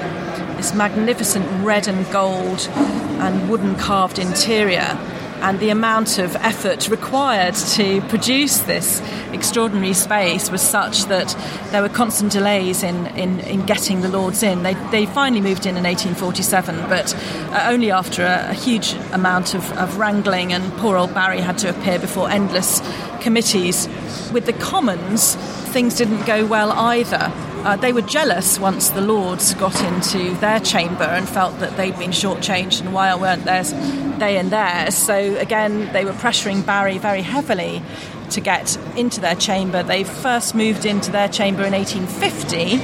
this 0.56 0.72
magnificent 0.72 1.46
red 1.64 1.88
and 1.88 2.10
gold 2.12 2.68
and 2.70 3.50
wooden 3.50 3.74
carved 3.76 4.18
interior 4.18 4.98
and 5.40 5.60
the 5.60 5.70
amount 5.70 6.18
of 6.18 6.34
effort 6.36 6.88
required 6.88 7.54
to 7.54 8.00
produce 8.02 8.58
this 8.60 9.00
extraordinary 9.32 9.94
space 9.94 10.50
was 10.50 10.62
such 10.62 11.04
that 11.04 11.34
there 11.70 11.82
were 11.82 11.88
constant 11.88 12.32
delays 12.32 12.82
in, 12.82 13.06
in, 13.08 13.40
in 13.40 13.64
getting 13.66 14.00
the 14.00 14.08
Lords 14.08 14.42
in. 14.42 14.62
They, 14.62 14.74
they 14.90 15.06
finally 15.06 15.40
moved 15.40 15.66
in 15.66 15.76
in 15.76 15.84
1847, 15.84 16.88
but 16.88 17.14
uh, 17.14 17.68
only 17.70 17.90
after 17.90 18.24
a, 18.24 18.50
a 18.50 18.54
huge 18.54 18.94
amount 19.12 19.54
of, 19.54 19.70
of 19.72 19.98
wrangling, 19.98 20.52
and 20.52 20.72
poor 20.78 20.96
old 20.96 21.14
Barry 21.14 21.40
had 21.40 21.58
to 21.58 21.70
appear 21.70 21.98
before 21.98 22.30
endless 22.30 22.80
committees. 23.20 23.88
With 24.32 24.46
the 24.46 24.52
Commons, 24.52 25.34
things 25.68 25.94
didn't 25.94 26.24
go 26.26 26.46
well 26.46 26.72
either. 26.72 27.32
Uh, 27.64 27.76
they 27.76 27.92
were 27.92 28.02
jealous 28.02 28.58
once 28.58 28.90
the 28.90 29.00
Lords 29.00 29.52
got 29.54 29.80
into 29.82 30.34
their 30.36 30.60
chamber 30.60 31.04
and 31.04 31.28
felt 31.28 31.58
that 31.58 31.76
they'd 31.76 31.98
been 31.98 32.12
shortchanged 32.12 32.80
and 32.80 32.94
why 32.94 33.14
weren't 33.14 33.44
theirs, 33.44 33.72
they 34.18 34.38
in 34.38 34.50
theirs. 34.50 34.94
So 34.94 35.36
again, 35.36 35.92
they 35.92 36.04
were 36.04 36.12
pressuring 36.12 36.64
Barry 36.64 36.98
very 36.98 37.22
heavily 37.22 37.82
to 38.30 38.40
get 38.40 38.76
into 38.96 39.20
their 39.20 39.34
chamber. 39.34 39.82
They 39.82 40.04
first 40.04 40.54
moved 40.54 40.86
into 40.86 41.10
their 41.10 41.28
chamber 41.28 41.64
in 41.64 41.72
1850, 41.72 42.78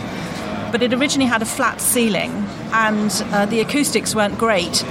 but 0.73 0.83
it 0.83 0.93
originally 0.93 1.29
had 1.29 1.43
a 1.43 1.47
flat 1.47 1.81
ceiling 1.81 2.33
and 2.73 3.11
uh, 3.27 3.47
the 3.47 3.61
acoustics 3.61 4.15
weren't 4.15 4.39
great. 4.39 4.85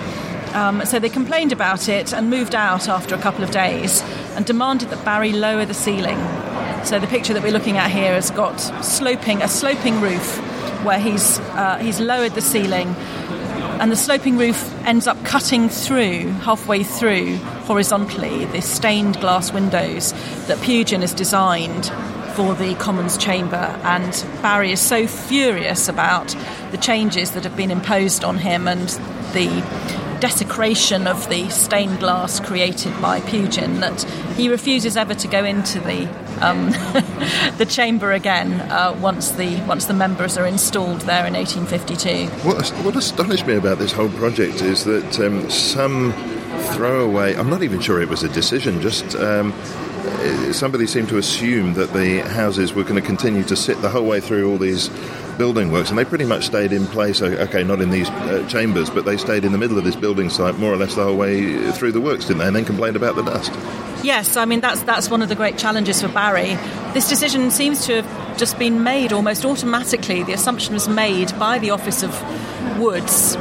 Um, 0.53 0.85
so 0.85 0.99
they 0.99 1.09
complained 1.09 1.51
about 1.51 1.89
it 1.89 2.13
and 2.13 2.29
moved 2.29 2.55
out 2.55 2.87
after 2.87 3.15
a 3.15 3.17
couple 3.17 3.43
of 3.43 3.51
days 3.51 4.01
and 4.35 4.45
demanded 4.45 4.89
that 4.89 5.03
Barry 5.05 5.31
lower 5.31 5.65
the 5.65 5.73
ceiling. 5.73 6.17
So 6.85 6.99
the 6.99 7.07
picture 7.07 7.33
that 7.33 7.43
we're 7.43 7.51
looking 7.51 7.77
at 7.77 7.89
here 7.89 8.13
has 8.13 8.29
got 8.31 8.57
sloping 8.83 9.41
a 9.41 9.47
sloping 9.47 10.01
roof 10.01 10.37
where 10.83 10.99
he's 10.99 11.39
uh, 11.39 11.77
he's 11.77 11.99
lowered 11.99 12.33
the 12.33 12.41
ceiling, 12.41 12.89
and 13.79 13.91
the 13.91 13.95
sloping 13.95 14.37
roof 14.37 14.73
ends 14.85 15.07
up 15.07 15.23
cutting 15.23 15.69
through 15.69 16.27
halfway 16.41 16.83
through 16.83 17.37
horizontally 17.67 18.45
the 18.45 18.61
stained 18.61 19.19
glass 19.21 19.53
windows 19.53 20.11
that 20.47 20.57
Pugin 20.57 21.01
has 21.01 21.13
designed 21.13 21.85
for 22.35 22.53
the 22.55 22.75
Commons 22.75 23.17
chamber, 23.17 23.79
and 23.83 24.25
Barry 24.41 24.71
is 24.71 24.81
so 24.81 25.07
furious 25.07 25.87
about 25.87 26.35
the 26.71 26.77
changes 26.77 27.31
that 27.31 27.43
have 27.43 27.55
been 27.55 27.71
imposed 27.71 28.23
on 28.23 28.37
him 28.37 28.67
and 28.67 28.89
the 29.33 29.63
desecration 30.19 31.05
of 31.05 31.29
the 31.29 31.49
stained 31.49 31.99
glass 31.99 32.39
created 32.39 32.93
by 33.01 33.19
Pugin 33.19 33.81
that 33.81 34.05
he 34.35 34.49
refuses 34.49 34.97
ever 34.97 35.13
to 35.13 35.27
go 35.27 35.43
into 35.43 35.79
the 35.79 36.07
um, 36.41 36.71
the 37.57 37.65
chamber 37.67 38.11
again 38.11 38.53
uh, 38.71 38.97
once 38.99 39.31
the 39.31 39.55
once 39.67 39.85
the 39.85 39.93
members 39.93 40.37
are 40.37 40.45
installed 40.45 41.01
there 41.01 41.25
in 41.25 41.33
1852. 41.33 42.27
What, 42.47 42.69
what 42.85 42.95
astonished 42.95 43.45
me 43.47 43.55
about 43.55 43.77
this 43.77 43.91
whole 43.91 44.09
project 44.09 44.61
is 44.61 44.83
that 44.85 45.19
um, 45.19 45.49
some 45.49 46.13
throwaway. 46.73 47.35
I'm 47.35 47.49
not 47.49 47.63
even 47.63 47.79
sure 47.79 48.01
it 48.01 48.09
was 48.09 48.23
a 48.23 48.29
decision. 48.29 48.81
Just 48.81 49.15
um, 49.15 49.53
somebody 50.53 50.87
seemed 50.87 51.09
to 51.09 51.17
assume 51.17 51.73
that 51.75 51.93
the 51.93 52.19
houses 52.19 52.73
were 52.73 52.83
going 52.83 52.95
to 52.95 53.01
continue 53.01 53.43
to 53.43 53.55
sit 53.55 53.81
the 53.81 53.89
whole 53.89 54.05
way 54.05 54.19
through 54.19 54.49
all 54.49 54.57
these 54.57 54.89
building 55.37 55.71
works, 55.71 55.89
and 55.89 55.97
they 55.97 56.05
pretty 56.05 56.25
much 56.25 56.45
stayed 56.45 56.71
in 56.71 56.85
place. 56.87 57.21
Okay, 57.21 57.63
not 57.63 57.81
in 57.81 57.89
these 57.89 58.09
uh, 58.09 58.45
chambers, 58.47 58.89
but 58.89 59.05
they 59.05 59.17
stayed 59.17 59.45
in 59.45 59.51
the 59.51 59.57
middle 59.57 59.77
of 59.77 59.83
this 59.83 59.95
building 59.95 60.29
site 60.29 60.57
more 60.57 60.71
or 60.71 60.77
less 60.77 60.95
the 60.95 61.03
whole 61.03 61.17
way 61.17 61.71
through 61.71 61.91
the 61.91 62.01
works, 62.01 62.25
didn't 62.25 62.39
they? 62.39 62.47
And 62.47 62.55
then 62.55 62.65
complained 62.65 62.95
about 62.95 63.15
the 63.15 63.23
dust. 63.23 63.51
Yes, 64.03 64.35
I 64.35 64.45
mean 64.45 64.59
that's 64.59 64.81
that's 64.83 65.09
one 65.09 65.21
of 65.21 65.29
the 65.29 65.35
great 65.35 65.57
challenges 65.57 66.01
for 66.01 66.09
Barry. 66.09 66.55
This 66.93 67.07
decision 67.07 67.49
seems 67.51 67.85
to 67.85 68.01
have 68.01 68.37
just 68.37 68.59
been 68.59 68.83
made 68.83 69.13
almost 69.13 69.45
automatically. 69.45 70.23
The 70.23 70.33
assumption 70.33 70.73
was 70.73 70.87
made 70.87 71.37
by 71.39 71.59
the 71.59 71.69
Office 71.69 72.03
of 72.03 72.79
Woods 72.79 73.37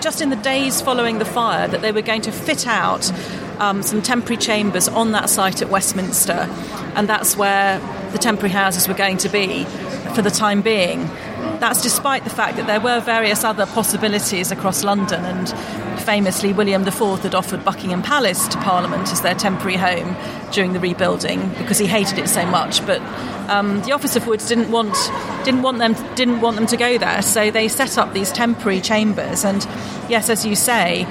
just 0.00 0.20
in 0.20 0.30
the 0.30 0.36
days 0.36 0.80
following 0.80 1.18
the 1.18 1.24
fire 1.24 1.66
that 1.66 1.82
they 1.82 1.90
were 1.90 2.02
going 2.02 2.22
to 2.22 2.30
fit 2.30 2.66
out 2.66 3.10
um, 3.58 3.82
some 3.82 4.02
temporary 4.02 4.36
chambers 4.36 4.88
on 4.88 5.12
that 5.12 5.28
site 5.28 5.62
at 5.62 5.70
Westminster, 5.70 6.48
and 6.94 7.08
that's 7.08 7.36
where 7.36 7.78
the 8.12 8.18
temporary 8.18 8.52
houses 8.52 8.88
were 8.88 8.94
going 8.94 9.18
to 9.18 9.28
be 9.28 9.64
for 10.14 10.22
the 10.22 10.30
time 10.30 10.62
being. 10.62 11.08
That's 11.60 11.82
despite 11.82 12.24
the 12.24 12.30
fact 12.30 12.56
that 12.56 12.66
there 12.66 12.80
were 12.80 13.00
various 13.00 13.42
other 13.42 13.66
possibilities 13.66 14.52
across 14.52 14.84
London, 14.84 15.24
and 15.24 15.48
famously, 16.00 16.52
William 16.52 16.86
IV 16.86 17.22
had 17.22 17.34
offered 17.34 17.64
Buckingham 17.64 18.02
Palace 18.02 18.46
to 18.48 18.58
Parliament 18.58 19.10
as 19.10 19.22
their 19.22 19.34
temporary 19.34 19.76
home 19.76 20.16
during 20.52 20.72
the 20.72 20.80
rebuilding 20.80 21.48
because 21.58 21.78
he 21.78 21.86
hated 21.86 22.18
it 22.18 22.28
so 22.28 22.44
much. 22.46 22.84
But 22.86 23.00
um, 23.48 23.80
the 23.82 23.92
Office 23.92 24.16
of 24.16 24.26
Woods 24.26 24.48
didn't 24.48 24.70
want 24.70 24.94
didn't 25.44 25.62
want 25.62 25.78
them 25.78 25.94
didn't 26.14 26.40
want 26.40 26.56
them 26.56 26.66
to 26.66 26.76
go 26.76 26.98
there, 26.98 27.22
so 27.22 27.50
they 27.50 27.68
set 27.68 27.96
up 27.96 28.12
these 28.12 28.30
temporary 28.32 28.80
chambers. 28.80 29.44
And 29.44 29.64
yes, 30.08 30.28
as 30.28 30.44
you 30.44 30.56
say, 30.56 31.06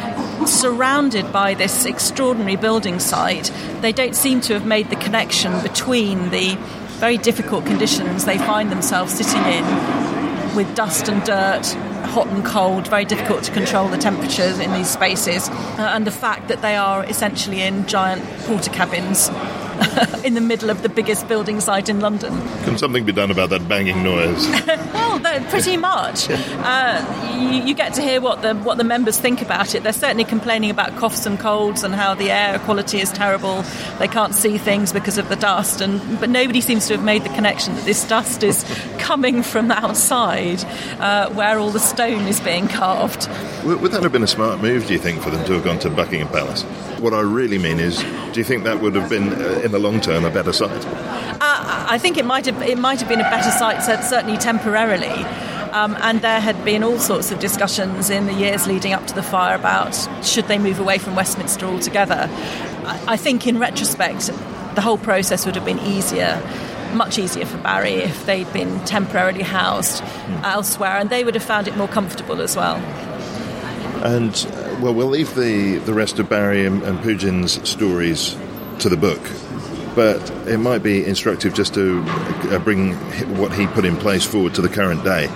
surrounded 0.46 1.32
by 1.34 1.56
this 1.56 1.86
extraordinary 1.86 2.56
building 2.56 3.00
site, 3.00 3.52
they 3.82 3.92
don't 3.92 4.16
seem 4.16 4.42
to 4.42 4.54
have 4.54 4.66
made 4.66 4.90
the 4.90 4.96
connection 4.96 5.60
between 5.62 6.30
the 6.30 6.56
very 7.00 7.18
difficult 7.18 7.66
conditions 7.66 8.24
they 8.24 8.38
find 8.38 8.72
themselves 8.72 9.14
sitting 9.14 9.44
in 9.52 10.25
with 10.56 10.74
dust 10.76 11.08
and 11.08 11.24
dirt, 11.24 11.66
hot 12.10 12.28
and 12.28 12.46
cold, 12.46 12.88
very 12.88 13.06
difficult 13.06 13.44
to 13.44 13.52
control 13.52 13.88
the 13.88 13.98
temperatures 13.98 14.60
in 14.60 14.72
these 14.74 14.90
spaces, 14.90 15.50
uh, 15.50 15.92
and 15.94 16.08
the 16.08 16.12
fact 16.12 16.48
that 16.48 16.62
they 16.62 16.76
are 16.76 17.04
essentially 17.06 17.62
in 17.62 17.86
giant 17.86 18.22
Portakabins 18.48 19.30
in 20.24 20.34
the 20.34 20.42
middle 20.42 20.70
of 20.70 20.82
the 20.82 20.90
biggest 20.90 21.28
building 21.28 21.60
site 21.60 21.90
in 21.90 22.00
London. 22.00 22.34
Can 22.64 22.78
something 22.78 23.06
be 23.06 23.12
done 23.12 23.32
about 23.32 23.50
that 23.50 23.68
banging 23.68 24.04
noise? 24.04 24.48
well, 24.94 25.20
pretty 25.50 25.78
much. 25.78 26.28
Uh, 26.30 27.36
you, 27.38 27.64
you, 27.64 27.74
get 27.74 27.94
to 27.94 28.02
hear 28.02 28.22
what 28.22 28.42
the 28.42 28.56
what 28.56 28.78
the 28.78 28.84
members 28.84 29.20
think 29.20 29.42
about 29.42 29.76
it. 29.76 29.84
They're 29.84 29.94
certainly 29.94 30.24
complaining 30.24 30.70
about 30.70 30.96
coughs 30.98 31.26
and 31.26 31.40
colds 31.40 31.84
and 31.84 31.94
how 31.94 32.16
the 32.16 32.32
air 32.32 32.60
quality 32.60 33.00
is 33.00 33.12
terrible. 33.12 33.64
They 34.00 34.08
can't 34.08 34.34
see 34.34 34.58
things 34.58 34.94
because 34.94 35.18
of 35.18 35.30
the 35.30 35.36
dust, 35.36 35.82
and 35.82 36.20
but 36.20 36.30
nobody 36.30 36.62
seems 36.62 36.88
to 36.88 36.96
have 36.96 37.04
made 37.04 37.24
the 37.24 37.30
connection 37.30 37.76
that 37.76 37.86
this 37.86 38.08
dust 38.08 38.44
is 38.44 38.64
coming 39.00 39.44
from 39.44 39.72
outside, 39.72 40.64
uh, 41.00 41.30
where 41.32 41.60
all 41.60 41.72
the 41.72 41.80
stone 41.80 42.28
is 42.28 42.40
being 42.40 42.68
carved. 42.68 43.28
Would 43.66 43.92
that 43.92 44.04
have 44.04 44.12
been 44.12 44.24
a 44.24 44.28
smart 44.28 44.62
move, 44.62 44.86
do 44.86 44.94
you 44.94 45.00
think, 45.00 45.22
for 45.22 45.32
them 45.32 45.44
to 45.46 45.54
have 45.54 45.64
gone 45.64 45.80
to 45.80 45.90
Buckingham 45.90 46.28
Palace? 46.28 46.62
What 47.00 47.14
I 47.14 47.22
really 47.22 47.58
mean 47.58 47.80
is, 47.80 47.98
do 48.32 48.40
you 48.40 48.44
think 48.44 48.64
that 48.64 48.80
would 48.80 48.96
have 48.96 49.10
been, 49.10 49.34
uh, 49.34 49.62
in 49.66 49.72
the 49.72 49.80
long 49.80 50.00
term, 50.00 50.24
a 50.24 50.30
better 50.30 50.54
site? 50.54 50.86
Uh, 50.86 51.86
I 51.90 51.98
think 51.98 52.18
it 52.18 52.26
might 52.26 52.46
have. 52.46 52.62
It 52.62 52.78
might 52.78 53.00
have 53.00 53.10
been 53.10 53.20
a 53.20 53.30
better 53.30 53.52
site, 53.52 53.84
certainly 53.84 54.38
temporarily. 54.38 55.26
Um, 55.74 55.98
and 56.00 56.22
there 56.22 56.40
had 56.40 56.64
been 56.64 56.84
all 56.84 57.00
sorts 57.00 57.32
of 57.32 57.40
discussions 57.40 58.10
in 58.10 58.28
the 58.28 58.34
years 58.34 58.66
leading 58.66 58.94
up 58.94 59.08
to 59.08 59.14
the 59.14 59.24
fire 59.24 59.56
about 59.56 59.94
should 60.24 60.48
they 60.48 60.58
move 60.58 60.80
away 60.80 61.00
from 61.00 61.16
Westminster 61.16 61.66
altogether. 61.66 62.30
I, 62.32 63.04
I 63.10 63.18
think, 63.18 63.46
in 63.46 63.60
retrospect, 63.60 64.28
the 64.76 64.82
whole 64.82 64.98
process 64.98 65.46
would 65.46 65.56
have 65.56 65.66
been 65.66 65.80
easier 65.80 66.42
much 66.94 67.20
easier 67.20 67.46
for 67.46 67.58
Barry 67.58 67.96
if 67.96 68.26
they'd 68.26 68.52
been 68.54 68.80
temporarily 68.86 69.44
housed 69.44 70.02
mm. 70.02 70.44
elsewhere, 70.44 70.98
and 70.98 71.10
they 71.10 71.26
would 71.26 71.36
have 71.36 71.44
found 71.44 71.68
it 71.68 71.76
more 71.76 71.90
comfortable 71.90 72.42
as 72.42 72.56
well. 72.56 72.78
And 74.06 74.34
uh, 74.54 74.78
well, 74.82 74.94
we'll 74.94 75.08
leave 75.08 75.36
the, 75.36 75.80
the 75.80 75.94
rest 75.94 76.20
of 76.20 76.30
Barry 76.30 76.66
and, 76.66 76.82
and 76.84 77.00
Pugin's 77.02 77.68
stories 77.68 78.38
to 78.80 78.90
the 78.90 78.98
book, 78.98 79.22
but 79.96 80.30
it 80.48 80.58
might 80.58 80.84
be 80.84 81.06
instructive 81.06 81.54
just 81.54 81.74
to 81.74 82.04
uh, 82.08 82.60
bring 82.60 82.94
what 83.38 83.54
he 83.54 83.66
put 83.68 83.86
in 83.86 83.96
place 83.98 84.26
forward 84.26 84.54
to 84.56 84.62
the 84.62 84.70
current 84.70 85.04
day 85.04 85.30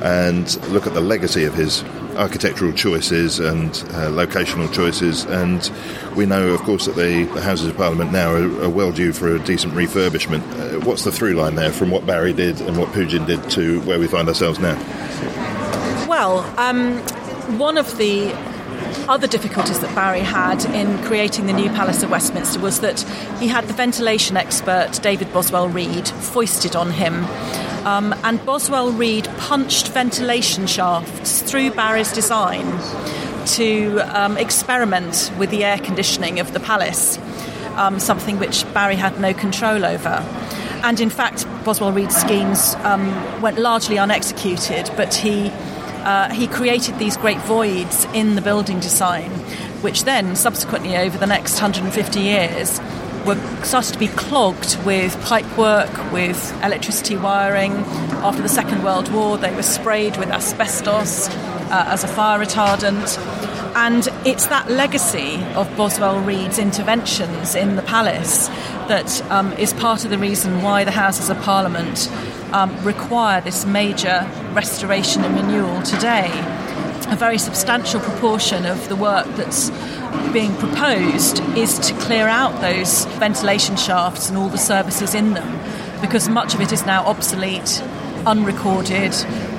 and 0.00 0.60
look 0.70 0.86
at 0.86 0.94
the 0.94 1.00
legacy 1.00 1.44
of 1.44 1.54
his 1.54 1.82
architectural 2.16 2.72
choices 2.72 3.40
and 3.40 3.70
uh, 3.70 4.10
locational 4.10 4.72
choices. 4.72 5.24
And 5.24 5.70
we 6.16 6.26
know, 6.26 6.48
of 6.50 6.60
course, 6.60 6.86
that 6.86 6.96
the, 6.96 7.24
Houses 7.44 7.68
of 7.68 7.76
Parliament 7.76 8.12
now 8.12 8.32
are, 8.32 8.64
are, 8.64 8.70
well 8.70 8.92
due 8.92 9.12
for 9.12 9.34
a 9.34 9.38
decent 9.38 9.74
refurbishment. 9.74 10.42
Uh, 10.58 10.80
what's 10.84 11.04
the 11.04 11.12
through 11.12 11.34
line 11.34 11.56
there 11.56 11.72
from 11.72 11.90
what 11.90 12.06
Barry 12.06 12.32
did 12.32 12.60
and 12.60 12.78
what 12.78 12.90
Pugin 12.90 13.26
did 13.26 13.50
to 13.50 13.80
where 13.82 13.98
we 13.98 14.06
find 14.06 14.28
ourselves 14.28 14.58
now? 14.58 14.76
Well, 16.08 16.40
um, 16.58 16.98
one 17.58 17.76
of 17.76 17.96
the 17.98 18.32
other 19.08 19.26
difficulties 19.26 19.80
that 19.80 19.94
Barry 19.94 20.20
had 20.20 20.64
in 20.66 21.02
creating 21.04 21.46
the 21.46 21.52
new 21.52 21.68
Palace 21.70 22.02
of 22.02 22.10
Westminster 22.10 22.60
was 22.60 22.80
that 22.80 23.00
he 23.38 23.48
had 23.48 23.64
the 23.64 23.72
ventilation 23.72 24.36
expert 24.36 24.98
David 25.02 25.32
Boswell 25.32 25.68
Reid 25.68 26.08
foisted 26.08 26.74
on 26.76 26.90
him. 26.90 27.24
Um, 27.86 28.14
and 28.24 28.44
Boswell 28.46 28.92
Reid 28.92 29.28
punched 29.38 29.88
ventilation 29.88 30.66
shafts 30.66 31.42
through 31.42 31.70
Barry's 31.72 32.12
design 32.12 32.64
to 33.46 33.98
um, 34.18 34.36
experiment 34.38 35.30
with 35.38 35.50
the 35.50 35.64
air 35.64 35.78
conditioning 35.78 36.40
of 36.40 36.52
the 36.52 36.60
palace, 36.60 37.18
um, 37.76 38.00
something 38.00 38.38
which 38.38 38.64
Barry 38.72 38.96
had 38.96 39.20
no 39.20 39.34
control 39.34 39.84
over. 39.84 40.24
And 40.82 41.00
in 41.00 41.10
fact, 41.10 41.46
Boswell 41.64 41.92
Reid's 41.92 42.16
schemes 42.16 42.74
um, 42.84 43.40
went 43.40 43.58
largely 43.58 43.98
unexecuted, 43.98 44.90
but 44.96 45.14
he 45.14 45.50
uh, 46.04 46.30
he 46.30 46.46
created 46.46 46.98
these 46.98 47.16
great 47.16 47.38
voids 47.38 48.06
in 48.14 48.34
the 48.34 48.42
building 48.42 48.80
design, 48.80 49.30
which 49.82 50.04
then, 50.04 50.36
subsequently, 50.36 50.96
over 50.96 51.18
the 51.18 51.26
next 51.26 51.54
150 51.54 52.20
years, 52.20 52.80
were 53.26 53.36
started 53.64 53.92
to 53.94 53.98
be 53.98 54.08
clogged 54.08 54.76
with 54.84 55.16
pipework, 55.16 56.12
with 56.12 56.52
electricity 56.62 57.16
wiring. 57.16 57.72
After 58.22 58.42
the 58.42 58.48
Second 58.48 58.84
World 58.84 59.10
War, 59.12 59.38
they 59.38 59.54
were 59.54 59.62
sprayed 59.62 60.16
with 60.18 60.28
asbestos 60.28 61.28
uh, 61.28 61.84
as 61.88 62.04
a 62.04 62.08
fire 62.08 62.38
retardant. 62.38 63.18
And 63.76 64.06
it's 64.24 64.46
that 64.48 64.70
legacy 64.70 65.42
of 65.54 65.74
Boswell 65.76 66.20
Reid's 66.20 66.58
interventions 66.58 67.54
in 67.54 67.76
the 67.76 67.82
palace 67.82 68.48
that 68.88 69.22
um, 69.30 69.52
is 69.54 69.72
part 69.72 70.04
of 70.04 70.10
the 70.10 70.18
reason 70.18 70.62
why 70.62 70.84
the 70.84 70.92
Houses 70.92 71.28
of 71.28 71.40
Parliament 71.40 72.08
um, 72.52 72.76
require 72.84 73.40
this 73.40 73.64
major 73.64 74.30
restoration 74.54 75.24
and 75.24 75.34
renewal 75.36 75.82
today. 75.82 76.30
A 77.08 77.16
very 77.16 77.38
substantial 77.38 78.00
proportion 78.00 78.64
of 78.64 78.88
the 78.88 78.96
work 78.96 79.26
that's 79.36 79.70
being 80.32 80.54
proposed 80.56 81.40
is 81.56 81.78
to 81.80 81.94
clear 81.94 82.28
out 82.28 82.60
those 82.60 83.04
ventilation 83.18 83.76
shafts 83.76 84.28
and 84.28 84.38
all 84.38 84.48
the 84.48 84.58
services 84.58 85.14
in 85.14 85.34
them 85.34 85.60
because 86.00 86.28
much 86.28 86.54
of 86.54 86.60
it 86.60 86.72
is 86.72 86.86
now 86.86 87.04
obsolete, 87.06 87.82
unrecorded. 88.26 89.12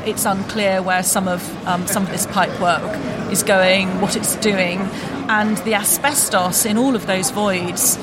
It's 0.05 0.25
unclear 0.25 0.81
where 0.81 1.03
some 1.03 1.27
of 1.27 1.67
um, 1.67 1.87
some 1.87 2.03
of 2.03 2.09
this 2.09 2.25
pipe 2.27 2.59
work 2.61 2.83
is 3.31 3.43
going, 3.43 4.01
what 4.01 4.15
it's 4.15 4.35
doing, 4.37 4.79
and 5.27 5.57
the 5.59 5.73
asbestos 5.73 6.65
in 6.65 6.77
all 6.77 6.95
of 6.95 7.07
those 7.07 7.31
voids 7.31 7.97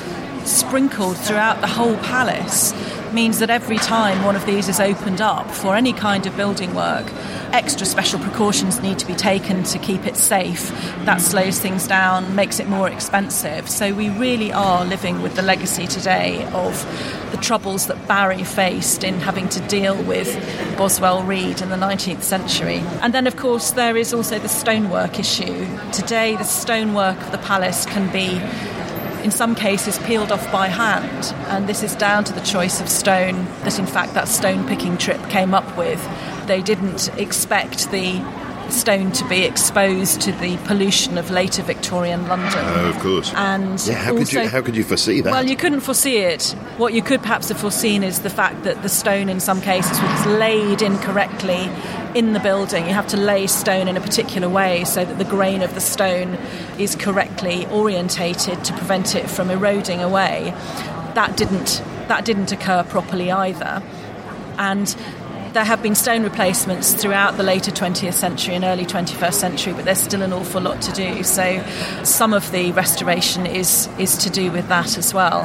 sprinkled 0.46 1.16
throughout 1.16 1.60
the 1.60 1.66
whole 1.66 1.96
palace 1.98 2.72
means 3.12 3.38
that 3.40 3.50
every 3.50 3.76
time 3.76 4.22
one 4.24 4.36
of 4.36 4.46
these 4.46 4.68
is 4.68 4.80
opened 4.80 5.20
up 5.20 5.50
for 5.50 5.76
any 5.76 5.92
kind 5.92 6.26
of 6.26 6.36
building 6.36 6.74
work, 6.74 7.06
extra 7.52 7.86
special 7.86 8.18
precautions 8.18 8.80
need 8.80 8.98
to 8.98 9.06
be 9.06 9.14
taken 9.14 9.62
to 9.62 9.78
keep 9.78 10.06
it 10.06 10.16
safe. 10.16 10.70
That 11.04 11.20
slows 11.20 11.58
things 11.58 11.86
down, 11.86 12.34
makes 12.34 12.58
it 12.58 12.68
more 12.68 12.88
expensive. 12.88 13.68
So 13.68 13.94
we 13.94 14.08
really 14.08 14.52
are 14.52 14.84
living 14.84 15.20
with 15.20 15.36
the 15.36 15.42
legacy 15.42 15.86
today 15.86 16.44
of 16.52 16.82
the 17.30 17.36
troubles 17.36 17.86
that 17.86 18.08
Barry 18.08 18.44
faced 18.44 19.04
in 19.04 19.20
having 19.20 19.48
to 19.50 19.60
deal 19.68 20.00
with 20.02 20.34
Boswell 20.76 21.22
Reid 21.22 21.60
in 21.60 21.68
the 21.68 21.76
19th 21.76 22.22
century. 22.22 22.78
And 23.02 23.12
then, 23.12 23.26
of 23.26 23.36
course, 23.36 23.72
there 23.72 23.96
is 23.96 24.14
also 24.14 24.38
the 24.38 24.48
stonework 24.48 25.18
issue. 25.18 25.66
Today, 25.92 26.36
the 26.36 26.44
stonework 26.44 27.20
of 27.20 27.32
the 27.32 27.38
palace 27.38 27.84
can 27.86 28.10
be 28.12 28.40
in 29.22 29.30
some 29.30 29.54
cases 29.54 29.98
peeled 30.00 30.32
off 30.32 30.50
by 30.52 30.68
hand. 30.68 31.34
And 31.48 31.68
this 31.68 31.82
is 31.82 31.94
down 31.94 32.24
to 32.24 32.32
the 32.32 32.40
choice 32.40 32.80
of 32.80 32.88
stone 32.88 33.44
that, 33.64 33.78
in 33.78 33.86
fact, 33.86 34.14
that 34.14 34.28
stone 34.28 34.66
picking 34.66 34.98
trip 34.98 35.20
came 35.30 35.54
up 35.54 35.76
with. 35.76 36.00
They 36.46 36.60
didn't 36.62 37.08
expect 37.18 37.90
the 37.90 38.20
stone 38.72 39.12
to 39.12 39.28
be 39.28 39.44
exposed 39.44 40.20
to 40.22 40.32
the 40.32 40.56
pollution 40.58 41.18
of 41.18 41.30
later 41.30 41.62
Victorian 41.62 42.26
London. 42.28 42.52
Oh, 42.54 42.90
of 42.90 42.98
course. 42.98 43.32
And 43.34 43.80
yeah, 43.86 43.94
how 43.94 44.10
could 44.12 44.18
also- 44.20 44.42
you 44.42 44.48
how 44.48 44.62
could 44.62 44.76
you 44.76 44.84
foresee 44.84 45.20
that? 45.20 45.30
Well, 45.32 45.46
you 45.46 45.56
couldn't 45.56 45.80
foresee 45.80 46.18
it. 46.18 46.54
What 46.76 46.92
you 46.92 47.02
could 47.02 47.22
perhaps 47.22 47.48
have 47.48 47.58
foreseen 47.58 48.02
is 48.02 48.20
the 48.20 48.30
fact 48.30 48.64
that 48.64 48.82
the 48.82 48.88
stone, 48.88 49.28
in 49.28 49.40
some 49.40 49.60
cases, 49.60 50.00
was 50.00 50.26
laid 50.26 50.82
incorrectly 50.82 51.70
in 52.14 52.32
the 52.32 52.40
building. 52.40 52.86
You 52.86 52.94
have 52.94 53.06
to 53.08 53.16
lay 53.16 53.46
stone 53.46 53.88
in 53.88 53.96
a 53.96 54.00
particular 54.00 54.48
way 54.48 54.84
so 54.84 55.04
that 55.04 55.18
the 55.18 55.24
grain 55.24 55.62
of 55.62 55.74
the 55.74 55.80
stone 55.80 56.34
is 56.78 56.94
correctly 56.94 57.66
orientated 57.66 58.64
to 58.64 58.72
prevent 58.74 59.14
it 59.14 59.28
from 59.30 59.50
eroding 59.50 60.00
away. 60.00 60.52
That 61.14 61.36
didn't 61.36 61.82
that 62.08 62.24
didn't 62.24 62.52
occur 62.52 62.82
properly 62.84 63.30
either, 63.30 63.82
and. 64.58 64.94
There 65.52 65.64
have 65.64 65.82
been 65.82 65.94
stone 65.94 66.22
replacements 66.22 66.94
throughout 66.94 67.36
the 67.36 67.42
later 67.42 67.70
20th 67.70 68.14
century 68.14 68.54
and 68.54 68.64
early 68.64 68.86
21st 68.86 69.34
century, 69.34 69.74
but 69.74 69.84
there's 69.84 69.98
still 69.98 70.22
an 70.22 70.32
awful 70.32 70.62
lot 70.62 70.80
to 70.80 70.92
do. 70.92 71.22
So, 71.22 71.62
some 72.04 72.32
of 72.32 72.50
the 72.52 72.72
restoration 72.72 73.44
is 73.44 73.86
is 73.98 74.16
to 74.18 74.30
do 74.30 74.50
with 74.50 74.68
that 74.68 74.96
as 74.96 75.12
well. 75.12 75.42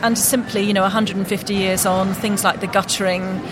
And 0.00 0.16
simply, 0.16 0.60
you 0.60 0.72
know, 0.72 0.82
150 0.82 1.54
years 1.54 1.84
on, 1.84 2.14
things 2.14 2.44
like 2.44 2.60
the 2.60 2.68
guttering, 2.68 3.42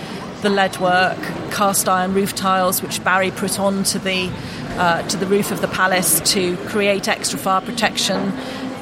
the 0.41 0.49
lead 0.49 0.77
work, 0.79 1.19
cast 1.51 1.89
iron 1.89 2.13
roof 2.13 2.35
tiles, 2.35 2.81
which 2.81 3.03
Barry 3.03 3.31
put 3.31 3.59
onto 3.59 3.99
the 3.99 4.31
uh, 4.77 5.05
to 5.09 5.17
the 5.17 5.25
roof 5.25 5.51
of 5.51 5.59
the 5.59 5.67
palace 5.67 6.21
to 6.31 6.55
create 6.67 7.09
extra 7.09 7.37
fire 7.37 7.59
protection. 7.59 8.31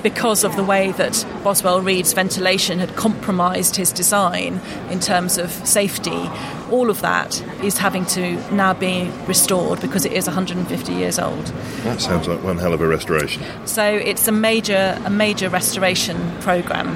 Because 0.02 0.44
of 0.46 0.56
the 0.56 0.64
way 0.64 0.92
that 0.94 1.26
Boswell 1.44 1.82
Reid's 1.82 2.14
ventilation 2.14 2.80
had 2.80 2.96
compromised 2.96 3.76
his 3.76 3.92
design 3.92 4.62
in 4.90 5.00
terms 5.02 5.38
of 5.38 5.52
safety, 5.68 6.30
all 6.72 6.90
of 6.90 7.02
that 7.02 7.42
is 7.64 7.78
having 7.78 8.06
to 8.06 8.36
now 8.54 8.74
be 8.74 9.12
restored 9.28 9.82
because 9.82 10.06
it 10.06 10.14
is 10.14 10.26
150 10.26 10.94
years 10.94 11.20
old. 11.20 11.46
that 11.84 12.00
sounds 12.00 12.28
like 12.30 12.42
one 12.44 12.58
hell 12.58 12.74
of 12.74 12.80
a 12.80 12.88
restoration. 12.88 13.44
So 13.66 13.84
it's 13.84 14.28
a 14.28 14.32
major 14.32 14.98
a 15.04 15.10
major 15.10 15.50
restoration 15.50 16.18
program, 16.40 16.88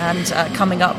and 0.00 0.30
uh, 0.32 0.48
coming 0.54 0.80
up 0.82 0.96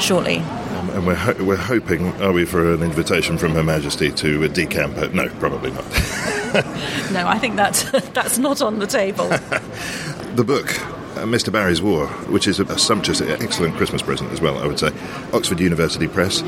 shortly. 0.00 0.38
Um, 0.38 0.90
and 0.90 1.06
we're 1.06 1.14
ho- 1.16 1.44
we're 1.44 1.56
hoping, 1.56 2.12
are 2.22 2.32
we, 2.32 2.44
for 2.44 2.72
an 2.74 2.82
invitation 2.82 3.36
from 3.38 3.52
Her 3.52 3.62
Majesty 3.64 4.10
to 4.12 4.44
uh, 4.44 4.48
decamp 4.48 4.96
it? 4.98 5.12
No, 5.14 5.28
probably 5.40 5.70
not. 5.72 5.84
No, 7.12 7.26
I 7.26 7.38
think 7.38 7.56
that's 7.56 7.90
that's 8.12 8.36
not 8.38 8.60
on 8.60 8.78
the 8.78 8.86
table. 8.86 9.30
the 10.36 10.44
book. 10.44 10.68
Uh, 11.12 11.24
Mr. 11.24 11.52
Barry's 11.52 11.82
War, 11.82 12.06
which 12.28 12.46
is 12.46 12.58
a, 12.58 12.64
a 12.64 12.78
sumptuous, 12.78 13.20
excellent 13.20 13.76
Christmas 13.76 14.00
present 14.00 14.32
as 14.32 14.40
well, 14.40 14.58
I 14.58 14.66
would 14.66 14.78
say. 14.78 14.90
Oxford 15.34 15.60
University 15.60 16.08
Press, 16.08 16.40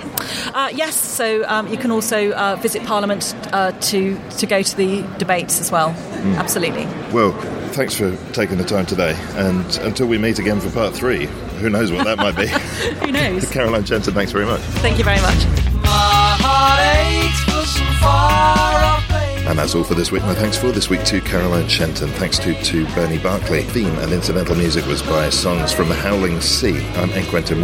Uh, 0.55 0.71
yes, 0.73 0.95
so 0.97 1.45
um, 1.49 1.69
you 1.69 1.77
can 1.77 1.91
also 1.91 2.33
uh, 2.33 2.57
visit 2.57 2.85
Parliament 2.85 3.35
uh, 3.53 3.73
to 3.73 4.19
to 4.39 4.47
go 4.47 4.63
to 4.63 4.77
the 4.77 5.03
debates 5.19 5.61
as 5.61 5.71
well. 5.71 5.91
Absolutely. 6.37 6.85
Well, 7.13 7.33
thanks 7.73 7.95
for 7.95 8.15
taking 8.33 8.59
the 8.59 8.65
time 8.65 8.87
today. 8.87 9.17
And 9.35 9.65
until 9.79 10.07
we 10.07 10.19
meet 10.19 10.39
again 10.39 10.61
for 10.61 10.71
part 10.71 10.95
three, 10.95 11.27
who 11.61 11.71
knows 11.71 11.91
what 11.93 12.05
that 12.05 12.19
might 12.19 12.37
be? 12.37 12.47
Who 13.07 13.13
knows? 13.13 13.51
Caroline 13.53 13.85
Shenton, 13.85 14.15
thanks 14.15 14.33
very 14.33 14.47
much. 14.47 14.61
Thank 14.61 14.99
you 14.99 15.05
very 15.05 15.21
much. 15.21 15.47
And 19.51 19.59
that's 19.59 19.75
all 19.75 19.83
for 19.83 19.95
this 19.95 20.13
week. 20.13 20.23
My 20.23 20.33
thanks 20.33 20.57
for 20.57 20.71
this 20.71 20.89
week 20.89 21.03
to 21.07 21.21
Caroline 21.21 21.67
Shenton. 21.67 22.09
Thanks 22.11 22.39
to, 22.39 22.55
to 22.63 22.87
Bernie 22.95 23.19
Barkley. 23.19 23.65
Theme 23.65 23.99
and 23.99 24.13
incidental 24.13 24.55
music 24.55 24.87
was 24.87 25.03
by 25.03 25.29
Songs 25.29 25.73
from 25.73 25.89
the 25.89 25.95
Howling 25.97 26.41
Sea. 26.41 26.87
I'm 26.91 27.11
N. 27.11 27.27
Quentin 27.27 27.61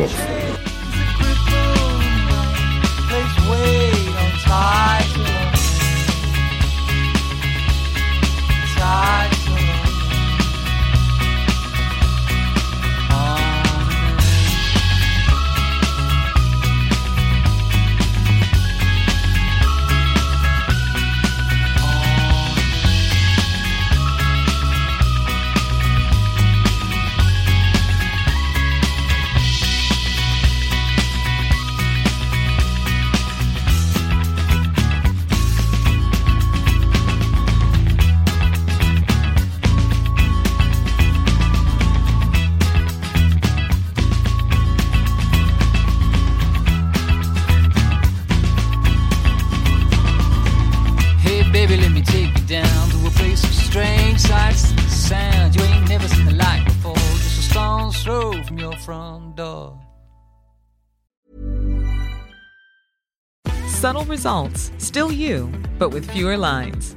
results, 64.16 64.72
still 64.78 65.12
you, 65.12 65.52
but 65.78 65.90
with 65.90 66.10
fewer 66.10 66.38
lines. 66.38 66.96